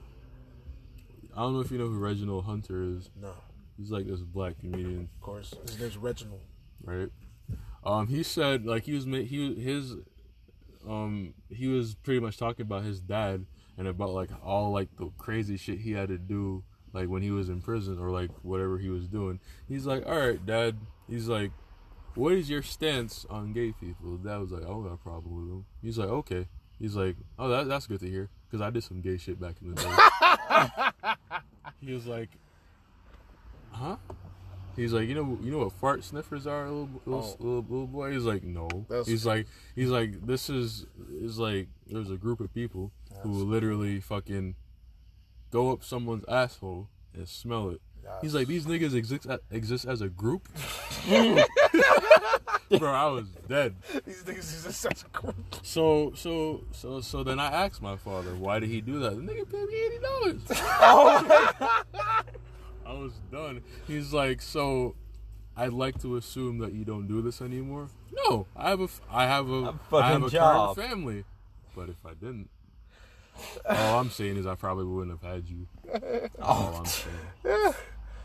[1.35, 3.09] I don't know if you know who Reginald Hunter is.
[3.21, 3.33] No,
[3.77, 5.53] He's like this black comedian, of course.
[5.63, 6.41] His name's Reginald.
[6.83, 7.09] right?
[7.83, 9.95] Um, he said like he was he his
[10.87, 13.45] um he was pretty much talking about his dad
[13.77, 17.31] and about like all like the crazy shit he had to do like when he
[17.31, 19.39] was in prison or like whatever he was doing.
[19.67, 20.77] He's like, all right, dad.
[21.09, 21.51] He's like,
[22.15, 24.17] what is your stance on gay people?
[24.17, 25.65] Dad was like, I don't got a problem with them.
[25.81, 26.47] He's like, okay.
[26.79, 29.55] He's like, oh, that, that's good to hear because I did some gay shit back
[29.61, 31.11] in the day.
[31.81, 32.29] he was like,
[33.75, 33.97] huh?
[34.75, 37.43] He's like, you know, you know what fart sniffers are, little little, Oh.
[37.43, 38.11] little, little boy.
[38.11, 38.67] He's like, no.
[38.89, 40.85] That's- he's like, he's like, this is
[41.21, 42.91] is like, there's a group of people
[43.21, 44.55] who will literally fucking
[45.51, 47.81] go up someone's asshole and smell it.
[48.21, 50.47] He's like, these niggas exist exist as a group.
[52.79, 53.75] Bro, I was dead.
[54.05, 55.35] These niggas is just such a group.
[55.63, 59.15] So, so, so, so then I asked my father, why did he do that?
[59.15, 60.41] The nigga paid me eighty dollars.
[60.81, 62.21] Oh
[62.85, 63.61] I was done.
[63.87, 64.95] He's like, so,
[65.57, 67.89] I'd like to assume that you don't do this anymore.
[68.25, 70.75] No, I have a, f- I have a, A I have fucking a job.
[70.75, 71.23] current family.
[71.75, 72.49] But if I didn't,
[73.67, 75.67] all I'm saying is I probably wouldn't have had you.
[76.41, 77.73] All I'm saying.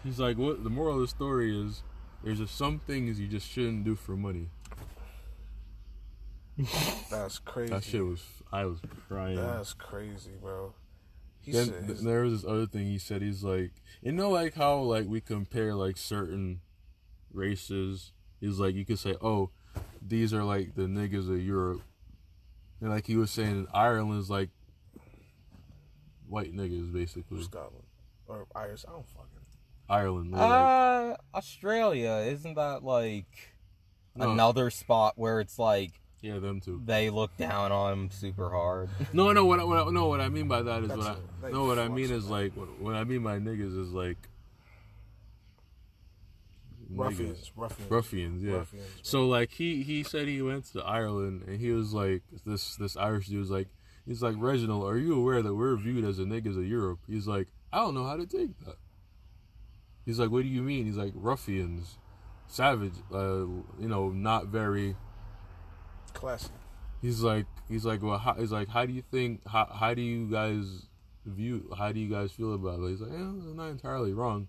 [0.04, 0.62] He's like, what?
[0.62, 1.82] The moral of the story is,
[2.22, 4.50] there's just some things you just shouldn't do for money.
[7.10, 7.72] That's crazy.
[7.72, 8.22] That shit was,
[8.52, 8.78] I was
[9.08, 9.36] crying.
[9.36, 10.74] That's crazy, bro.
[11.42, 13.22] He then said, th- there was this other thing he said.
[13.22, 13.72] He's like,
[14.02, 16.60] you know, like how like we compare like certain
[17.32, 18.12] races.
[18.40, 19.50] He's like, you could say, oh,
[20.06, 21.82] these are like the niggas of Europe,
[22.80, 24.50] and like he was saying, Ireland's like
[26.28, 27.42] white niggas basically.
[27.42, 27.84] Scotland
[28.26, 28.84] or Irish.
[28.88, 29.26] I don't fucking.
[29.88, 33.54] Ireland, they're like, uh australia isn't that like
[34.14, 34.30] No.
[34.30, 36.80] another spot where it's like yeah, them too.
[36.84, 40.20] they look down on him super hard No, no, what I, what I, no, what
[40.20, 42.30] I mean by that is That's what I, a- no, what I mean is something.
[42.30, 44.18] like what, what I mean by niggas is like
[46.92, 48.52] Ruffians, ruffians, ruffians, yeah.
[48.54, 48.86] Ruffians.
[49.02, 52.96] So like he he said he went to Ireland and he was like this this
[52.96, 53.68] Irish dude was like
[54.06, 56.98] he's like Reginald, are you aware that we're viewed as the niggas of Europe?
[57.06, 58.74] He's like I don't know how to take that.
[60.04, 60.86] He's like, what do you mean?
[60.86, 61.96] He's like ruffians,
[62.48, 63.46] savage, uh,
[63.78, 64.96] you know, not very.
[66.14, 66.52] Classic.
[67.02, 70.02] He's like he's like well how, he's like how do you think how how do
[70.02, 70.86] you guys
[71.24, 72.90] view how do you guys feel about it?
[72.90, 74.48] He's like yeah, it's not entirely wrong.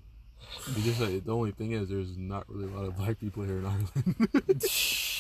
[0.76, 3.44] He just like the only thing is there's not really a lot of black people
[3.44, 4.66] here in Ireland.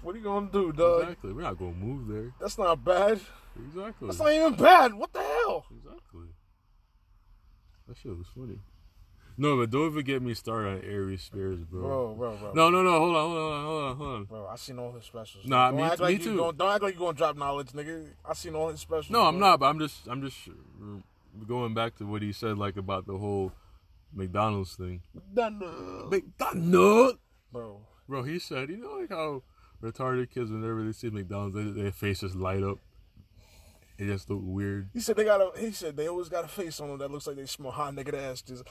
[0.00, 1.02] What are you gonna do, dog?
[1.02, 1.32] Exactly.
[1.32, 2.32] We're not gonna move there.
[2.40, 3.20] That's not bad.
[3.58, 4.06] Exactly.
[4.06, 4.94] That's not even bad.
[4.94, 5.66] What the hell?
[5.70, 6.28] Exactly.
[7.88, 8.60] That shit was funny.
[9.40, 11.80] No, but don't even get me started on Aries Spears, bro.
[11.80, 12.52] Bro, bro, bro.
[12.54, 12.90] No, no, no.
[12.98, 14.24] Hold on, hold on, hold on, hold on.
[14.24, 15.46] Bro, I seen all his specials.
[15.46, 16.30] Nah, don't me- act me like too.
[16.32, 18.08] You going, don't act like you're gonna drop knowledge, nigga.
[18.28, 19.10] I seen all his specials.
[19.10, 19.60] No, I'm not.
[19.60, 20.36] But I'm just, I'm just
[21.46, 23.52] going back to what he said, like about the whole
[24.12, 25.02] McDonald's thing.
[25.32, 25.60] Done.
[26.10, 27.18] McDonald's,
[27.52, 28.22] Bro, bro.
[28.24, 29.44] He said, you know, like how
[29.80, 32.78] retarded kids whenever they see McDonald's, they, their faces light up.
[33.98, 34.90] It just look weird.
[34.92, 35.50] he said they got a.
[35.58, 37.94] He said they always got a face on them that looks like they smell hot
[37.94, 38.42] nigga ass.
[38.42, 38.64] Just.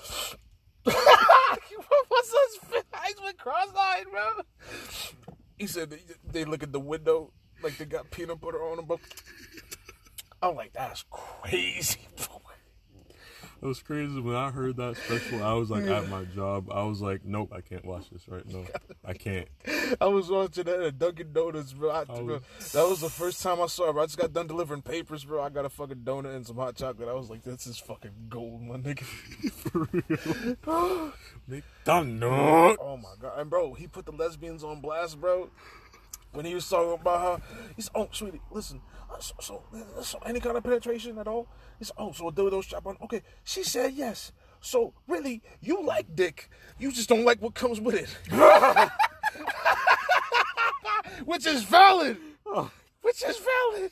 [2.07, 4.29] What's his eyes went cross-eyed, bro?
[5.57, 6.01] He said they,
[6.31, 7.31] they look at the window
[7.63, 8.99] like they got peanut butter on them, But
[10.41, 11.99] I'm like, that's crazy.
[13.59, 15.43] It was crazy when I heard that special.
[15.43, 16.69] I was like at my job.
[16.71, 18.65] I was like, nope, I can't watch this right now.
[19.03, 19.47] I can't.
[20.01, 21.89] I was watching that at Dunkin' Donuts, bro.
[21.89, 22.23] I, I bro.
[22.59, 24.03] was- That was the first time I saw it, bro.
[24.03, 25.41] I just got done delivering papers, bro.
[25.41, 27.09] I got a fucking donut and some hot chocolate.
[27.09, 29.03] I was like, this is fucking gold, my nigga.
[29.51, 31.13] For real.
[31.47, 32.77] McDonald's.
[32.81, 33.39] Oh my god.
[33.39, 35.49] And bro, he put the lesbians on blast, bro.
[36.33, 37.41] When he was talking about her,
[37.75, 38.81] he said, "Oh, sweetie, listen.
[39.09, 41.47] uh, So, so, uh, so any kind of penetration at all?"
[41.79, 44.31] He said, "Oh, so a dildo strap on." Okay, she said yes.
[44.59, 46.49] So really, you like dick?
[46.79, 48.09] You just don't like what comes with it,
[51.25, 52.17] which is valid.
[53.01, 53.91] Which is valid.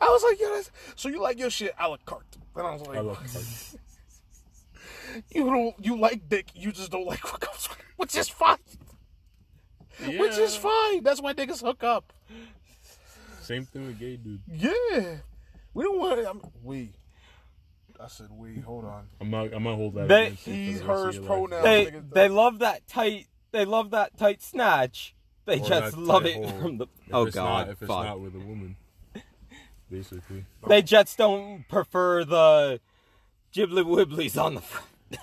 [0.00, 0.70] I was like, "Yeah." That's...
[0.96, 2.36] So you like your shit a la carte?
[2.56, 3.02] And I was like, I
[5.34, 5.74] "You don't.
[5.84, 6.46] You like dick.
[6.54, 8.58] You just don't like what comes with it, which is fine."
[10.06, 11.02] Which is fine.
[11.02, 12.12] That's why niggas hook up.
[13.42, 14.40] Same thing with gay dude.
[14.52, 15.16] Yeah.
[15.74, 16.90] We don't want I'm, we.
[18.02, 18.58] I said we.
[18.60, 19.06] Hold on.
[19.20, 19.52] I'm not.
[19.52, 20.08] I'm not hold that.
[20.08, 21.28] They- against you for He's, the rest hers, your life.
[21.50, 21.64] pronouns.
[21.64, 23.26] They they love that tight.
[23.52, 25.14] They love that tight snatch.
[25.46, 26.48] They Or just love it hole.
[26.60, 26.84] from the.
[26.84, 28.04] If Oh it's god, Not, if it's fuck.
[28.04, 28.76] not with a woman,
[29.90, 30.44] basically.
[30.66, 32.80] They just don't prefer the
[33.54, 34.86] Ghibli wibblies on the front.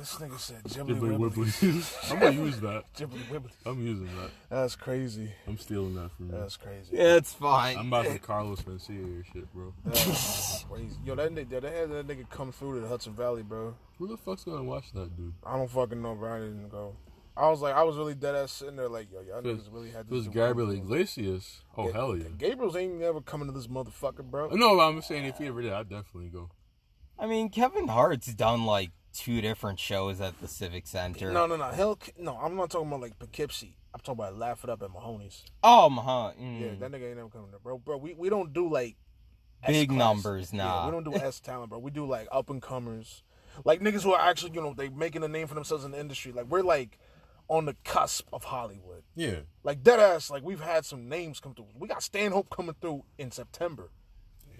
[0.00, 1.60] This nigga said Ghibli Ghibli Wibbly.
[1.60, 2.10] Wibblies.
[2.10, 2.84] I'm gonna use that.
[2.96, 3.50] Ghibli Wibbly.
[3.66, 4.30] I'm using that.
[4.48, 5.30] That's crazy.
[5.46, 6.32] I'm stealing that from you.
[6.38, 6.96] That's crazy.
[6.96, 7.76] Yeah, it's fine.
[7.76, 9.74] I'm about to Carlos Mencia your shit, bro.
[9.84, 10.96] That's crazy.
[11.04, 13.74] Yo, that nigga, yo, they had that nigga come through to the Hudson Valley, bro.
[13.98, 15.34] Who the fuck's gonna watch that dude?
[15.44, 16.32] I don't fucking know, bro.
[16.34, 16.96] I didn't go.
[17.36, 19.70] I was like, I was really dead ass sitting there, like, yo, y'all If niggas
[19.70, 20.12] really had this.
[20.12, 20.70] it was Gabriel.
[20.70, 22.24] Iglesias, oh Yeah, hell yeah.
[22.38, 24.48] Gabriel's ain't never coming to this motherfucker, bro.
[24.48, 26.48] No, I'm saying if he ever did, I'd definitely go.
[27.18, 31.32] I mean, Kevin Hart's done like two different shows at the Civic Center.
[31.32, 31.64] No, no, no.
[31.64, 32.36] Hell, no.
[32.36, 33.76] I'm not talking about like Poughkeepsie.
[33.92, 35.44] I'm talking about Laugh It Up at Mahoney's.
[35.64, 36.02] Oh, my.
[36.02, 36.60] Mm.
[36.60, 37.78] Yeah, that nigga ain't never coming there, bro.
[37.78, 38.96] Bro, we, we don't do like
[39.66, 39.98] Big S-class.
[39.98, 40.86] numbers, Yeah, nah.
[40.86, 41.78] we don't do S talent, bro.
[41.80, 43.22] We do like up and comers,
[43.64, 45.98] like niggas who are actually, you know, they making a name for themselves in the
[46.00, 46.30] industry.
[46.32, 46.98] Like we're like
[47.48, 49.02] on the cusp of Hollywood.
[49.16, 49.40] Yeah.
[49.64, 50.30] Like dead ass.
[50.30, 51.66] Like we've had some names come through.
[51.76, 53.90] We got Stanhope coming through in September.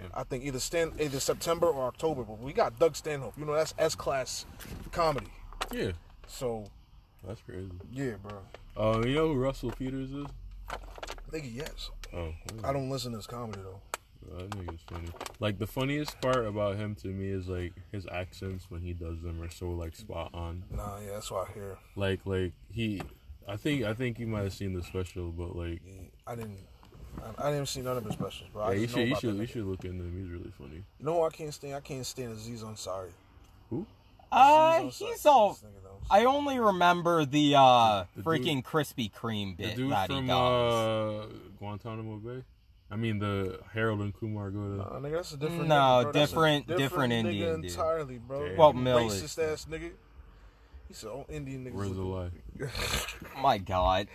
[0.01, 0.09] Yeah.
[0.15, 2.23] I think either Stan, either September or October.
[2.23, 3.35] But we got Doug Stanhope.
[3.37, 4.47] You know, that's S class
[4.93, 5.29] comedy.
[5.73, 5.93] Yeah.
[6.27, 6.65] So
[7.27, 7.71] That's crazy.
[7.93, 8.39] yeah, bro.
[8.77, 10.27] Uh, you know who Russell Peters is?
[10.69, 10.77] I
[11.33, 11.91] Nigga, yes.
[12.15, 12.33] Oh,
[12.65, 13.81] I don't listen to his comedy though.
[14.37, 15.09] that nigga's funny.
[15.39, 19.21] Like the funniest part about him to me is like his accents when he does
[19.23, 20.65] them are so like spot on.
[20.71, 21.79] Nah, yeah, that's what I hear.
[21.95, 23.03] Like like he,
[23.47, 25.83] I think I think you might have seen the special, but like
[26.27, 26.59] I didn't.
[27.19, 28.63] I, I didn't even see none of his specials, bro.
[28.65, 30.17] I you just should you should you should look into him.
[30.23, 30.85] He's really funny.
[30.99, 31.75] You know who I can't stand?
[31.75, 33.11] I can't stand Aziz Ansari.
[33.71, 33.87] Who?
[34.33, 35.09] Uh, Aziz Ansari.
[35.11, 35.51] he's all.
[35.51, 36.01] This nigga knows.
[36.11, 40.17] I only remember the uh The dude- freaking Krispy Kreme The bit dude that he
[40.17, 41.25] from does.
[41.25, 41.27] uh,
[41.59, 42.45] Guantanamo Bay.
[42.93, 44.77] I mean the Harold and Kumar go to.
[44.79, 45.69] Nah, nigga, that's a different.
[45.69, 46.13] No, nigga, bro.
[46.13, 47.71] That's a different- different nigga Indian dude.
[47.71, 48.49] entirely, bro.
[48.49, 48.57] Damn.
[48.57, 49.03] Well, You Miller.
[49.03, 49.91] Racist ass nigga.
[50.89, 52.31] He said, "Oh, Indian niggas." Where's the lie?
[53.41, 54.09] My God.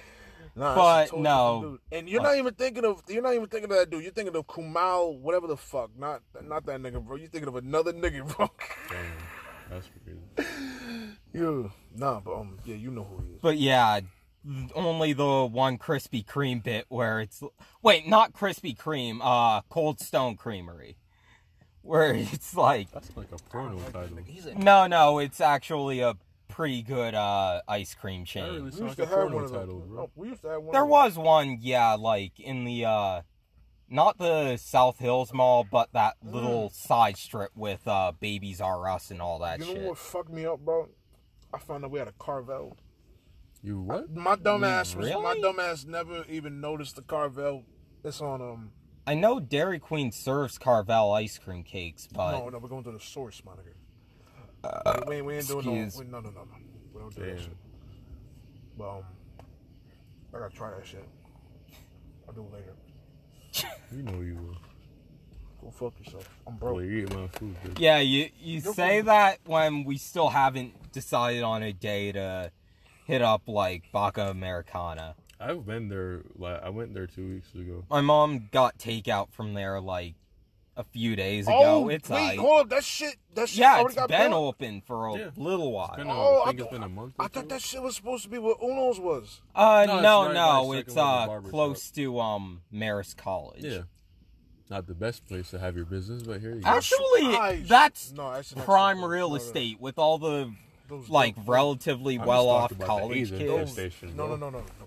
[0.56, 1.80] Nah, But totally no.
[1.92, 4.04] And you're not even thinking of you're not even thinking of that dude.
[4.04, 5.92] You're thinking of Kumal, whatever the fuck.
[5.98, 7.18] Not not that nigga, bro.
[7.18, 8.50] You're thinking of another nigga, bro.
[8.90, 9.06] Damn,
[9.70, 10.48] that's crazy.
[11.34, 13.40] yeah, nah, but um, yeah, you know who he is.
[13.42, 14.00] But yeah,
[14.76, 17.44] only the one Krispy Kreme bit where it's
[17.82, 20.96] wait, not Krispy Kreme, uh, Cold Stone Creamery,
[21.82, 24.18] where it's like That's like a porno title.
[24.58, 26.16] No, no, it's actually a
[26.56, 28.46] pretty good uh ice cream chain.
[28.46, 29.88] really we used like to have one title, those.
[29.90, 30.04] bro.
[30.04, 30.72] Oh, we used to have one.
[30.72, 33.22] There was one, yeah, like in the uh
[33.90, 39.12] not the South Hills Mall, but that little side strip with uh Babies R Us
[39.12, 40.88] and all that You know what fucked me up, bro?
[41.54, 42.78] I found out we had a Carvel.
[43.62, 44.16] You what?
[44.16, 45.42] My dumb ass, was, my Really?
[45.42, 47.66] dumb ass never even noticed the Carvel.
[48.04, 48.72] It's on um.
[49.06, 52.92] I know Dairy Queen serves Carvel ice cream cakes, but no, no, we're going to
[52.92, 53.52] the source, my
[54.86, 55.08] nigga.
[55.08, 56.42] we, ain't- we ain't doing no, we, no, no, no, no.
[56.94, 57.50] We don't do that shit.
[58.78, 59.04] But um,
[60.34, 61.08] I gotta try that shit.
[62.28, 62.74] I'll do it later.
[63.96, 64.58] You know you will.
[65.62, 66.30] Go fuck yourself.
[66.46, 66.84] I'm Bro, broke.
[66.90, 67.80] you eat my food, bitch.
[67.80, 69.06] Yeah, you you You're say fine.
[69.06, 72.52] that when we still haven't decided on a day to
[73.06, 75.16] hit up like Baca Americana.
[75.40, 76.24] I've been there.
[76.38, 77.86] Like I went there two weeks ago.
[77.90, 80.16] My mom got takeout from there like
[80.78, 81.58] a few days ago.
[81.62, 82.70] Oh, it's wait, like, hold up.
[82.70, 83.16] That shit.
[83.34, 84.56] That shit yeah, already it's got been built?
[84.56, 85.30] open for a Yeah.
[85.38, 85.88] little while.
[85.90, 87.14] It's been a, Oh, I think I it's thought- been a month.
[87.20, 87.48] I or thought two.
[87.50, 89.42] that shit was supposed to be what Uno's was.
[89.56, 93.64] Uh, No, no, it's no, it's uh Barber close to um Marist College.
[93.64, 93.82] Yeah.
[94.70, 96.68] Not the best place to have your business, but here you go.
[96.70, 97.68] Actually, Nice.
[97.68, 100.52] that's No, actually, that's prime not- real no, no, estate with all the
[100.88, 103.42] those- like those- relatively well off talking about the college kids.
[103.42, 104.85] infestation, No, no, no, no, no.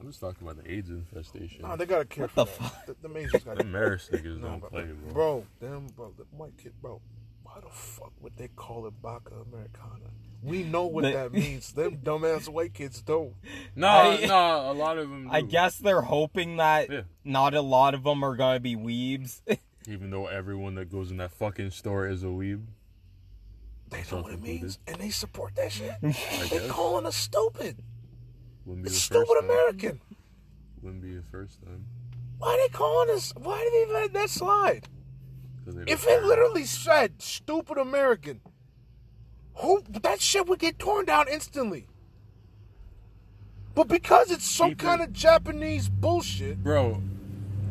[0.00, 0.04] What?
[0.06, 1.62] I'm just talking about the AIDS infestation.
[1.62, 2.70] Nah, they gotta care What for the that.
[2.70, 2.86] fuck?
[2.86, 5.12] The, the Matrix got Them Maris niggas No, don't play, bro.
[5.12, 7.00] Bro, them, bro, the white kid, bro.
[7.42, 10.10] Why the fuck would they call it Baca Americana?
[10.42, 11.72] We know what They- that means.
[11.72, 13.34] Them dumbass white kids don't.
[13.76, 15.28] No, I- no, a lot of them.
[15.30, 15.48] I do.
[15.48, 17.02] guess they're hoping that Yeah.
[17.24, 19.42] not a lot of them are gonna be weebs.
[19.88, 22.64] Even though everyone that goes in that fucking store is a weeb.
[23.90, 25.90] They know what it means, and they support that shit.
[26.02, 26.08] I
[26.48, 26.70] they guess.
[26.70, 27.82] calling us stupid.
[28.70, 29.50] Wouldn't be It's the stupid time.
[29.50, 30.00] American.
[30.80, 31.86] Wouldn't be the first time.
[32.38, 33.32] Why they calling us?
[33.36, 34.86] Why did they let that slide?
[35.88, 38.40] If it literally said "stupid American,"
[39.56, 41.88] who that shit would get torn down instantly.
[43.74, 47.02] But because it's some kind of Japanese bullshit, Bro,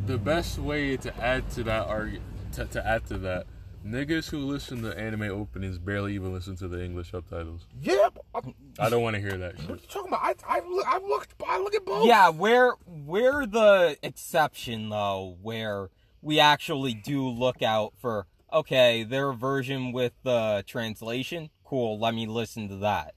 [0.06, 2.20] the best way to add to that argu-
[2.54, 3.48] to, to add to that,
[3.86, 7.66] niggas who listen to anime openings barely even listen to the English subtitles.
[7.82, 8.10] yeah.
[8.36, 10.22] I'm- I don't want to hear that What are you talking about?
[10.24, 12.06] I I look I looked I look at both.
[12.08, 15.90] yeah, we're we're the exception though, where
[16.22, 21.50] we actually do look out for okay, their version with the translation.
[21.64, 23.14] Cool, let me listen to that.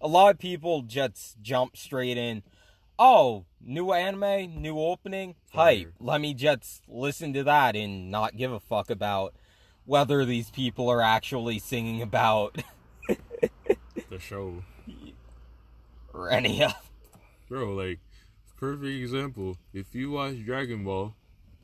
[0.00, 2.42] A lot of people just jump straight in.
[2.98, 5.92] Oh, new anime, new opening, hype.
[5.98, 9.34] Let me just listen to that and not give a fuck about
[9.86, 12.56] whether these people are actually singing about
[14.10, 14.62] The show.
[16.14, 16.72] or any of.
[17.48, 17.98] Bro, like
[18.58, 19.56] perfect example.
[19.72, 21.14] If you watch Dragon Ball,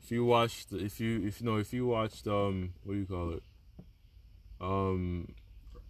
[0.03, 3.05] if you watched if you if you know if you watched um what do you
[3.05, 3.43] call it?
[4.59, 5.33] Um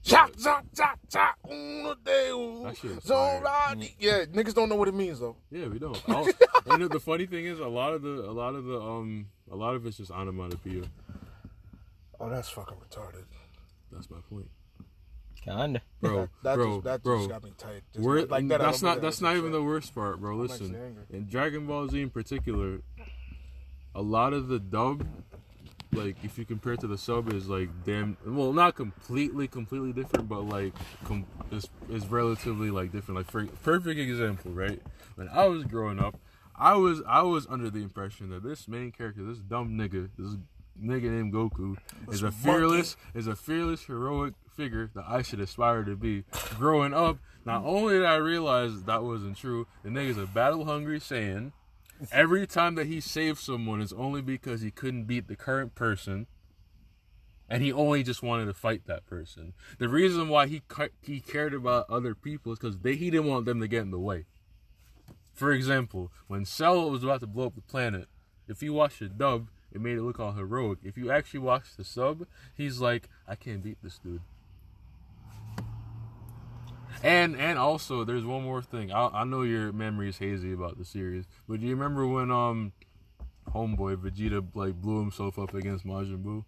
[0.03, 1.35] Cha cha cha cha.
[1.49, 3.41] uno, deux, That shit is so
[3.99, 5.35] Yeah, niggas don't know what it means though.
[5.51, 6.01] Yeah, we don't.
[6.09, 6.27] I'll-
[6.67, 9.55] and the funny thing is, a lot of the, a lot of the, um, a
[9.55, 10.83] lot of it's just onomatopoeia.
[12.21, 13.23] Oh, that's fucking retarded.
[13.91, 14.47] That's my point,
[15.43, 15.81] Kinda.
[15.99, 16.21] bro.
[16.21, 17.17] that that bro, just, that bro.
[17.17, 17.81] just got me tight.
[17.93, 19.53] Just We're, like that, that's don't not that's not even shit.
[19.53, 20.35] the worst part, bro.
[20.35, 22.81] Listen, actually in Dragon Ball Z in particular,
[23.95, 25.05] a lot of the dub,
[25.93, 28.17] like if you compare it to the sub, is like damn.
[28.23, 30.73] Well, not completely, completely different, but like
[31.05, 33.17] com- is is relatively like different.
[33.17, 34.79] Like for perfect example, right?
[35.15, 36.17] When I was growing up,
[36.55, 40.37] I was I was under the impression that this main character, this dumb nigga, this
[40.79, 41.77] nigga named Goku,
[42.11, 46.23] is a fearless, is a fearless heroic figure that I should aspire to be.
[46.57, 50.99] Growing up, not only did I realize that wasn't true, the nigga's a battle hungry
[50.99, 51.51] Saiyan.
[52.11, 56.27] Every time that he saves someone is only because he couldn't beat the current person.
[57.47, 59.53] And he only just wanted to fight that person.
[59.77, 60.61] The reason why he
[61.01, 63.91] he cared about other people is because they he didn't want them to get in
[63.91, 64.25] the way.
[65.33, 68.07] For example, when Cell was about to blow up the planet,
[68.47, 70.79] if you watch the dub, it made it look all heroic.
[70.83, 72.25] If you actually watch the sub,
[72.55, 74.21] he's like, I can't beat this dude.
[77.03, 78.91] And and also, there's one more thing.
[78.91, 82.29] I, I know your memory is hazy about the series, but do you remember when
[82.29, 82.73] um,
[83.53, 86.43] homeboy Vegeta like blew himself up against Majin Buu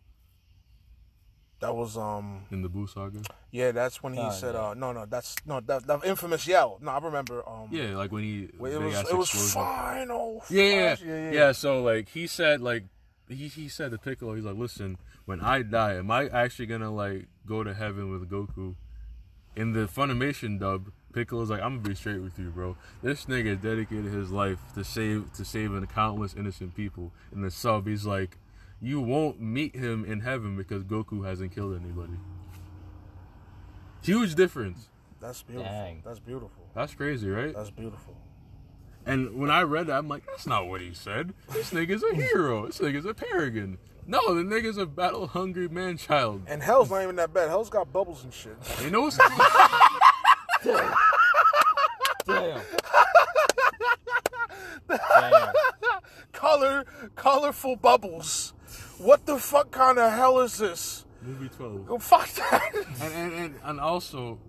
[1.59, 3.21] That was um in the Buu saga?
[3.49, 3.71] yeah.
[3.71, 4.69] That's when he Oh, said yeah.
[4.69, 6.77] uh no no that's no that, that infamous yell.
[6.83, 10.43] No, I remember um Yeah, like when he Well, it was ass it was final.
[10.51, 11.07] Yeah, yeah, flash.
[11.07, 11.51] yeah, yeah.
[11.53, 12.83] So like he said, like
[13.29, 16.91] he he said to Piccolo, he's like, listen, when I die, am I actually gonna
[16.91, 18.75] like go to heaven with Goku?
[19.55, 22.75] In the Funimation dub, Piccolo's like, I'm gonna be straight with you, bro.
[23.01, 27.11] This nigga dedicated his life to save to saving countless innocent people.
[27.31, 28.37] In the sub, he's like,
[28.81, 32.13] you won't meet him in heaven because Goku hasn't killed anybody.
[34.01, 34.89] Huge difference.
[35.21, 35.71] That's beautiful.
[35.71, 36.01] Dang.
[36.03, 36.67] That's beautiful.
[36.75, 37.55] That's crazy, right?
[37.55, 38.17] That's beautiful.
[39.05, 41.33] And when I read that, I'm like, that's not what he said.
[41.51, 42.67] This nigga's a hero.
[42.67, 43.77] This nigga's a paragon.
[44.05, 46.43] No, the nigga's a battle hungry man child.
[46.47, 47.49] And hell's not even that bad.
[47.49, 48.55] Hell's got bubbles and shit.
[48.81, 49.17] You know what's
[50.63, 50.95] Damn.
[54.89, 55.53] Damn.
[56.31, 56.85] Color,
[57.15, 58.53] colorful bubbles.
[58.97, 61.05] What the fuck kind of hell is this?
[61.21, 61.87] movie 12?
[61.87, 62.71] Go fuck that.
[63.01, 64.39] And, and, and, and also,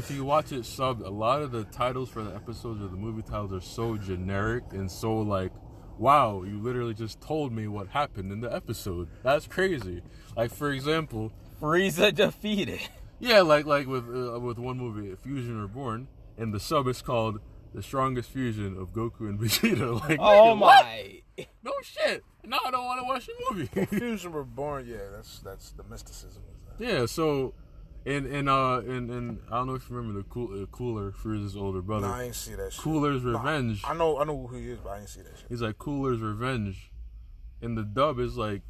[0.00, 2.96] if you watch it subbed, a lot of the titles for the episodes or the
[2.96, 5.52] movie titles are so generic and so like
[5.98, 9.06] wow, you literally just told me what happened in the episode.
[9.22, 10.00] That's crazy.
[10.36, 12.80] Like for example, Frieza defeated.
[13.18, 16.08] yeah, like like with uh, with one movie, Fusion Reborn,
[16.38, 17.40] and the sub is called
[17.74, 20.00] the strongest fusion of Goku and Vegeta.
[20.08, 20.84] Like, Oh nigga, what?
[20.84, 21.20] my.
[21.62, 22.22] No shit.
[22.44, 23.86] Now I don't want to watch the movie.
[23.86, 26.42] Fusion Reborn, yeah, that's that's the mysticism.
[26.78, 27.04] yeah.
[27.06, 27.52] So,
[28.06, 31.12] and and uh and and I don't know if you remember the cool uh, Cooler
[31.12, 32.06] Frieza's older brother.
[32.06, 32.82] Nah, I ain't see that shit.
[32.82, 33.82] Cooler's Nah, Revenge.
[33.84, 35.46] I know, I know who he is, but I ain't see that shit.
[35.48, 36.90] He's like Cooler's Revenge.
[37.62, 38.62] And the dub is like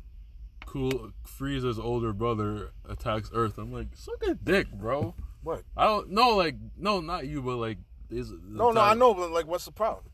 [0.66, 3.58] Cool Frieza's older brother attacks Earth.
[3.58, 5.14] I'm like, suck a dick, bro.
[5.42, 5.62] What?
[5.76, 7.78] I don't know, like no, not you, but like
[8.10, 10.06] is No, no, I know, but like, what's the problem?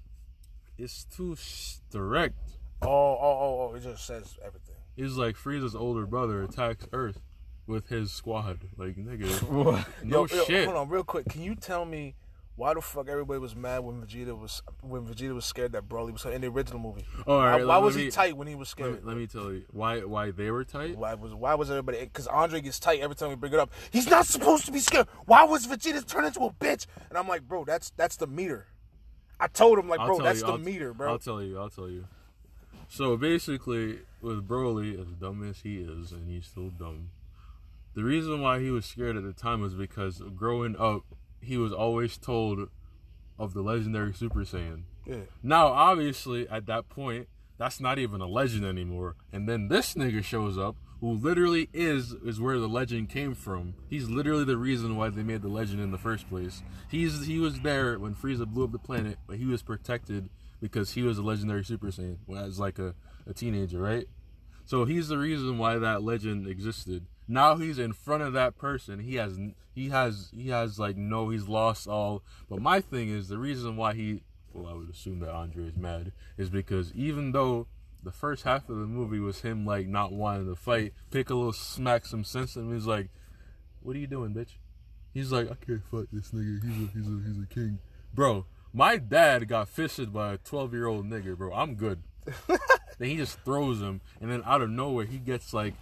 [0.78, 1.36] It's too
[1.90, 2.34] direct.
[2.82, 3.74] Oh, oh, oh, oh!
[3.74, 4.76] It just says everything.
[4.94, 7.20] He's like Frieza's older brother attacks Earth
[7.66, 8.60] with his squad.
[8.76, 9.50] Like nigga,
[10.04, 10.64] no Yo, yo, shit.
[10.66, 11.28] hold on, real quick.
[11.28, 12.14] Can you tell me
[12.56, 16.12] why the fuck everybody was mad when Vegeta was when Vegeta was scared that Broly
[16.12, 17.04] was in the original movie?
[17.26, 19.04] Oh, all right, why why was me- he tight when he was scared?
[19.04, 20.96] let me tell you why why they were tight.
[20.96, 22.00] Why was why was everybody?
[22.00, 23.70] Because Andre gets tight every time we bring it up.
[23.90, 25.06] He's not supposed to be scared.
[25.26, 26.86] Why was Vegeta turned into a bitch?
[27.10, 28.66] And I'm like, bro, that's that's the meter.
[29.38, 31.10] I told him like, bro, that's you, the I'll- meter, bro.
[31.10, 31.58] I'll tell you.
[31.58, 32.06] I'll tell you.
[32.88, 37.10] So basically, with Broly, as dumb as he is, and he's still dumb,
[37.96, 41.02] the reason why he was scared at the time was because growing up,
[41.40, 42.68] he was always told
[43.38, 44.82] of the legendary Super Saiyan.
[45.06, 45.22] yeah.
[45.42, 47.26] Now, obviously, at that point,
[47.58, 49.16] that's not even a legend anymore.
[49.32, 53.74] And then this nigga shows up, who literally is is where the legend came from.
[53.88, 56.62] He's literally the reason why they made the legend in the first place.
[56.90, 60.28] He's he was there when Frieza blew up the planet, but he was protected
[60.60, 62.94] because he was a legendary Super Saiyan as like a,
[63.26, 64.06] a teenager, right?
[64.64, 67.06] So he's the reason why that legend existed.
[67.28, 69.00] Now he's in front of that person.
[69.00, 69.38] He has
[69.74, 72.22] he has he has like no, he's lost all.
[72.48, 74.22] But my thing is the reason why he
[74.52, 77.66] well, I would assume that Andre is mad is because even though
[78.02, 82.06] the first half of the movie was him like not wanting to fight, Piccolo smacked
[82.06, 82.74] some sense in him.
[82.74, 83.10] He's like,
[83.80, 84.58] "What are you doing, bitch?"
[85.12, 86.62] He's like, "I can't fight this nigga.
[86.62, 87.78] He's a he's a he's a king,
[88.14, 91.52] bro." My dad got fisted by a twelve year old nigga, bro.
[91.52, 92.02] I'm good.
[92.98, 95.74] then he just throws him, and then out of nowhere he gets like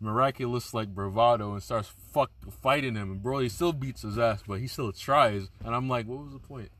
[0.00, 2.30] miraculous like bravado and starts fuck
[2.62, 5.48] fighting him, and Broly still beats his ass, but he still tries.
[5.64, 6.70] And I'm like, what was the point?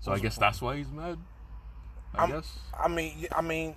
[0.00, 1.18] So I guess that's why he's mad.
[2.14, 2.58] I I'm- guess.
[2.78, 3.76] I mean, I mean,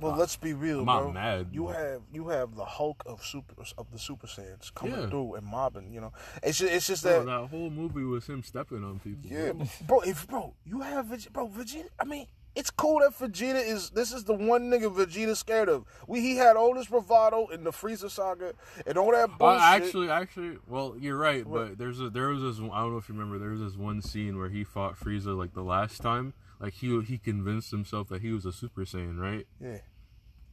[0.00, 1.04] well, let's be real, I'm bro.
[1.04, 4.74] not mad, You but- have you have the Hulk of super of the Super Saiyans
[4.74, 5.08] coming Yeah.
[5.08, 5.92] through and mobbing.
[5.92, 6.12] You know,
[6.42, 7.26] it's just, it's just Bro, that.
[7.26, 9.30] that whole movie was him stepping on people.
[9.30, 9.66] Yeah, bro.
[9.86, 10.00] bro.
[10.00, 11.48] If bro, you have bro.
[11.48, 11.88] Vegeta.
[12.00, 12.26] I mean,
[12.58, 13.90] it's cool that Vegeta is.
[13.90, 15.84] This is the one nigga Vegeta's scared of.
[16.06, 18.52] We he had all this bravado in the Frieza saga
[18.86, 19.62] and all that Uh, bullshit.
[19.62, 23.08] actually, actually, well, you're right, but there's a there was this I don't know if
[23.08, 26.34] you remember there was this one scene where he fought Frieza like the last time,
[26.60, 29.46] like he he convinced himself that he was a Super Saiyan, right?
[29.60, 29.78] yeah,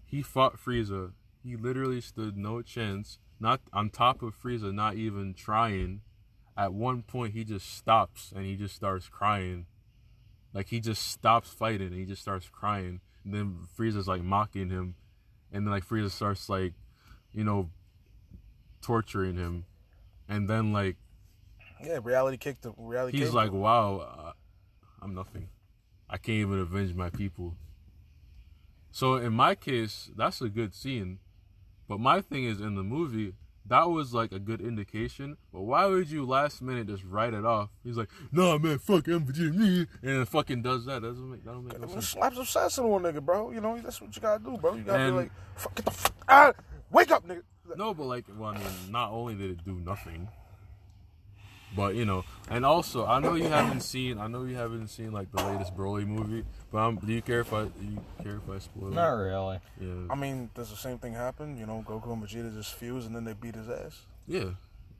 [0.05, 1.11] He fought Frieza.
[1.43, 3.19] He literally stood no chance.
[3.39, 6.01] Not on top of Frieza, not even trying.
[6.57, 9.65] At one point, he just stops and he just starts crying.
[10.55, 13.01] Like he just stops fighting and he just starts crying.
[13.25, 14.95] And then Frieza's like mocking him,
[15.51, 16.73] and then like Frieza starts like,
[17.33, 17.69] you know,
[18.81, 19.65] torturing him,
[20.29, 20.95] and then like
[21.83, 21.99] yeah.
[22.01, 23.17] Reality kicked the reality.
[23.17, 23.59] he's like, him.
[23.59, 24.31] "Wow, uh,
[25.01, 25.49] I'm nothing.
[26.09, 27.57] I can't even avenge my people."
[28.91, 31.19] So in my case, that's a good scene.
[31.89, 33.33] But my thing is, in the movie,
[33.67, 35.37] that was like a good indication.
[35.53, 37.69] But why would you last minute just write it off?
[37.83, 39.87] He's like, "Nah, man, fuck MVG, me, and
[40.19, 41.01] then fucking does that.
[41.01, 42.09] Doesn't make that don't make no sense.
[42.09, 43.51] slap some sense into a nigga, bro.
[43.51, 44.75] You know that's what you gotta do, bro.
[44.75, 46.55] You gotta And- be like, fuck, get the fuck out.
[46.91, 47.41] Wake up, nigga.
[47.75, 50.27] No, but like, well, I mean, not only did it do nothing,
[51.75, 55.11] but you know, and also, I know you haven't seen, I know you haven't seen
[55.11, 58.35] like the latest Broly movie, but um, do you care if I, do you care
[58.37, 58.93] if I spoil it?
[58.95, 59.23] Not it?
[59.23, 59.59] really.
[59.79, 61.57] Yeah, I mean, does the same thing happen?
[61.57, 64.01] You know, Goku and Vegeta just fuse and then they beat his ass.
[64.27, 64.51] yeah.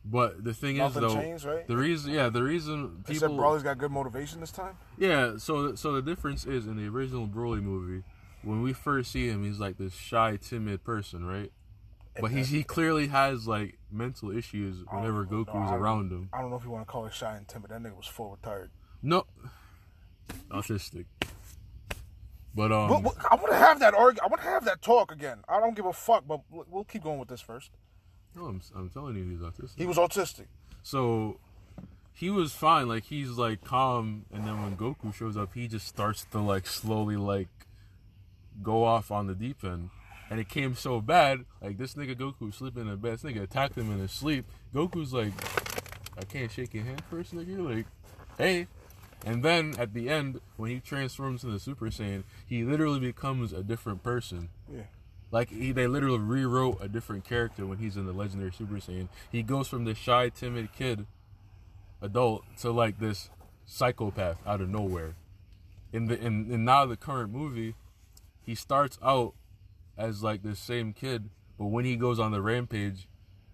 [0.08, 1.68] But the thing Nothing is, though, changed, right?
[1.68, 4.78] the reason, yeah, the reason They said people, Broly's got good motivation this time.
[5.00, 5.38] yeah.
[5.38, 8.04] So, so the difference is in the original Broly movie,
[8.44, 11.52] when we first see him, he's like this shy, timid person, right?
[12.22, 16.30] But he's, he clearly has like mental issues whenever Goku's I- around him.
[16.34, 17.72] I don't know if you want to call it shy and timid.
[17.72, 18.72] That nigga was full retired.
[19.02, 19.26] No,
[20.50, 21.06] autistic.
[22.54, 24.82] But um, But, but I want to have that arg- I want to have that
[24.82, 25.40] talk again.
[25.50, 27.72] I don't give a fuck, but we'll- we'll keep going with this first.
[28.36, 29.78] no, I'm, I'm telling you, he's autistic.
[29.78, 30.46] He was autistic.
[30.84, 31.40] So
[32.14, 32.88] he was fine.
[32.88, 36.66] Like he's like calm, and then when Goku shows up, he just starts to like
[36.66, 37.50] slowly like
[38.64, 39.90] go off on the deep end.
[40.30, 43.14] And it came so bad, like this nigga Goku sleeping in a bed.
[43.14, 44.46] This nigga attacked him in his sleep.
[44.74, 45.34] Goku's like,
[46.18, 47.76] I can't shake your hand first, nigga.
[47.76, 47.86] Like,
[48.38, 48.68] hey,
[49.26, 53.64] And then at the end, when he transforms into Super Saiyan, he literally becomes a
[53.64, 54.50] different person.
[54.72, 54.84] Yeah.
[55.32, 59.10] Like he, they literally rewrote a different character when he's in the legendary Super Saiyan.
[59.32, 61.08] He goes from this shy, timid kid,
[62.02, 63.32] adult, to like this
[63.66, 65.16] psychopath out of nowhere.
[65.92, 67.74] In the in, in now the current movie,
[68.44, 69.34] he starts out
[69.98, 73.08] as like the same kid, but when he goes on the rampage,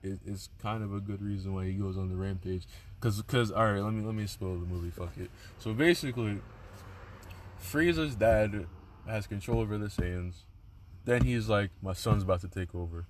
[0.03, 2.65] it, it's kind of a good reason why he goes on the rampage.
[2.99, 4.91] Cause, cause, all right, let me let me spoil the movie.
[4.91, 5.30] Fuck it.
[5.59, 6.39] So basically,
[7.61, 8.68] Frieza's dad
[9.07, 10.43] has control over the Saiyans.
[11.05, 13.07] Then he's like, my son's about to take over.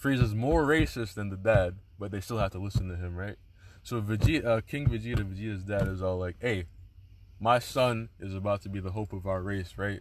[0.00, 3.36] Frieza's more racist than the dad, but they still have to listen to him, right?
[3.82, 6.66] So Vegeta, uh, King Vegeta, Vegeta's dad is all like, "Hey,
[7.40, 10.00] my son is about to be the hope of our race, right?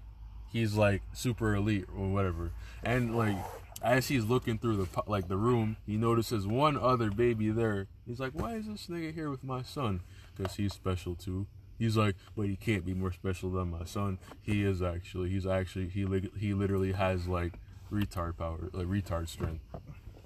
[0.52, 2.52] He's like super elite or whatever."
[2.84, 3.38] And like
[3.82, 7.88] as he's looking through the like the room, he notices one other baby there.
[8.06, 10.02] He's like, "Why is this nigga here with my son?
[10.36, 11.48] Because he's special too."
[11.80, 14.20] He's like, "But he can't be more special than my son.
[14.42, 15.30] He is actually.
[15.30, 15.90] He's actually.
[15.90, 17.54] He li- he literally has like
[17.92, 19.64] retard power, like retard strength."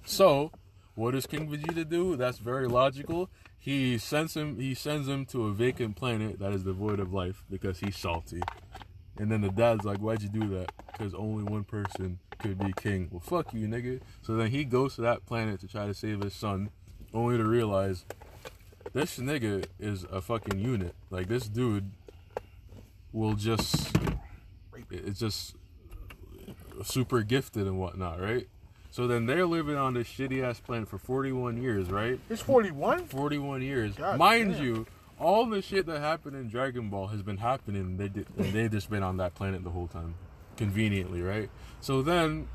[0.06, 0.52] So,
[0.96, 2.16] what does King Vegeta do?
[2.16, 3.30] That's very logical.
[3.58, 4.60] He sends him.
[4.60, 8.42] He sends him to a vacant planet that is devoid of life because he's salty.
[9.18, 10.72] And then the dad's like, "Why'd you do that?
[10.92, 14.02] Because only one person could be king." Well, fuck you, nigga.
[14.22, 16.70] So then he goes to that planet to try to save his son,
[17.14, 18.06] only to realize
[18.94, 20.96] this nigga is a fucking unit.
[21.10, 21.92] Like this dude
[23.12, 23.96] will just,
[24.92, 25.56] it's just
[26.84, 28.48] super gifted and whatnot, right?
[28.92, 32.20] So then they're living on this shitty ass planet for 41 years, right?
[32.30, 33.08] It's 41?
[33.08, 33.96] 41 years.
[33.96, 34.64] God Mind damn.
[34.64, 34.88] you,
[35.20, 37.98] all the shit that happened in Dragon Ball has been happening.
[37.98, 40.16] They did, and they just been on that planet the whole time,
[40.58, 41.50] conveniently, right?
[41.82, 42.48] So then,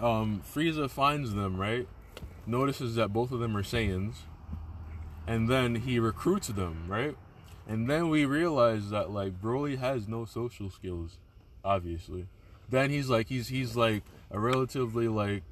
[0.00, 1.88] um, Frieza finds them, right?
[2.46, 4.14] Notices that both of them are Saiyans,
[5.26, 7.16] and then he recruits them, right?
[7.68, 11.18] And then we realize that like Broly has no social skills,
[11.64, 12.26] obviously.
[12.68, 15.44] Then he's like he's he's like a relatively like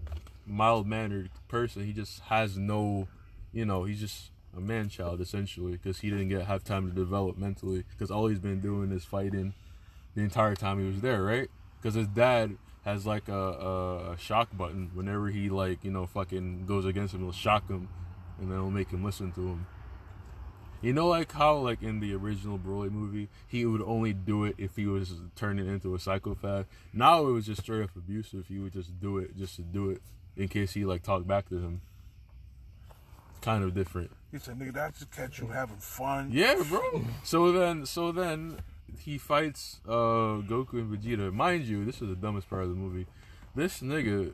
[0.46, 1.84] mild mannered person.
[1.84, 3.06] He just has no,
[3.52, 6.94] you know, he's just a man child essentially because he didn't get have time to
[6.94, 9.54] develop mentally because all he's been doing is fighting
[10.14, 11.48] the entire time he was there, right?
[11.80, 16.66] Because his dad has like a, a, shock button whenever he like you know fucking
[16.66, 17.88] goes against him, he'll shock him,
[18.40, 19.66] and then it'll make him listen to him.
[20.82, 24.54] You know, like how like in the original Broly movie, he would only do it
[24.56, 26.66] if he was turning into a psychopath.
[26.92, 28.46] Now it was just straight up abusive.
[28.48, 30.00] He would just do it just to do it
[30.36, 31.82] in case he like talked back to him.
[33.42, 34.10] Kind of different.
[34.32, 36.30] He said, nigga, that just catch you having fun.
[36.32, 37.04] Yeah, bro.
[37.24, 38.60] So then, so then
[38.98, 41.32] he fights uh, Goku and Vegeta.
[41.32, 43.06] Mind you, this is the dumbest part of the movie.
[43.54, 44.32] This nigga,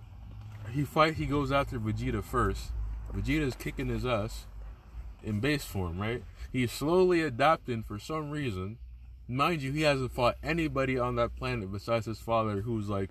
[0.72, 1.14] he fight.
[1.14, 2.72] He goes after Vegeta first.
[3.14, 4.46] Vegeta's kicking his ass
[5.22, 6.22] in base form, right?
[6.52, 8.78] He's slowly adapting for some reason.
[9.28, 13.10] Mind you, he hasn't fought anybody on that planet besides his father, who's like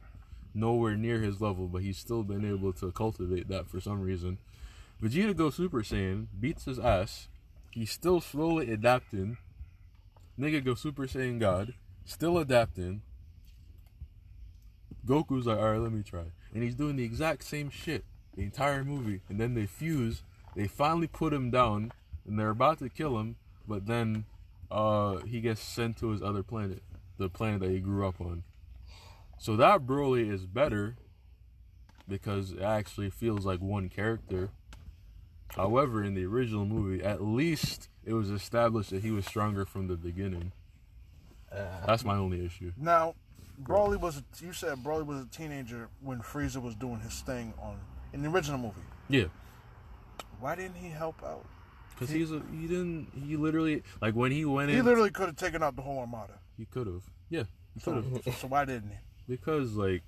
[0.53, 4.37] nowhere near his level, but he's still been able to cultivate that for some reason.
[5.01, 7.27] Vegeta goes Super Saiyan, beats his ass.
[7.71, 9.37] He's still slowly adapting.
[10.39, 11.73] Nigga goes Super Saiyan God,
[12.05, 13.01] still adapting.
[15.05, 16.25] Goku's like, alright, let me try.
[16.53, 18.05] And he's doing the exact same shit
[18.35, 19.21] the entire movie.
[19.29, 20.23] And then they fuse.
[20.55, 21.91] They finally put him down,
[22.25, 23.35] and they're about to kill him.
[23.67, 24.25] But then
[24.71, 26.81] uh, he gets sent to his other planet,
[27.17, 28.43] the planet that he grew up on.
[29.37, 30.95] So that Broly is better
[32.07, 34.49] because it actually feels like one character.
[35.49, 39.87] However, in the original movie, at least it was established that he was stronger from
[39.87, 40.51] the beginning.
[41.51, 42.73] Uh, That's my only issue.
[42.77, 43.15] Now,
[43.63, 47.53] Broly was, a, you said Broly was a teenager when Frieza was doing his thing
[47.61, 47.77] on,
[48.11, 48.75] in the original movie.
[49.07, 49.25] Yeah,
[50.39, 51.45] Why didn't he help out?
[51.93, 55.11] because he's a, he didn't he literally like when he went He in he literally
[55.11, 56.33] could have taken out the whole armada.
[56.57, 57.43] he could have yeah
[57.73, 58.97] he So, could have so why didn't he?
[59.29, 60.03] because like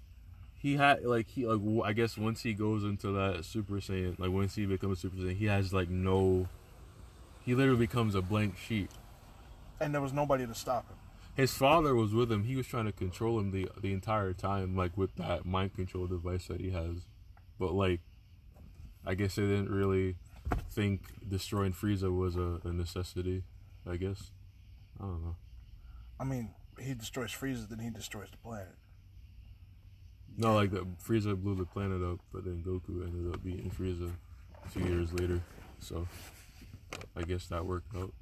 [0.58, 4.32] he had like he like I guess once he goes into that Super Saiyan like
[4.32, 6.48] once he becomes Super Saiyan he has like no
[7.48, 8.92] he literally becomes a blank sheet.
[9.80, 10.98] And there was nobody to stop him.
[11.34, 12.44] His father was with him.
[12.44, 16.08] He was trying to control him the the entire time, like with that mind control
[16.08, 17.08] device that he has.
[17.58, 18.02] But like,
[19.06, 20.18] I guess they didn't really
[20.70, 23.44] think destroying Frieza was a, a necessity.
[23.90, 24.32] I guess.
[25.00, 25.36] I don't know.
[26.20, 28.76] I mean, he destroys Frieza, then he destroys the planet.
[30.38, 34.12] No, like the Frieza blew the planet up, but then Goku ended up beating Frieza
[34.64, 35.42] a few years later.
[35.80, 36.08] So
[37.16, 38.14] I guess that worked out.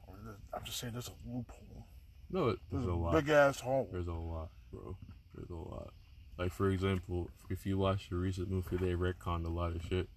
[0.54, 1.86] I'm just saying, there's a loophole.
[2.32, 3.14] No, it, There's there's a a lot.
[3.14, 3.90] big ass hole.
[3.92, 4.96] There's a lot, bro.
[5.36, 5.94] There's a lot.
[6.38, 10.08] Like for example, if you watch the recent movie, they retconned a lot of shit.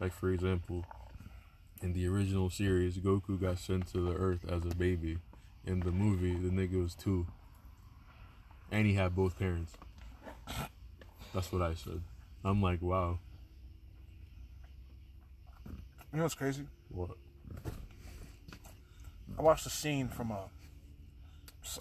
[0.00, 0.84] Like for example,
[1.82, 5.18] in the original series, Goku got sent to the Earth as a baby,
[5.64, 7.26] in the movie, the nigga was two,
[8.70, 9.72] and he had both parents.
[11.34, 12.00] That's what I said.
[12.44, 13.18] I'm like, wow,
[16.12, 16.64] You know what's crazy?
[16.90, 17.10] what?
[19.38, 20.44] I watched a scene from a.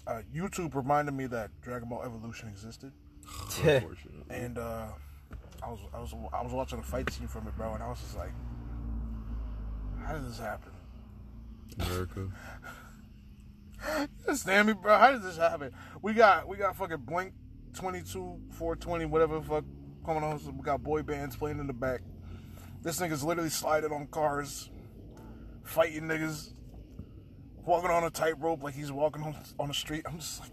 [0.06, 2.92] Uh, YouTube reminded me that Dragon Ball Evolution existed,
[3.64, 4.26] Unfortunately.
[4.30, 4.88] and uh,
[5.64, 7.88] I was I was I was watching a fight scene from it, bro, and I
[7.88, 8.32] was just like,
[10.06, 10.72] "How did this happen?"
[11.80, 12.28] America.
[13.88, 14.98] You understand me, bro?
[14.98, 15.72] How did this happen?
[16.02, 17.34] We got we got fucking Blink
[17.78, 19.64] 22, 420, whatever the fuck
[20.06, 20.40] coming on.
[20.40, 22.02] So we got boy bands playing in the back.
[22.82, 24.70] This nigga's literally sliding on cars,
[25.64, 26.54] fighting niggas,
[27.66, 30.04] walking on a tightrope like he's walking on on the street.
[30.08, 30.52] I'm just like,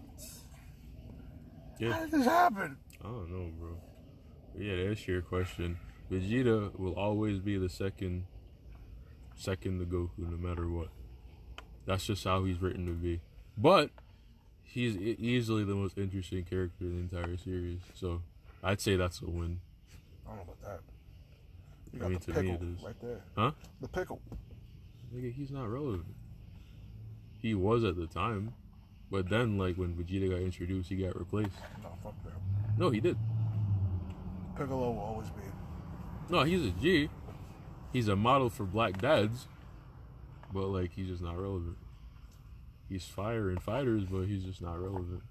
[1.81, 2.77] how Yeah, did this happen?
[3.01, 3.77] I don't know, bro.
[4.57, 5.77] Yeah, to answer your question,
[6.11, 8.25] Vegeta will always be the second,
[9.35, 10.89] second to Goku, no matter what.
[11.85, 13.21] That's just how he's written to be.
[13.57, 13.89] But
[14.75, 17.79] he's easily the most interesting character in the entire series.
[17.95, 18.21] So
[18.61, 19.61] I'd say that's a win.
[20.27, 20.79] I don't know about that.
[21.93, 22.83] You I mean, the to me it is.
[22.83, 23.21] right there.
[23.37, 23.51] Huh?
[23.79, 24.19] The pickle.
[25.15, 26.13] Nigga, he's not relevant.
[27.41, 28.53] He was at the time,
[29.09, 31.51] but then like when Vegeta got introduced, he got replaced.
[31.81, 32.33] No, fuck that.
[32.77, 33.17] No, he did.
[34.57, 35.41] Piccolo will always be.
[36.29, 37.09] No, he's a G.
[37.93, 39.47] He's a model for black dads,
[40.51, 41.77] but like he's just not relevant.
[42.89, 45.23] He's fire in FighterZ, but he's just not relevant.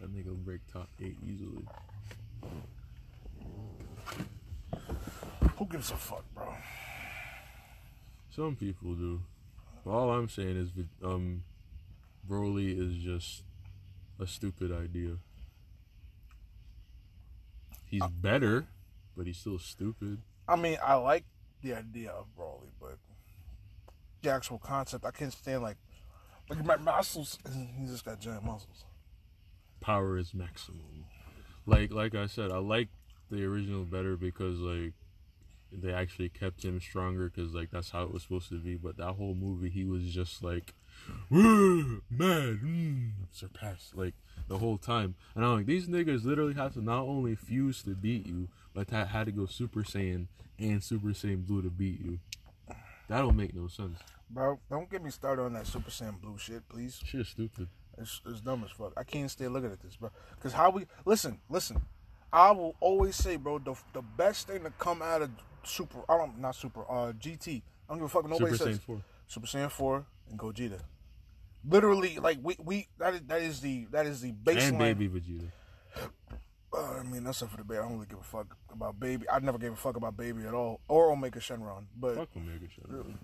[0.00, 1.66] That nigga will break top eight easily.
[5.56, 6.54] Who gives a fuck, bro?
[8.30, 9.20] Some people do.
[9.84, 10.70] But all I'm saying is,
[11.02, 11.42] um,
[12.28, 13.42] Broly is just
[14.20, 15.16] a stupid idea.
[17.86, 18.66] He's better,
[19.16, 20.18] but he's still stupid.
[20.46, 21.24] I mean, I like
[21.62, 22.98] the idea of Broly, but
[24.22, 25.76] the actual concept, I can't stand like
[26.48, 27.38] like my muscles.
[27.78, 28.84] He just got giant muscles.
[29.80, 31.04] Power is maximum.
[31.66, 32.88] Like like I said, I like
[33.30, 34.92] the original better because like
[35.70, 38.76] they actually kept him stronger because like that's how it was supposed to be.
[38.76, 40.74] But that whole movie, he was just like
[41.30, 44.14] "Woo, mad, mm, surpassed like
[44.48, 45.14] the whole time.
[45.34, 48.90] And I'm like, these niggas literally have to not only fuse to beat you, but
[48.90, 50.26] had to go Super Saiyan
[50.58, 52.18] and Super Saiyan Blue to beat you.
[53.08, 53.98] That don't make no sense.
[54.30, 57.00] Bro, don't get me started on that Super Saiyan Blue shit, please.
[57.04, 57.68] Shit is stupid.
[57.96, 58.92] It's, it's dumb as fuck.
[58.96, 60.10] I can't stay looking at this, bro.
[60.36, 61.80] Because how we listen, listen.
[62.30, 65.30] I will always say, bro, the the best thing to come out of
[65.64, 67.62] Super, I don't not Super, uh, GT.
[67.88, 68.28] I don't give a fuck.
[68.28, 69.02] Nobody Super says Saiyan 4.
[69.26, 70.80] Super Saiyan four and Gogeta.
[71.68, 74.68] Literally, like we we that is that is the that is the baseline.
[74.68, 75.50] And Baby Vegeta.
[76.74, 77.78] I mean, that's up for debate.
[77.78, 79.24] I don't really give a fuck about Baby.
[79.30, 81.84] I never gave a fuck about Baby at all, or Omega Shenron.
[81.96, 83.14] But Fuck Omega Shenron.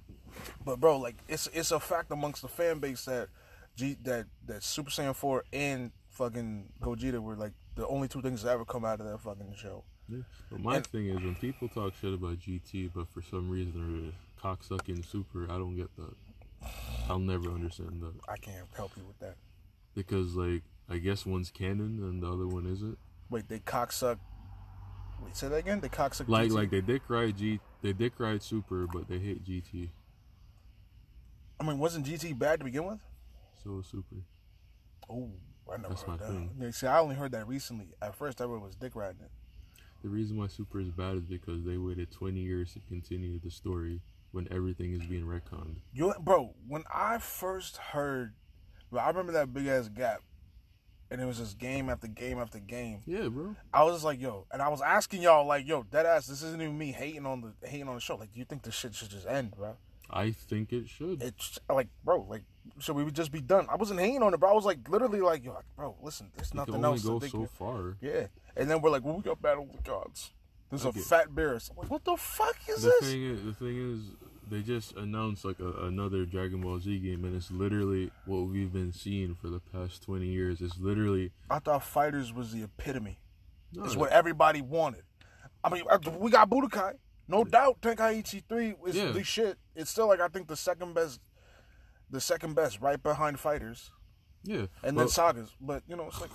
[0.65, 3.29] but bro, like it's it's a fact amongst the fan base that
[3.77, 8.43] G that that Super Saiyan four and fucking Gogeta were like the only two things
[8.43, 9.85] that ever come out of that fucking show.
[10.09, 10.21] Yeah.
[10.51, 13.73] But my And- thing is, when people talk shit about GT, but for some reason
[14.05, 14.13] they're
[14.43, 16.15] cocksucking Super, I don't get that.
[17.11, 19.37] I'll never understand that I can't help you with that.
[19.95, 22.99] because, like, I guess one's canon and the other one isn't.
[23.31, 24.19] Wait, they cocksuck.
[25.23, 25.81] Wait, say that again.
[25.81, 26.29] They cocksuck.
[26.29, 26.53] Like, GT?
[26.53, 29.91] like they dick ride G, they dick ride Super, but they hate GT.
[31.61, 33.01] I mean, wasn't GT bad to begin with?
[33.63, 34.17] So is Super.
[35.09, 35.31] Oh,
[35.73, 36.27] I never That's heard my that.
[36.29, 36.51] thing.
[36.59, 37.89] Yeah, see, I only heard that recently.
[38.03, 39.31] At first, everyone was dick riding it.
[40.03, 43.51] The reason why Super is bad is because they waited 20 years to continue the
[43.51, 44.01] story
[44.33, 45.77] when everything is being retconned.
[45.95, 48.35] You, bro, when I first heard,
[48.91, 50.21] bro, I remember that big ass gap,
[51.15, 53.01] and it was just game after game after game.
[53.07, 53.55] Yeah, bro.
[53.73, 56.43] I was just like, yo, and I was asking y'all, like, yo, dead ass, this
[56.43, 58.17] isn't even me hating on the hating on the show.
[58.17, 59.77] Like, do you think this shit should just end, bro?
[60.11, 61.23] I think it should.
[61.23, 62.43] It's like, bro, like,
[62.81, 63.67] should we just be done?
[63.71, 64.51] I wasn't hating on it, bro.
[64.51, 67.33] I was like, literally, like, yo, bro, listen, there's it nothing else go to think.
[67.33, 67.97] so far.
[68.01, 68.27] Yeah,
[68.57, 70.33] and then we're like, well, we got Battle of the Gods.
[70.71, 71.59] There's a fat bear.
[71.61, 73.11] So I'm like, what the fuck is the this?
[73.11, 74.01] thing is, the thing is,
[74.51, 78.73] they just announced like a, another Dragon Ball Z game, and it's literally what we've
[78.73, 80.61] been seeing for the past twenty years.
[80.61, 83.19] It's literally I thought FighterZ was the epitome.
[83.73, 85.03] no, It's what everybody wanted.
[85.63, 86.95] I mean, uh, we got Budokai.
[87.27, 89.13] No doubt, Tenkaichi 3 is Yeah.
[89.13, 89.59] the shit.
[89.75, 91.21] It's still like I think the second best,
[92.11, 93.91] the second best, right behind FighterZ,
[94.43, 95.51] yeah, and well, then Sagas.
[95.61, 96.31] But you know, it's like,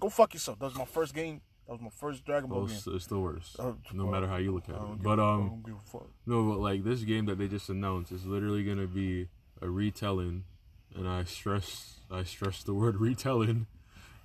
[0.00, 0.58] go fuck yourself.
[0.58, 1.42] That was my first game.
[1.70, 2.76] That was my first Dragon Ball well, game.
[2.78, 3.54] it's, it's the worst.
[3.60, 5.02] Oh, no matter how you look at it.
[5.04, 6.08] But um, don't give a fuck.
[6.26, 9.28] no, but like this game that they just announced is literally gonna be
[9.62, 10.42] a retelling,
[10.96, 13.68] and I stress I stress the word retelling.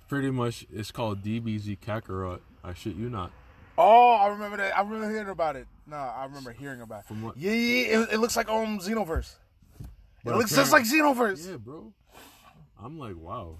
[0.08, 2.40] Pretty much, it's called DBZ Kakarot.
[2.64, 3.30] I shit you not.
[3.78, 4.76] Oh, I remember that.
[4.76, 5.68] I remember hearing about it.
[5.86, 7.06] No, I remember hearing about it.
[7.06, 8.00] From what- Yeah, yeah.
[8.00, 9.36] It, it looks like um Xenoverse.
[10.24, 11.48] It looks just like Xenoverse.
[11.48, 11.92] Yeah, bro.
[12.82, 13.58] I'm like, wow.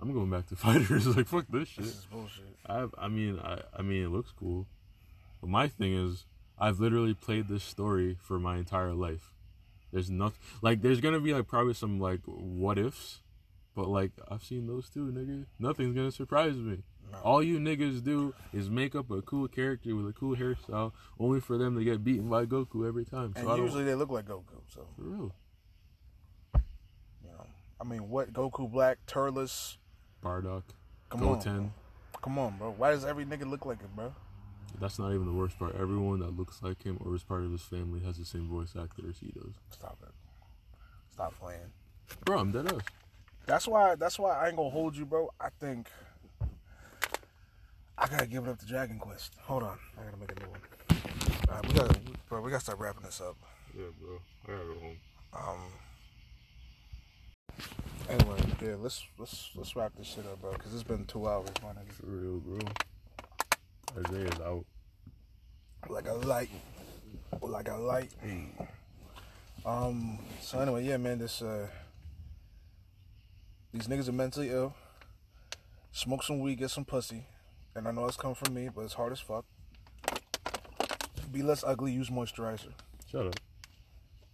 [0.00, 1.16] I'm going back to FighterZ.
[1.16, 1.84] like, fuck this shit.
[1.84, 2.44] This is bullshit.
[2.66, 4.66] I, I mean, I, I mean, it looks cool.
[5.40, 6.24] But my thing is,
[6.58, 9.32] I've literally played this story for my entire life.
[9.92, 13.20] There's nothing like there's gonna be like probably some like what ifs,
[13.74, 15.46] but like I've seen those too, nigga.
[15.58, 16.82] Nothing's gonna surprise me.
[17.10, 17.18] No.
[17.20, 21.40] All you niggas do is make up a cool character with a cool hairstyle, only
[21.40, 23.32] for them to get beaten by Goku every time.
[23.34, 24.60] So And usually they look like Goku.
[24.68, 25.34] So for real,
[27.24, 27.46] you know,
[27.80, 29.78] I mean, what Goku Black, Turles?
[30.22, 30.62] Bardock,
[31.10, 31.56] Come on, Goten.
[32.12, 32.20] bro.
[32.20, 32.70] come on, bro.
[32.76, 34.12] Why does every nigga look like him, bro?
[34.80, 35.74] That's not even the worst part.
[35.76, 38.74] Everyone that looks like him or is part of his family has the same voice
[38.80, 39.54] actor as he does.
[39.70, 40.12] Stop it.
[41.10, 41.60] Stop playing.
[42.24, 42.82] Bro, I'm dead ass.
[43.46, 43.94] That's why.
[43.94, 45.30] That's why I ain't gonna hold you, bro.
[45.40, 45.88] I think
[47.96, 49.34] I gotta give it up to Dragon Quest.
[49.42, 50.60] Hold on, I gotta make a new one.
[51.48, 52.40] All right, we gotta, bro.
[52.42, 53.36] We gotta start wrapping this up.
[53.76, 54.18] Yeah, bro.
[54.46, 54.96] I gotta go home.
[55.34, 55.72] Um.
[58.08, 60.52] Anyway, yeah, let's let's let's wrap this shit up, bro.
[60.52, 61.92] Cause it's been two hours, my nigga.
[61.92, 62.58] For real, bro.
[63.98, 64.64] Isaiah's out.
[65.88, 66.48] Like a light,
[67.42, 68.10] like a light.
[69.66, 70.18] Um.
[70.40, 71.18] So anyway, yeah, man.
[71.18, 71.66] This uh.
[73.74, 74.74] These niggas are mentally ill.
[75.92, 77.26] Smoke some weed, get some pussy,
[77.74, 79.44] and I know it's coming from me, but it's hard as fuck.
[81.30, 81.92] Be less ugly.
[81.92, 82.72] Use moisturizer.
[83.10, 83.36] Shut up.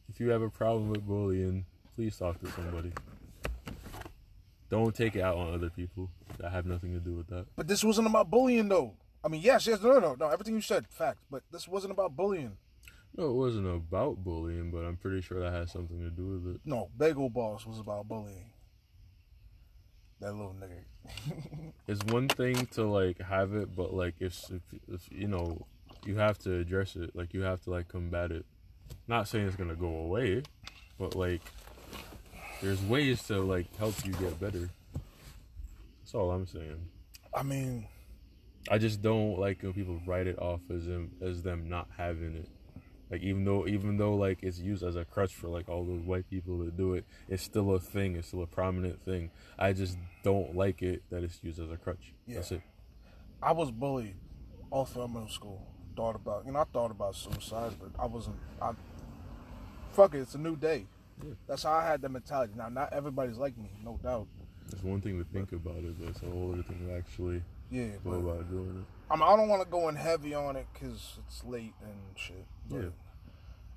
[0.08, 2.92] If you have a problem with bullying, please talk to somebody.
[4.74, 7.46] Don't take it out on other people that have nothing to do with that.
[7.54, 8.94] But this wasn't about bullying, though.
[9.22, 10.26] I mean, yes, yes, no, no, no.
[10.26, 11.18] Everything you said, fact.
[11.30, 12.56] But this wasn't about bullying.
[13.16, 16.56] No, it wasn't about bullying, but I'm pretty sure that has something to do with
[16.56, 16.60] it.
[16.64, 18.50] No, Bagel Boss was about bullying.
[20.20, 21.72] That little nigga.
[21.86, 25.68] It's one thing to like have it, but like if, if if you know,
[26.04, 27.14] you have to address it.
[27.14, 28.44] Like you have to like combat it.
[29.06, 30.42] Not saying it's gonna go away,
[30.98, 31.42] but like
[32.60, 34.70] there's ways to like help you get better.
[36.02, 36.88] That's all I'm saying.
[37.34, 37.86] I mean,
[38.70, 42.36] I just don't like when people write it off as them as them not having
[42.36, 42.48] it.
[43.10, 46.02] Like even though even though like it's used as a crutch for like all those
[46.02, 48.16] white people that do it, it's still a thing.
[48.16, 49.30] It's still a prominent thing.
[49.58, 52.12] I just don't like it that it's used as a crutch.
[52.26, 52.58] That's Yeah.
[52.58, 52.62] it.
[53.42, 54.16] I was bullied
[54.70, 55.66] all throughout middle school.
[55.94, 58.36] Thought about, you know, I thought about suicide, but I wasn't.
[58.60, 58.72] I
[59.92, 60.20] fuck it.
[60.20, 60.86] It's a new day.
[61.22, 61.34] Yeah.
[61.46, 62.54] That's how I had the mentality.
[62.56, 64.26] Now, not everybody's like me, no doubt.
[64.72, 67.42] It's one thing to think about it, but it's a whole other thing to actually
[67.70, 70.56] Yeah, go but about doing I, mean, I don't want to go in heavy on
[70.56, 72.44] it because it's late and shit.
[72.68, 72.88] But Yeah.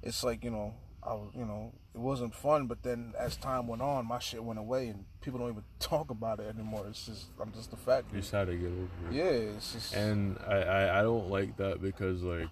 [0.04, 0.74] It's like you know,
[1.04, 2.68] I was, you know, it wasn't fun.
[2.68, 6.10] But then as time went on, my shit went away, and people don't even talk
[6.10, 6.86] about it anymore.
[6.88, 8.08] It's just, I'm just the fact.
[8.12, 8.16] it.
[8.16, 9.14] You just had to get over it.
[9.14, 9.24] Yeah,
[9.56, 9.94] it's just.
[9.94, 12.48] And I, I, I don't like that because like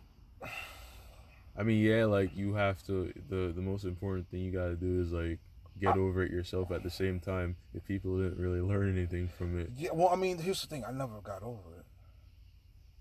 [1.58, 5.02] I mean yeah like you have to the the most important thing you gotta do
[5.02, 5.40] is like
[5.80, 9.60] get over it yourself at the same time if people didn't really learn anything from
[9.60, 9.72] it.
[9.76, 10.84] Yeah, well, I mean, here's the thing.
[10.86, 11.86] I never got over it.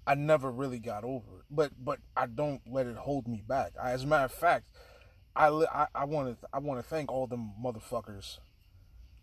[0.06, 3.72] I never really got over it, but but I don't let it hold me back.
[3.82, 4.66] I, as a matter of fact,
[5.34, 8.38] I I, I want to I want to thank all them motherfuckers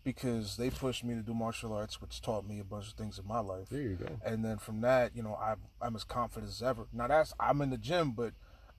[0.02, 3.16] because they pushed me to do martial arts, which taught me a bunch of things
[3.16, 3.68] in my life.
[3.70, 4.18] There you go.
[4.24, 6.86] And then from that, you know, I'm I'm as confident as ever.
[6.92, 8.32] Now that's I'm in the gym, but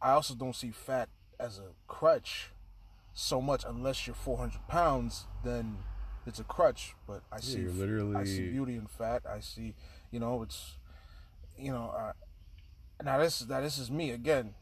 [0.03, 1.07] I also don't see fat
[1.39, 2.49] as a crutch
[3.13, 5.25] so much unless you're 400 pounds.
[5.43, 5.77] Then
[6.27, 6.93] it's a crutch.
[7.07, 7.71] But I see you're
[8.17, 9.23] I see beauty in fat.
[9.27, 9.75] I see,
[10.11, 10.73] you know, it's,
[11.57, 12.11] you know, uh,
[13.03, 14.55] now this is now this is me again.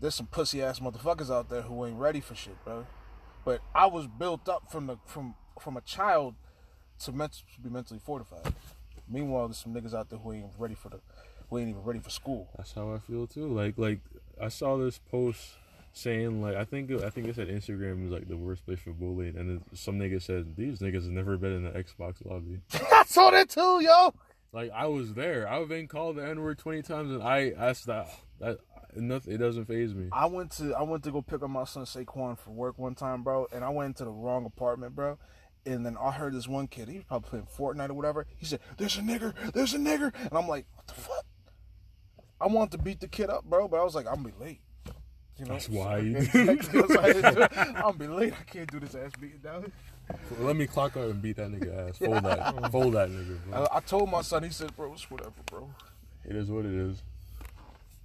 [0.00, 2.86] There's some pussy ass motherfuckers out there who ain't ready for shit, bro.
[3.44, 6.34] But I was built up from the from from a child
[7.04, 8.54] to, ment- to be mentally fortified.
[9.08, 11.00] Meanwhile, there's some niggas out there who ain't ready for the,
[11.48, 12.48] who ain't even ready for school.
[12.56, 13.46] That's how I feel too.
[13.46, 14.00] Like like
[14.40, 15.56] I saw this post
[15.92, 18.92] saying like I think I think it said Instagram is like the worst place for
[18.92, 22.60] bullying, and then some nigga said these niggas have never been in the Xbox lobby.
[22.92, 24.14] I saw that too, yo.
[24.52, 25.48] Like I was there.
[25.48, 28.08] I've been called the N word twenty times, and I asked that
[28.40, 28.58] that
[28.94, 29.34] nothing.
[29.34, 30.08] It doesn't faze me.
[30.12, 32.94] I went to I went to go pick up my son Saquon for work one
[32.94, 35.18] time, bro, and I went into the wrong apartment, bro.
[35.64, 38.26] And then I heard this one kid, he was probably playing Fortnite or whatever.
[38.36, 41.24] He said, "There's a nigger, there's a nigger," and I'm like, "What the fuck?"
[42.40, 44.44] I wanted to beat the kid up, bro, but I was like, "I'm gonna be
[44.44, 44.60] late."
[45.38, 47.58] You know, That's why you Exactly, that's why I didn't do it.
[47.58, 48.32] I'm gonna be late.
[48.38, 49.70] I can't do this ass beating down.
[50.38, 51.98] Let me clock out and beat that nigga ass.
[51.98, 52.70] Fold that.
[52.72, 53.38] Fold that nigga.
[53.44, 53.66] Bro.
[53.70, 55.70] I, I told my son, he said, "Bro, it's whatever, bro."
[56.24, 57.02] It is what it is.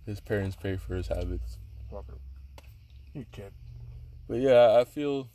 [0.06, 1.58] His parents pay for his habits.
[1.90, 2.64] Fuck it.
[3.14, 3.52] You kid.
[4.28, 5.30] But yeah, I feel,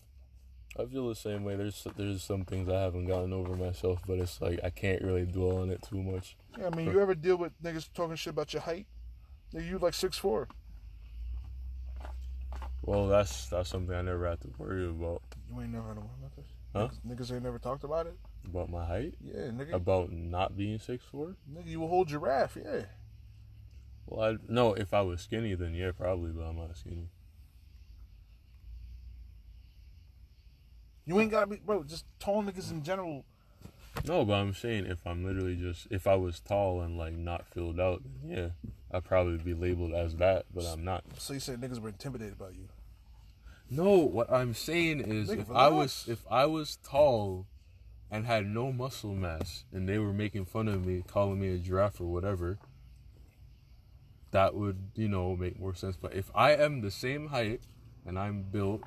[0.79, 1.57] I feel the same way.
[1.57, 5.25] There's there's some things I haven't gotten over myself, but it's like I can't really
[5.25, 6.37] dwell on it too much.
[6.59, 8.87] Yeah, I mean, you ever deal with niggas talking shit about your height?
[9.55, 10.49] Nigga, you like six four.
[12.83, 15.23] Well, that's that's something I never had to worry about.
[15.51, 16.47] You ain't never had to worry about this.
[16.75, 16.89] Huh?
[16.89, 18.17] Niggas, niggas ain't never talked about it.
[18.45, 19.15] About my height?
[19.21, 19.73] Yeah, nigga.
[19.73, 21.37] About not being six four?
[21.53, 22.57] nigga, you a whole giraffe.
[22.63, 22.83] Yeah.
[24.07, 24.75] Well, I no.
[24.75, 26.31] If I was skinny, then yeah, probably.
[26.31, 27.09] But I'm not skinny.
[31.07, 31.85] You ain't gotta be, bro.
[31.85, 33.25] Just tall niggas in general.
[34.05, 37.47] No, but I'm saying if I'm literally just if I was tall and like not
[37.47, 38.49] filled out, yeah,
[38.93, 40.47] I'd probably be labeled as that.
[40.55, 41.05] But I'm not.
[41.19, 42.69] So you said niggas were intimidated by you.
[43.71, 47.47] No, what I'm saying is Nigga, if I was if I was tall
[48.11, 51.59] and had no muscle mass and they were making fun of me, calling me a
[51.59, 52.59] giraffe or whatever,
[54.31, 55.97] that would, you know, make more sense.
[55.97, 57.63] But if I am the same height
[58.05, 58.83] and I'm built,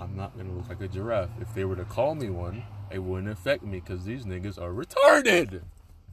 [0.00, 1.30] I'm not gonna look like a giraffe.
[1.40, 4.72] If they were to call me one, it wouldn't affect me because these niggas are
[4.72, 5.62] retarded.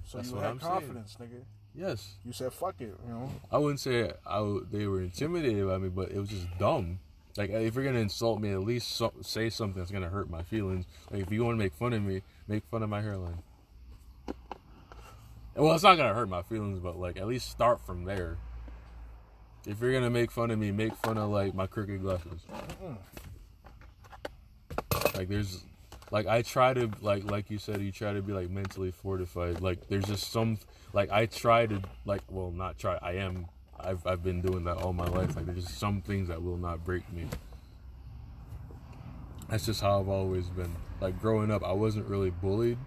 [0.05, 0.73] So That's you what had I'm saying.
[0.73, 1.41] confidence, nigga.
[1.75, 2.15] Yes.
[2.25, 3.29] You said fuck it, you know.
[3.51, 6.99] I wouldn't say I w- they were intimidated by me, but it was just dumb.
[7.37, 10.41] Like if you're gonna insult me, at least so- say something that's gonna hurt my
[10.43, 10.85] feelings.
[11.11, 13.43] Like if you want to make fun of me, make fun of my hairline.
[15.55, 18.37] Well, it's not gonna hurt my feelings, but like at least start from there.
[19.67, 22.41] If you're gonna make fun of me, make fun of like my crooked glasses.
[25.15, 25.63] Like there's,
[26.11, 29.61] like I try to like like you said, you try to be like mentally fortified.
[29.61, 30.57] Like there's just some
[30.93, 32.97] like I try to like well not try.
[33.01, 33.47] I am.
[33.79, 35.35] I've I've been doing that all my life.
[35.35, 37.27] Like there's just some things that will not break me.
[39.49, 40.75] That's just how I've always been.
[41.01, 42.77] Like growing up, I wasn't really bullied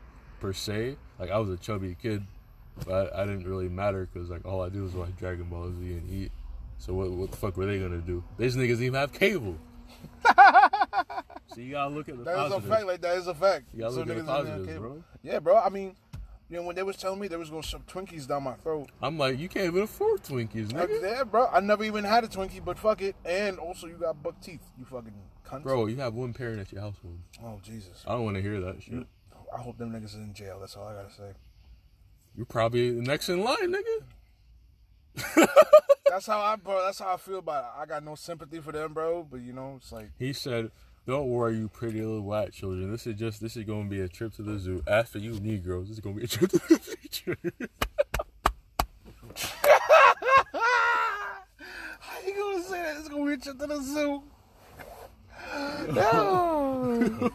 [0.41, 0.97] per se.
[1.19, 2.25] Like I was a chubby kid,
[2.87, 5.73] but I, I didn't really matter because like all I do is watch Dragon Ball
[5.73, 6.33] Z and eat.
[6.79, 8.23] So what what the fuck were they gonna do?
[8.39, 9.57] These niggas even have cable.
[11.55, 12.87] so you gotta look at the That is a fact.
[12.87, 13.67] Like that is a fact.
[13.73, 15.05] You gotta So look at the positives, bro.
[15.23, 15.59] Yeah, bro.
[15.59, 15.97] I mean,
[16.49, 18.91] you know, when they was telling me they was gonna shove Twinkies down my throat.
[19.01, 21.03] I'm like, you can't even afford Twinkies, Like, nigga.
[21.03, 21.47] yeah, bro.
[21.53, 23.17] I never even had a Twinkie, but fuck it.
[23.25, 24.61] And also, you got buck teeth.
[24.79, 25.15] You fucking
[25.47, 25.63] cunt.
[25.63, 27.19] Bro, you have one parent at your household.
[27.43, 28.05] Oh Jesus.
[28.07, 29.07] I don't want to hear that shit.
[29.55, 30.59] I hope them niggas is in jail.
[30.61, 31.33] That's all I gotta say.
[32.35, 34.05] You're probably the next in line, nigga.
[36.13, 36.85] That's how I, bro.
[36.85, 37.71] That's how I feel about it.
[37.81, 39.27] I got no sympathy for them, bro.
[39.29, 40.71] But you know, it's like, He said,
[41.07, 42.91] "Don't worry, you pretty little white children.
[42.91, 44.83] This is just this is gonna be a trip to the zoo.
[44.87, 47.37] After you Negroes, this is gonna be a trip to the future."
[52.01, 52.97] how you gonna say that?
[52.99, 54.23] It's gonna be a trip to the zoo.
[55.93, 57.31] no.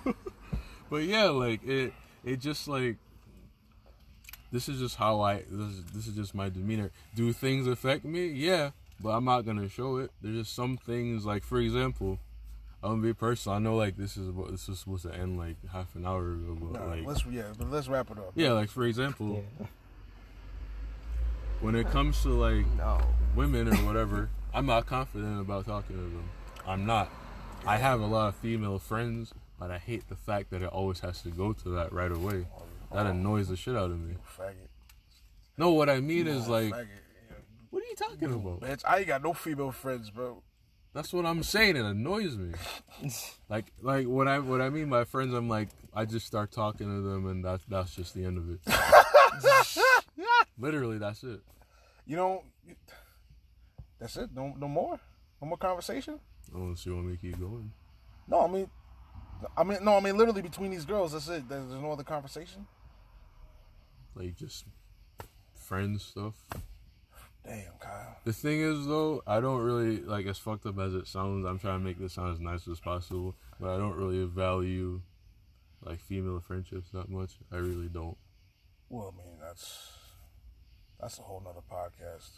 [0.89, 1.93] but yeah, like it,
[2.23, 2.97] it just like
[4.51, 6.91] this is just how I this is, this is just my demeanor.
[7.15, 8.27] Do things affect me?
[8.27, 8.71] Yeah,
[9.01, 10.11] but I'm not gonna show it.
[10.21, 12.19] There's just some things like, for example.
[12.83, 13.55] I'm gonna be personal.
[13.55, 16.33] I know like this is what this is supposed to end like half an hour
[16.33, 18.31] ago, but Nah, like let's yeah, but let's wrap it up.
[18.35, 19.65] Yeah, like for example, Yeah.
[21.59, 23.01] when it comes to like No.
[23.35, 26.29] women or whatever, I'm not confident about talking to them.
[26.67, 27.09] I'm not.
[27.65, 30.99] I have a lot of female friends, but I hate the fact that it always
[30.99, 32.45] has to go to that right away.
[32.93, 34.15] That annoys the shit out of me.
[34.37, 34.67] Faggot.
[35.57, 36.87] No, what I mean is Oh, like, faggot.
[37.69, 38.61] what are you talking about?
[38.61, 40.41] Bitch, I ain't got no female friends, bro.
[40.93, 41.75] That's what I'm saying.
[41.75, 42.53] It annoys me.
[43.49, 46.87] Like, like what I what I mean by friends, I'm like, I just start talking
[46.87, 48.59] to them, and that's that's just the end of it.
[50.57, 51.39] Literally, that's it.
[52.05, 52.43] You know,
[53.99, 54.31] that's it.
[54.33, 54.99] No, no more.
[55.41, 56.19] No more conversation.
[56.53, 57.71] Oh, Unless you want me to keep going.
[58.27, 58.69] No, I mean,
[59.55, 61.47] I mean, no, I mean, literally between these girls, that's it.
[61.47, 62.65] There's no other conversation.
[64.17, 64.65] Like just
[65.53, 66.33] friends stuff.
[67.45, 68.17] Damn, Kyle.
[68.25, 71.45] The thing is though, I don't really like as fucked up as it sounds.
[71.45, 75.01] I'm trying to make this sound as nice as possible, but I don't really value
[75.83, 77.33] like female friendships that much.
[77.51, 78.17] I really don't.
[78.89, 79.91] Well, I mean, that's
[80.99, 82.29] that's a whole nother podcast.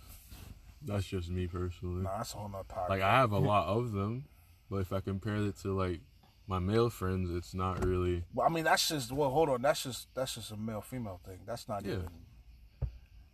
[0.81, 2.03] That's just me personally.
[2.03, 2.89] Nah, that's a whole nother podcast.
[2.89, 4.25] Like I have a lot of them,
[4.69, 6.01] but if I compare it to like
[6.49, 8.23] my male friends, it's not really.
[8.33, 9.29] Well, I mean, that's just well.
[9.29, 11.39] Hold on, that's just that's just a male female thing.
[11.45, 11.93] That's not Yeah.
[11.93, 12.07] even.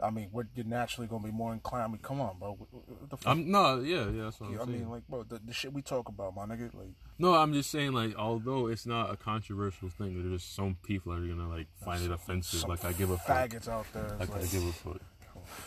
[0.04, 1.86] I mean, we're you're naturally gonna be more inclined.
[1.86, 2.52] I mean, come on, bro.
[2.60, 3.32] What, the fuck?
[3.32, 4.24] I'm no, yeah, yeah.
[4.26, 4.80] That's what I'm I saying.
[4.80, 6.74] mean, like, bro, the, the shit we talk about, my nigga.
[6.76, 10.76] Like, no, I'm just saying like, although it's not a controversial thing, there's just some
[10.84, 12.68] people that are gonna like find it offensive.
[12.68, 13.50] Like I give a fuck.
[13.50, 14.06] faggots out there.
[14.20, 15.02] It's Like I give a fuck.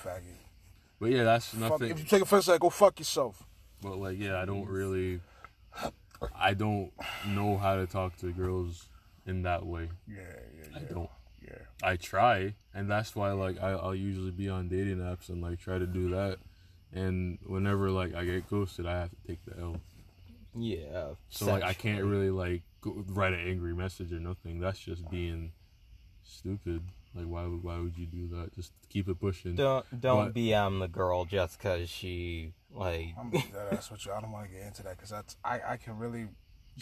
[0.04, 0.20] faggot.
[1.00, 1.90] But yeah, that's Fuck, nothing.
[1.92, 3.42] if you take offense, that, go fuck yourself.
[3.80, 5.20] But like, yeah, I don't really,
[6.34, 6.92] I don't
[7.26, 8.88] know how to talk to girls
[9.26, 9.90] in that way.
[10.06, 10.22] Yeah,
[10.56, 11.10] yeah, I don't.
[11.42, 11.58] Yeah.
[11.82, 15.60] I try, and that's why like I, I'll usually be on dating apps and like
[15.60, 16.38] try to do that.
[16.92, 19.76] And whenever like I get ghosted, I have to take the L.
[20.56, 20.86] Yeah.
[20.94, 24.60] Uh, so like I can't really like go, write an angry message or nothing.
[24.60, 25.52] That's just being
[26.24, 26.82] stupid.
[27.14, 28.54] Like why would why would you do that?
[28.54, 29.54] Just keep it pushing.
[29.54, 33.90] Don't don't But- BM um, the girl just because she Like, I'm gonna dead ass
[33.90, 34.12] with you.
[34.12, 36.28] I don't want to get into that because that's I, I can really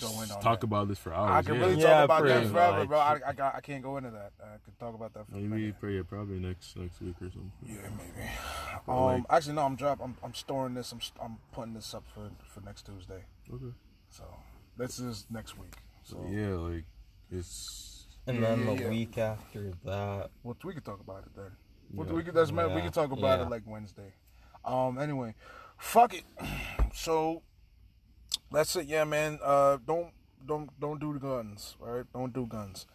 [0.00, 0.64] go in on Talk that.
[0.64, 1.30] about this for hours.
[1.30, 1.60] I can yeah.
[1.60, 2.88] really Yeah, talk about that forever, much.
[2.88, 2.98] bro.
[2.98, 4.32] I, I got I can't go into that.
[4.42, 5.80] I can talk about that for Maybe minute.
[5.80, 7.52] pray probably next next week or something.
[7.64, 8.28] Yeah, maybe.
[8.86, 9.62] But, Um, like- actually, no.
[9.62, 10.00] I'm drop.
[10.02, 10.92] I'm, I'm storing this.
[10.92, 13.24] I'm I'm putting this up for for next Tuesday.
[13.52, 13.72] Okay.
[14.10, 14.24] So
[14.76, 15.76] this is next week.
[16.02, 16.84] So Yeah, like
[17.30, 18.88] it's and Yeah, then yeah, the yeah.
[18.90, 20.30] week after that.
[20.42, 21.52] well, we can talk about it then.
[21.94, 22.02] Yeah.
[22.12, 23.46] we can, that's man, we Yeah, can talk about yeah.
[23.46, 24.12] it like Wednesday.
[24.64, 24.98] Um.
[24.98, 25.34] Anyway,
[25.78, 26.24] fuck it.
[26.94, 27.42] So
[28.50, 28.86] that's it.
[28.86, 29.38] Yeah, man.
[29.42, 30.12] Uh, don't
[30.46, 31.76] don't don't do the guns.
[31.80, 32.86] All right, don't do guns.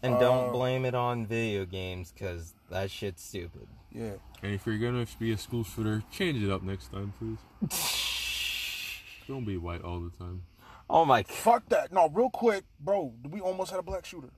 [0.00, 3.66] And Uh, don't blame it on video games, because that shit's stupid.
[3.90, 4.12] Yeah.
[4.42, 7.38] and if you're gonna be a school shooter, change it up next time, please.
[9.26, 10.44] Don't be white all the time.
[10.88, 11.22] Oh my.
[11.24, 11.92] Fuck that.
[11.92, 13.12] No, real quick, bro.
[13.28, 14.30] We almost had a black shooter.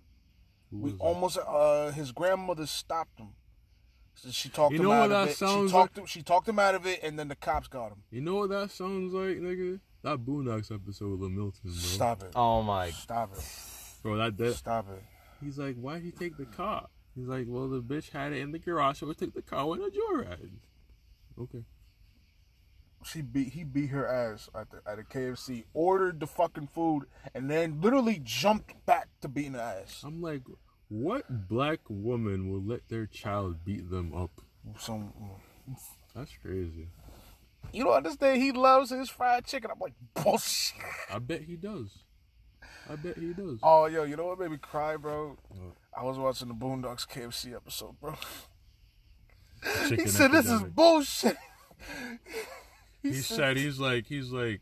[0.70, 0.98] Who We that?
[1.00, 3.34] almost uh his grandmother stopped him.
[4.14, 5.30] So she talked You him out what of that it.
[5.30, 7.92] She sounds talked him, she talked him out of it and then the cops got
[7.92, 8.02] him.
[8.10, 9.80] You know what that sounds like, nigga?
[10.02, 11.72] That Boondocks episode with Milton, bro.
[11.72, 12.32] Stop it.
[12.34, 12.90] Oh my.
[12.90, 13.44] Stop it.
[14.02, 15.02] Bro, that, that Stop it.
[15.42, 16.88] he's like, why'd he take the car?
[17.14, 19.66] He's like, well, the bitch had it in the garage, so we took the car
[19.66, 20.52] when a joyride.
[21.38, 21.64] Okay.
[23.04, 27.04] She beat he beat her ass at the at a KFC, ordered the fucking food,
[27.34, 30.02] and then literally jumped back to beating her ass.
[30.04, 30.42] I'm like,
[30.90, 34.42] what black woman will let their child beat them up?
[34.78, 35.12] Some
[36.14, 36.88] That's crazy.
[37.72, 39.70] you know understand he loves his fried chicken.
[39.72, 40.76] I'm like, bullshit.
[41.10, 42.02] I bet he does.
[42.90, 43.60] I bet he does.
[43.62, 45.38] Oh yo, you know what made me cry, bro?
[45.96, 48.14] I was watching the Boondocks KFC episode, bro.
[49.62, 51.36] He Chicken said this is bullshit.
[53.02, 54.60] He said he's like he's like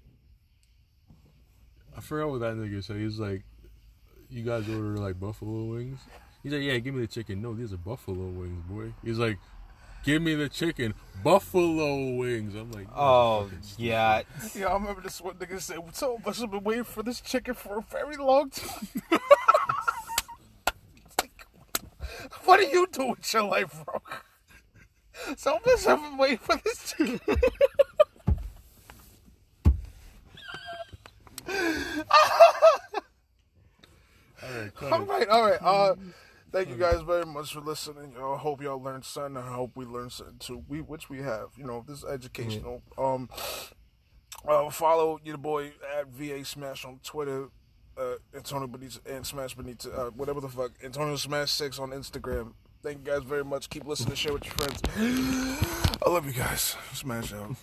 [1.96, 2.98] I forgot what that nigga said.
[2.98, 3.42] He's like
[4.30, 6.00] you guys order like buffalo wings?
[6.42, 7.42] He's like, Yeah, give me the chicken.
[7.42, 8.92] No, these are buffalo wings, boy.
[9.05, 9.38] He's like,
[10.05, 10.94] Give me the chicken.
[11.24, 12.55] Buffalo wings.
[12.55, 14.22] I'm like, Oh yeah.
[14.55, 17.20] Yeah, I remember this one nigga said, "Some of us have been waiting for this
[17.20, 18.88] chicken for a very long time."
[21.20, 21.46] Like,
[22.44, 24.00] what are you doing with your life, bro?
[25.36, 27.20] Some of us have been waiting for this chicken.
[34.43, 35.62] Alright, cut all right, all right.
[35.62, 35.94] Uh,
[36.52, 38.15] thank you guys very much for listening.
[38.16, 39.36] I hope y'all learned something.
[39.36, 40.65] I hope we learned something too.
[40.69, 41.48] We, which we have.
[41.56, 42.82] You know, this is educational.
[42.97, 43.28] Um,
[44.47, 47.48] uh, follow your boy at VA Smash on Twitter.
[47.97, 50.70] Uh, Antonio Benitez and Smash Benitez, uh, whatever the fuck.
[50.85, 52.52] Antonio Smash Six on Instagram.
[52.81, 53.69] Thank you guys very much.
[53.70, 54.15] Keep listening.
[54.15, 54.81] Share with your friends.
[56.06, 56.77] I love you guys.
[56.93, 57.56] Smash out.